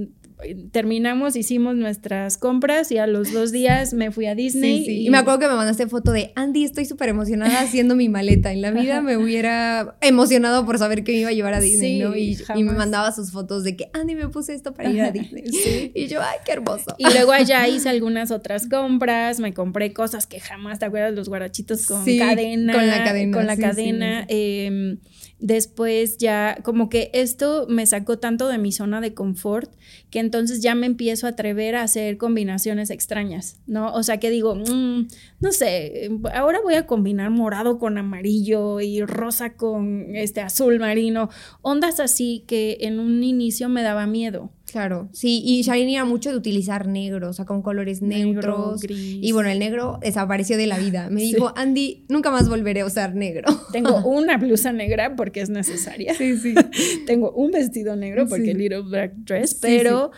terminamos, 0.70 1.36
hicimos 1.36 1.74
nuestras 1.74 2.38
compras 2.38 2.92
y 2.92 2.98
a 2.98 3.06
los 3.06 3.32
dos 3.32 3.50
días 3.50 3.92
me 3.92 4.10
fui 4.10 4.26
a 4.26 4.34
Disney. 4.34 5.06
Y... 5.06 5.10
me 5.10 5.18
acuerdo 5.18 5.40
que 5.40 5.48
me 5.48 5.54
mandaste 5.54 5.86
foto 5.88 6.12
de 6.12 6.32
Andy, 6.36 6.64
estoy 6.64 6.84
súper 6.84 7.08
emocionada 7.08 7.60
haciendo 7.60 7.96
mi 7.96 8.08
maleta. 8.08 8.52
En 8.52 8.62
la 8.62 8.70
vida 8.70 9.00
me 9.00 9.16
hubiera 9.16 9.96
emocionado 10.00 10.64
por 10.64 10.78
saber 10.78 11.02
que 11.02 11.12
me 11.12 11.18
iba 11.18 11.30
a 11.30 11.32
llevar 11.32 11.54
a 11.54 11.60
Disney, 11.60 11.98
¿no? 11.98 12.16
Y, 12.16 12.38
me 12.68 12.72
mandaba 12.72 13.12
sus 13.12 13.32
fotos 13.32 13.64
de 13.64 13.76
que 13.76 13.90
Andy 13.94 14.14
me 14.14 14.28
puse 14.28 14.54
esto 14.54 14.74
para 14.74 14.90
ir 14.90 15.00
a 15.00 15.10
Disney. 15.10 15.44
Y 15.94 16.06
yo, 16.06 16.20
ay, 16.20 16.38
qué 16.44 16.52
hermoso. 16.52 16.94
Y 16.98 17.04
luego 17.04 17.32
allá 17.32 17.66
hice 17.68 17.88
algunas 17.88 18.30
otras 18.30 18.68
compras, 18.68 19.40
me 19.40 19.54
compré 19.54 19.92
cosas 19.92 20.26
que 20.26 20.38
jamás, 20.38 20.78
¿te 20.78 20.84
acuerdas? 20.84 21.14
Los 21.14 21.28
guarachitos 21.28 21.86
con 21.86 22.04
cadena. 22.04 22.72
Con 22.72 22.86
la 22.86 23.04
cadena. 23.04 23.36
Con 23.36 23.46
la 23.46 23.56
cadena. 23.56 24.26
Em, 24.28 24.98
Después 25.40 26.18
ya 26.18 26.58
como 26.64 26.88
que 26.88 27.10
esto 27.14 27.66
me 27.68 27.86
sacó 27.86 28.18
tanto 28.18 28.48
de 28.48 28.58
mi 28.58 28.72
zona 28.72 29.00
de 29.00 29.14
confort 29.14 29.72
que 30.10 30.18
entonces 30.18 30.60
ya 30.62 30.74
me 30.74 30.86
empiezo 30.86 31.26
a 31.26 31.30
atrever 31.30 31.76
a 31.76 31.82
hacer 31.82 32.18
combinaciones 32.18 32.90
extrañas, 32.90 33.60
¿no? 33.66 33.92
O 33.94 34.02
sea 34.02 34.18
que 34.18 34.30
digo, 34.30 34.56
mm, 34.56 35.06
no 35.40 35.52
sé, 35.52 36.10
ahora 36.34 36.60
voy 36.60 36.74
a 36.74 36.86
combinar 36.86 37.30
morado 37.30 37.78
con 37.78 37.98
amarillo 37.98 38.80
y 38.80 39.02
rosa 39.02 39.54
con 39.54 40.16
este 40.16 40.40
azul 40.40 40.80
marino, 40.80 41.30
ondas 41.62 42.00
así 42.00 42.44
que 42.48 42.78
en 42.80 42.98
un 42.98 43.22
inicio 43.22 43.68
me 43.68 43.82
daba 43.82 44.06
miedo. 44.06 44.50
Claro, 44.70 45.08
sí, 45.12 45.42
y 45.44 45.62
Sharini 45.62 45.94
era 45.94 46.04
mucho 46.04 46.30
de 46.30 46.36
utilizar 46.36 46.86
negro, 46.86 47.30
o 47.30 47.32
sea, 47.32 47.46
con 47.46 47.62
colores 47.62 48.02
neutros. 48.02 48.82
gris. 48.82 49.18
Y 49.22 49.32
bueno, 49.32 49.48
el 49.48 49.58
negro 49.58 49.98
desapareció 50.02 50.58
de 50.58 50.66
la 50.66 50.78
vida. 50.78 51.08
Me 51.08 51.22
dijo, 51.22 51.52
Andy, 51.56 52.04
nunca 52.08 52.30
más 52.30 52.48
volveré 52.48 52.82
a 52.82 52.86
usar 52.86 53.14
negro. 53.14 53.48
Tengo 53.72 54.06
una 54.06 54.36
blusa 54.36 54.72
negra 54.72 55.16
porque 55.16 55.40
es 55.40 55.48
necesaria. 55.48 56.14
Sí, 56.14 56.36
sí. 56.36 56.54
Tengo 57.06 57.32
un 57.32 57.50
vestido 57.50 57.96
negro 57.96 58.26
porque 58.28 58.52
Little 58.52 58.82
Black 58.82 59.14
Dress, 59.16 59.54
pero, 59.54 60.10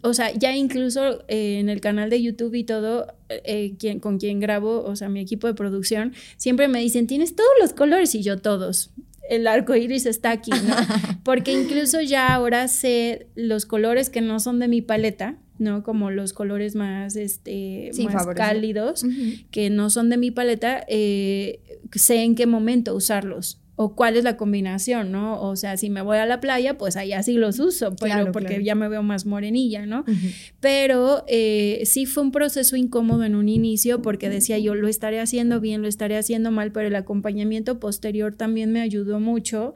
o 0.00 0.14
sea, 0.14 0.32
ya 0.32 0.56
incluso 0.56 1.22
eh, 1.28 1.58
en 1.60 1.68
el 1.68 1.82
canal 1.82 2.08
de 2.08 2.22
YouTube 2.22 2.54
y 2.54 2.64
todo, 2.64 3.08
eh, 3.28 3.74
quien, 3.78 4.00
con 4.00 4.18
quien 4.18 4.40
grabo, 4.40 4.84
o 4.84 4.96
sea, 4.96 5.10
mi 5.10 5.20
equipo 5.20 5.46
de 5.46 5.54
producción, 5.54 6.14
siempre 6.38 6.66
me 6.66 6.80
dicen, 6.80 7.06
tienes 7.06 7.36
todos 7.36 7.52
los 7.60 7.74
colores 7.74 8.14
y 8.14 8.22
yo 8.22 8.38
todos 8.38 8.90
el 9.34 9.46
arco 9.46 9.74
iris 9.74 10.04
está 10.06 10.30
aquí, 10.30 10.50
¿no? 10.50 10.74
Porque 11.24 11.52
incluso 11.52 12.00
ya 12.00 12.34
ahora 12.34 12.68
sé 12.68 13.28
los 13.34 13.64
colores 13.64 14.10
que 14.10 14.20
no 14.20 14.40
son 14.40 14.58
de 14.58 14.68
mi 14.68 14.82
paleta, 14.82 15.38
¿no? 15.58 15.82
Como 15.82 16.10
los 16.10 16.32
colores 16.32 16.74
más, 16.74 17.16
este, 17.16 17.90
más 18.04 18.26
cálidos, 18.34 19.04
que 19.50 19.70
no 19.70 19.88
son 19.88 20.10
de 20.10 20.18
mi 20.18 20.30
paleta, 20.30 20.84
eh, 20.86 21.60
sé 21.94 22.22
en 22.22 22.34
qué 22.34 22.46
momento 22.46 22.94
usarlos 22.94 23.61
o 23.82 23.96
cuál 23.96 24.16
es 24.16 24.22
la 24.22 24.36
combinación, 24.36 25.10
¿no? 25.10 25.42
O 25.42 25.56
sea, 25.56 25.76
si 25.76 25.90
me 25.90 26.02
voy 26.02 26.18
a 26.18 26.26
la 26.26 26.40
playa, 26.40 26.78
pues 26.78 26.96
allá 26.96 27.20
sí 27.24 27.32
los 27.32 27.58
uso, 27.58 27.96
pero 27.96 28.30
porque 28.30 28.62
ya 28.62 28.76
me 28.76 28.88
veo 28.88 29.02
más 29.02 29.26
morenilla, 29.26 29.86
¿no? 29.86 30.04
Pero 30.60 31.24
eh, 31.26 31.82
sí 31.84 32.06
fue 32.06 32.22
un 32.22 32.30
proceso 32.30 32.76
incómodo 32.76 33.24
en 33.24 33.34
un 33.34 33.48
inicio 33.48 34.00
porque 34.00 34.28
decía 34.28 34.56
yo, 34.60 34.76
lo 34.76 34.86
estaré 34.86 35.18
haciendo 35.18 35.60
bien, 35.60 35.82
lo 35.82 35.88
estaré 35.88 36.16
haciendo 36.16 36.52
mal, 36.52 36.70
pero 36.70 36.86
el 36.86 36.94
acompañamiento 36.94 37.80
posterior 37.80 38.36
también 38.36 38.70
me 38.72 38.80
ayudó 38.80 39.18
mucho 39.18 39.74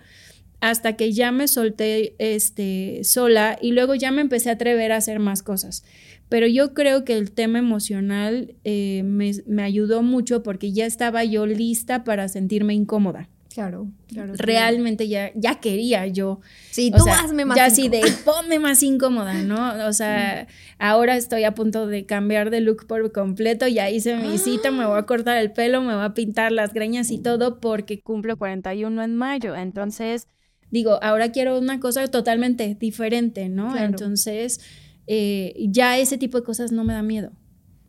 hasta 0.61 0.95
que 0.95 1.13
ya 1.13 1.33
me 1.33 1.49
solté 1.49 2.15
este, 2.19 3.01
sola 3.03 3.59
y 3.61 3.73
luego 3.73 3.97
ya 3.97 4.13
me 4.13 4.23
empecé 4.23 4.51
a 4.51 4.55
atrever 4.55 4.93
a 4.93 4.99
hacer 4.99 5.19
más 5.19 5.43
cosas. 5.43 5.85
Pero 6.29 6.47
yo 6.47 6.75
creo 6.75 7.05
que 7.05 7.17
el 7.17 7.33
tema 7.33 7.59
emocional 7.59 8.55
eh, 8.63 9.03
me, 9.05 9.33
me 9.47 9.63
ayudó 9.63 10.03
mucho 10.03 10.45
porque 10.45 10.73
ya 10.73 10.87
estaba 10.87 11.25
yo 11.25 11.45
lista 11.47 12.05
para 12.05 12.29
sentirme 12.29 12.75
incómoda. 12.75 13.29
Claro, 13.57 13.89
claro. 14.07 14.35
Realmente 14.37 15.09
ya, 15.09 15.33
ya 15.35 15.61
quería 15.61 16.07
yo. 16.07 16.41
Sí, 16.71 16.91
tú 16.91 17.03
hazme 17.09 17.47
más 17.47 17.57
Ya 17.57 17.65
así 17.65 17.89
de 17.89 18.03
ponme 18.27 18.59
más 18.59 18.83
incómoda, 18.83 19.33
¿no? 19.33 19.89
O 19.89 19.95
sea, 19.95 20.47
ahora 20.79 21.17
estoy 21.17 21.45
a 21.45 21.55
punto 21.55 21.87
de 21.87 22.05
cambiar 22.05 22.51
de 22.51 22.61
look 22.61 22.87
por 22.87 23.11
completo. 23.13 23.67
Ya 23.67 23.89
hice 23.89 24.15
mi 24.17 24.37
cita, 24.37 24.71
me 24.71 24.85
voy 24.85 24.99
a 24.99 25.05
cortar 25.05 25.39
el 25.39 25.53
pelo, 25.53 25.81
me 25.81 25.95
voy 25.95 26.05
a 26.05 26.13
pintar 26.13 26.53
las 26.53 26.75
greñas 26.75 27.11
y 27.11 27.17
todo 27.17 27.59
porque 27.59 28.03
cumplo 28.03 28.37
41 28.37 29.03
en 29.03 29.17
mayo. 29.17 29.57
Entonces, 29.57 30.29
digo, 30.71 30.99
ahora 31.03 31.33
quiero 31.33 31.59
una 31.59 31.81
cosa 31.81 32.07
totalmente 32.09 32.77
diferente, 32.79 33.49
¿no? 33.49 33.75
Entonces, 33.75 34.61
eh, 35.07 35.55
ya 35.71 35.97
ese 35.97 36.19
tipo 36.19 36.37
de 36.37 36.45
cosas 36.45 36.73
no 36.73 36.85
me 36.85 36.93
da 36.93 37.03
miedo. 37.03 37.33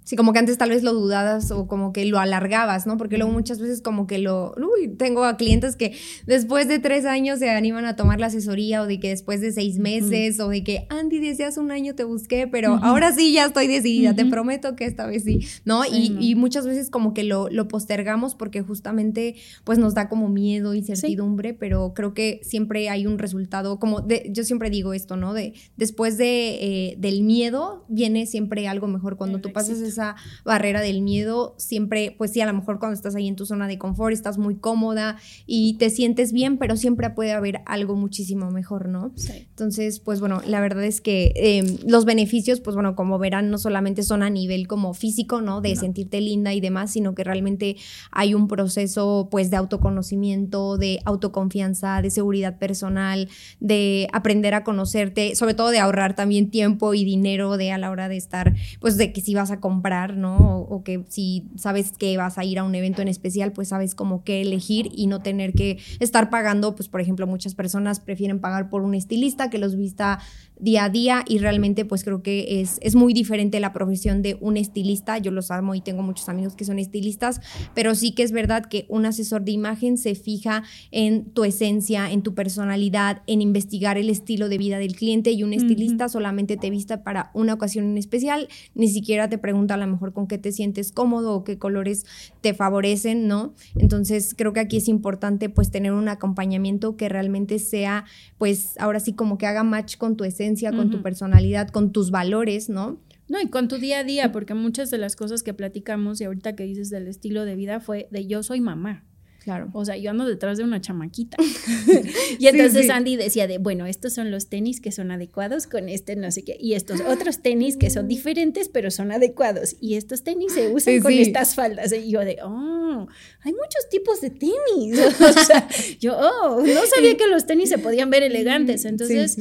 Sí, 0.07 0.15
como 0.15 0.31
que 0.31 0.39
antes 0.39 0.57
tal 0.57 0.69
vez 0.69 0.83
lo 0.83 0.93
dudabas 0.93 1.51
o 1.51 1.67
como 1.67 1.91
que 1.91 2.05
lo 2.05 2.17
alargabas, 2.17 2.87
¿no? 2.87 2.95
Porque 2.95 3.17
luego 3.17 3.33
muchas 3.33 3.59
veces 3.59 3.81
como 3.81 4.07
que 4.07 4.19
lo... 4.19 4.55
Uy, 4.55 4.87
tengo 4.87 5.25
a 5.25 5.35
clientes 5.35 5.75
que 5.75 5.97
después 6.25 6.69
de 6.69 6.79
tres 6.79 7.03
años 7.03 7.39
se 7.39 7.49
animan 7.49 7.83
a 7.83 7.97
tomar 7.97 8.17
la 8.17 8.27
asesoría 8.27 8.81
o 8.81 8.87
de 8.87 9.01
que 9.01 9.09
después 9.09 9.41
de 9.41 9.51
seis 9.51 9.79
meses 9.79 10.39
o 10.39 10.47
de 10.47 10.63
que, 10.63 10.87
Andy, 10.87 11.19
desde 11.19 11.43
hace 11.43 11.59
un 11.59 11.71
año 11.71 11.93
te 11.93 12.05
busqué, 12.05 12.47
pero 12.47 12.79
ahora 12.83 13.11
sí 13.11 13.33
ya 13.33 13.47
estoy 13.47 13.67
decidida, 13.67 14.15
te 14.15 14.25
prometo 14.25 14.77
que 14.77 14.85
esta 14.85 15.07
vez 15.07 15.25
sí, 15.25 15.45
¿no? 15.65 15.83
y, 15.85 16.35
muchas 16.35 16.65
veces 16.65 16.89
como 16.89 17.13
que 17.13 17.25
lo, 17.25 17.49
lo, 17.49 17.67
postergamos 17.67 18.33
porque 18.33 18.61
justamente 18.61 19.35
pues 19.65 19.77
nos 19.77 19.93
da 19.93 20.07
como 20.07 20.29
miedo, 20.29 20.73
incertidumbre, 20.73 21.53
pero 21.53 21.93
creo 21.93 22.13
que 22.13 22.39
siempre 22.43 22.87
hay 22.87 23.07
un 23.07 23.19
resultado, 23.19 23.77
como 23.77 23.99
de, 23.99 24.29
yo 24.31 24.45
siempre 24.45 24.69
digo 24.69 24.93
esto, 24.93 25.17
¿no? 25.17 25.33
De 25.33 25.53
después 25.75 26.17
de, 26.17 26.59
eh, 26.61 26.95
del 26.97 27.23
miedo 27.23 27.83
viene 27.89 28.25
siempre 28.25 28.69
algo 28.69 28.87
mejor. 28.87 29.17
Cuando 29.17 29.41
tú 29.41 29.51
pasas 29.51 29.81
esa 29.97 30.15
barrera 30.45 30.81
del 30.81 31.01
miedo, 31.01 31.55
siempre, 31.57 32.15
pues 32.17 32.31
sí, 32.31 32.41
a 32.41 32.45
lo 32.45 32.53
mejor 32.53 32.79
cuando 32.79 32.95
estás 32.95 33.15
ahí 33.15 33.27
en 33.27 33.35
tu 33.35 33.45
zona 33.45 33.67
de 33.67 33.77
confort, 33.77 34.13
estás 34.13 34.37
muy 34.37 34.55
cómoda 34.55 35.17
y 35.45 35.75
te 35.75 35.89
sientes 35.89 36.31
bien, 36.31 36.57
pero 36.57 36.77
siempre 36.77 37.09
puede 37.09 37.31
haber 37.31 37.61
algo 37.65 37.95
muchísimo 37.95 38.51
mejor, 38.51 38.87
¿no? 38.89 39.11
Entonces, 39.49 39.99
pues 39.99 40.19
bueno, 40.19 40.41
la 40.45 40.61
verdad 40.61 40.83
es 40.83 41.01
que 41.01 41.33
em, 41.35 41.77
los 41.87 42.05
beneficios, 42.05 42.61
pues 42.61 42.75
bueno, 42.75 42.95
como 42.95 43.17
verán, 43.17 43.49
no 43.49 43.57
solamente 43.57 44.03
son 44.03 44.21
a 44.21 44.29
nivel 44.29 44.67
como 44.67 44.93
físico, 44.93 45.41
¿no? 45.41 45.61
De 45.61 45.75
sentirte 45.75 46.21
linda 46.21 46.53
y 46.53 46.61
demás, 46.61 46.91
sino 46.91 47.15
que 47.15 47.23
realmente 47.23 47.77
hay 48.11 48.33
un 48.33 48.47
proceso, 48.47 49.27
pues, 49.31 49.49
de 49.49 49.57
autoconocimiento, 49.57 50.77
de 50.77 50.99
autoconfianza, 51.05 52.01
de 52.01 52.11
seguridad 52.11 52.59
personal, 52.59 53.29
de 53.59 54.07
aprender 54.13 54.53
a 54.53 54.63
conocerte, 54.63 55.35
sobre 55.35 55.53
todo 55.53 55.69
de 55.69 55.79
ahorrar 55.79 56.15
también 56.15 56.51
tiempo 56.51 56.93
y 56.93 57.03
dinero 57.03 57.57
de 57.57 57.71
a 57.71 57.77
la 57.77 57.89
hora 57.89 58.09
de 58.09 58.17
estar, 58.17 58.53
pues, 58.79 58.97
de 58.97 59.11
que 59.11 59.21
si 59.21 59.33
vas 59.33 59.51
a 59.51 59.59
comprar 59.59 59.86
¿no? 60.15 60.59
O, 60.59 60.83
que 60.83 61.03
si 61.09 61.49
sabes 61.55 61.91
que 61.91 62.17
vas 62.17 62.37
a 62.37 62.43
ir 62.43 62.59
a 62.59 62.63
un 62.63 62.75
evento 62.75 63.01
en 63.01 63.07
especial, 63.07 63.51
pues 63.51 63.69
sabes 63.69 63.95
como 63.95 64.23
qué 64.23 64.41
elegir 64.41 64.89
y 64.93 65.07
no 65.07 65.21
tener 65.21 65.53
que 65.53 65.79
estar 65.99 66.29
pagando, 66.29 66.75
pues 66.75 66.89
por 66.89 67.01
ejemplo, 67.01 67.27
muchas 67.27 67.55
personas 67.55 67.99
prefieren 67.99 68.39
pagar 68.39 68.69
por 68.69 68.81
un 68.81 68.95
estilista 68.95 69.49
que 69.49 69.57
los 69.57 69.75
vista 69.75 70.19
día 70.59 70.85
a 70.85 70.89
día 70.89 71.23
y 71.27 71.37
realmente 71.37 71.85
pues 71.85 72.03
creo 72.03 72.23
que 72.23 72.61
es, 72.61 72.79
es 72.81 72.95
muy 72.95 73.13
diferente 73.13 73.59
la 73.59 73.73
profesión 73.73 74.21
de 74.21 74.37
un 74.41 74.57
estilista. 74.57 75.17
Yo 75.17 75.31
los 75.31 75.51
amo 75.51 75.75
y 75.75 75.81
tengo 75.81 76.01
muchos 76.01 76.29
amigos 76.29 76.55
que 76.55 76.65
son 76.65 76.79
estilistas, 76.79 77.41
pero 77.73 77.95
sí 77.95 78.11
que 78.11 78.23
es 78.23 78.31
verdad 78.31 78.65
que 78.65 78.85
un 78.89 79.05
asesor 79.05 79.43
de 79.43 79.51
imagen 79.51 79.97
se 79.97 80.15
fija 80.15 80.63
en 80.91 81.25
tu 81.25 81.43
esencia, 81.43 82.11
en 82.11 82.21
tu 82.21 82.33
personalidad, 82.33 83.21
en 83.27 83.41
investigar 83.41 83.97
el 83.97 84.09
estilo 84.09 84.49
de 84.49 84.57
vida 84.57 84.79
del 84.79 84.95
cliente 84.95 85.31
y 85.31 85.43
un 85.43 85.53
estilista 85.53 86.09
solamente 86.09 86.57
te 86.57 86.69
vista 86.69 87.03
para 87.03 87.31
una 87.33 87.53
ocasión 87.53 87.85
en 87.85 87.97
especial, 87.97 88.47
ni 88.73 88.87
siquiera 88.87 89.29
te 89.29 89.37
pregunta 89.37 89.75
a 89.75 89.77
lo 89.77 89.87
mejor 89.87 90.13
con 90.13 90.27
qué 90.27 90.37
te 90.37 90.51
sientes 90.51 90.91
cómodo 90.91 91.33
o 91.33 91.43
qué 91.43 91.57
colores 91.57 92.05
te 92.41 92.53
favorecen, 92.53 93.27
¿no? 93.27 93.53
Entonces 93.75 94.33
creo 94.35 94.53
que 94.53 94.59
aquí 94.59 94.77
es 94.77 94.87
importante 94.87 95.49
pues 95.49 95.71
tener 95.71 95.91
un 95.91 96.09
acompañamiento 96.09 96.95
que 96.95 97.09
realmente 97.09 97.59
sea 97.59 98.05
pues 98.37 98.75
ahora 98.79 98.99
sí 98.99 99.13
como 99.13 99.37
que 99.37 99.45
haga 99.45 99.63
match 99.63 99.97
con 99.97 100.15
tu 100.15 100.23
esencia 100.23 100.46
con 100.75 100.89
tu 100.89 101.01
personalidad, 101.01 101.69
con 101.69 101.91
tus 101.91 102.11
valores, 102.11 102.69
¿no? 102.69 102.99
No, 103.29 103.41
y 103.41 103.49
con 103.49 103.67
tu 103.67 103.77
día 103.77 103.99
a 103.99 104.03
día, 104.03 104.31
porque 104.31 104.53
muchas 104.53 104.89
de 104.89 104.97
las 104.97 105.15
cosas 105.15 105.43
que 105.43 105.53
platicamos 105.53 106.21
y 106.21 106.25
ahorita 106.25 106.55
que 106.55 106.63
dices 106.63 106.89
del 106.89 107.07
estilo 107.07 107.43
de 107.45 107.55
vida 107.55 107.79
fue 107.79 108.07
de 108.11 108.25
yo 108.25 108.41
soy 108.41 108.61
mamá. 108.61 109.03
Claro. 109.47 109.69
O 109.71 109.85
sea, 109.85 109.95
yo 109.95 110.11
ando 110.11 110.25
detrás 110.25 110.57
de 110.57 110.65
una 110.65 110.81
chamaquita. 110.81 111.37
y 112.39 112.47
entonces 112.47 112.89
Andy 112.89 113.15
decía 113.15 113.47
de, 113.47 113.59
bueno, 113.59 113.85
estos 113.85 114.13
son 114.13 114.29
los 114.29 114.49
tenis 114.49 114.81
que 114.81 114.91
son 114.91 115.09
adecuados 115.09 115.67
con 115.67 115.87
este 115.87 116.17
no 116.17 116.29
sé 116.31 116.43
qué. 116.43 116.57
Y 116.59 116.73
estos 116.73 116.99
otros 116.99 117.41
tenis 117.41 117.77
que 117.77 117.89
son 117.89 118.09
diferentes, 118.09 118.67
pero 118.67 118.91
son 118.91 119.13
adecuados. 119.13 119.77
Y 119.79 119.95
estos 119.95 120.23
tenis 120.23 120.53
se 120.53 120.67
usan 120.67 120.99
con 120.99 121.13
estas 121.13 121.55
faldas. 121.55 121.93
Y 121.93 122.11
yo 122.11 122.19
de, 122.25 122.39
oh, 122.43 123.07
hay 123.41 123.53
muchos 123.53 123.87
tipos 123.89 124.19
de 124.19 124.31
tenis. 124.31 124.99
o 125.21 125.45
sea, 125.45 125.69
yo, 126.01 126.17
oh, 126.17 126.61
no 126.61 126.85
sabía 126.93 127.15
que 127.15 127.27
los 127.27 127.45
tenis 127.45 127.69
se 127.69 127.77
podían 127.77 128.09
ver 128.09 128.23
elegantes. 128.23 128.83
Entonces 128.83 129.37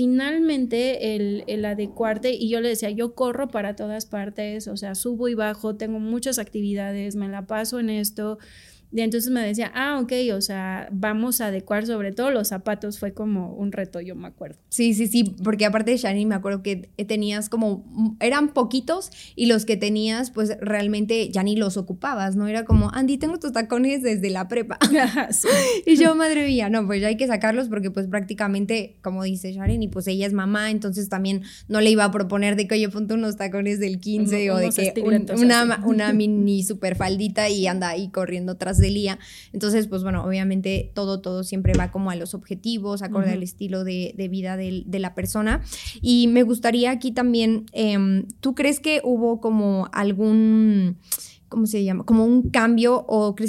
finalmente 0.00 1.14
el, 1.14 1.44
el, 1.46 1.62
adecuarte, 1.62 2.32
y 2.32 2.48
yo 2.48 2.62
le 2.62 2.70
decía, 2.70 2.88
yo 2.88 3.14
corro 3.14 3.48
para 3.48 3.76
todas 3.76 4.06
partes, 4.06 4.66
o 4.66 4.78
sea, 4.78 4.94
subo 4.94 5.28
y 5.28 5.34
bajo, 5.34 5.76
tengo 5.76 5.98
muchas 5.98 6.38
actividades, 6.38 7.16
me 7.16 7.28
la 7.28 7.46
paso 7.46 7.78
en 7.78 7.90
esto, 7.90 8.38
y 8.92 9.00
entonces 9.02 9.30
me 9.30 9.40
decía, 9.40 9.70
ah, 9.74 10.00
ok, 10.02 10.12
o 10.34 10.40
sea, 10.40 10.88
vamos 10.90 11.40
a 11.40 11.46
adecuar 11.46 11.86
sobre 11.86 12.10
todo 12.12 12.30
los 12.30 12.48
zapatos, 12.48 12.98
fue 12.98 13.12
como 13.12 13.52
un 13.54 13.70
reto, 13.70 14.00
yo 14.00 14.16
me 14.16 14.26
acuerdo. 14.26 14.58
Sí, 14.68 14.94
sí, 14.94 15.06
sí, 15.06 15.36
porque 15.44 15.64
aparte 15.64 15.92
de 15.92 15.96
Shani, 15.96 16.26
me 16.26 16.34
acuerdo 16.34 16.62
que 16.62 16.90
tenías 17.06 17.48
como, 17.48 18.16
eran 18.18 18.52
poquitos 18.52 19.10
y 19.36 19.46
los 19.46 19.64
que 19.64 19.76
tenías, 19.76 20.32
pues 20.32 20.56
realmente 20.60 21.30
ya 21.30 21.44
ni 21.44 21.54
los 21.54 21.76
ocupabas, 21.76 22.34
¿no? 22.34 22.48
Era 22.48 22.64
como, 22.64 22.90
Andy, 22.92 23.16
tengo 23.18 23.38
tus 23.38 23.52
tacones 23.52 24.02
desde 24.02 24.28
la 24.30 24.48
prepa. 24.48 24.78
y 25.86 25.96
yo, 25.96 26.16
madre 26.16 26.46
mía, 26.46 26.68
no, 26.68 26.84
pues 26.84 27.00
ya 27.00 27.08
hay 27.08 27.16
que 27.16 27.28
sacarlos 27.28 27.68
porque 27.68 27.92
pues 27.92 28.08
prácticamente, 28.08 28.96
como 29.02 29.22
dice 29.22 29.52
Shani, 29.52 29.86
pues 29.86 30.08
ella 30.08 30.26
es 30.26 30.32
mamá, 30.32 30.70
entonces 30.72 31.08
también 31.08 31.42
no 31.68 31.80
le 31.80 31.90
iba 31.90 32.04
a 32.04 32.10
proponer 32.10 32.56
de 32.56 32.66
que, 32.66 32.74
oye, 32.74 32.88
ponte 32.88 33.14
unos 33.14 33.36
tacones 33.36 33.78
del 33.78 34.00
15 34.00 34.50
o 34.50 34.56
de 34.56 34.70
que 34.70 35.00
una, 35.36 35.80
una 35.84 36.12
mini 36.12 36.64
super 36.64 36.96
faldita 36.96 37.48
y 37.48 37.68
anda 37.68 37.88
ahí 37.90 38.08
corriendo 38.08 38.56
tras 38.56 38.79
del 38.80 38.94
día. 38.94 39.18
Entonces, 39.52 39.86
pues 39.86 40.02
bueno, 40.02 40.24
obviamente 40.24 40.90
todo, 40.94 41.20
todo 41.20 41.44
siempre 41.44 41.72
va 41.78 41.90
como 41.90 42.10
a 42.10 42.16
los 42.16 42.34
objetivos, 42.34 43.02
acorde 43.02 43.32
al 43.32 43.42
estilo 43.42 43.84
de, 43.84 44.14
vida 44.30 44.56
de, 44.56 44.98
la 45.00 45.14
persona. 45.14 45.62
Y 46.00 46.26
me 46.28 46.42
gustaría 46.42 46.90
aquí 46.90 47.12
también, 47.12 47.66
em, 47.72 48.26
¿tú 48.40 48.54
crees 48.54 48.80
que 48.80 49.00
hubo 49.04 49.40
como 49.40 49.88
algún... 49.92 50.96
¿cómo 51.48 51.66
se 51.66 51.82
llama? 51.82 52.04
Como 52.04 52.24
un 52.24 52.48
cambio 52.50 53.04
o 53.08 53.34
crees 53.34 53.48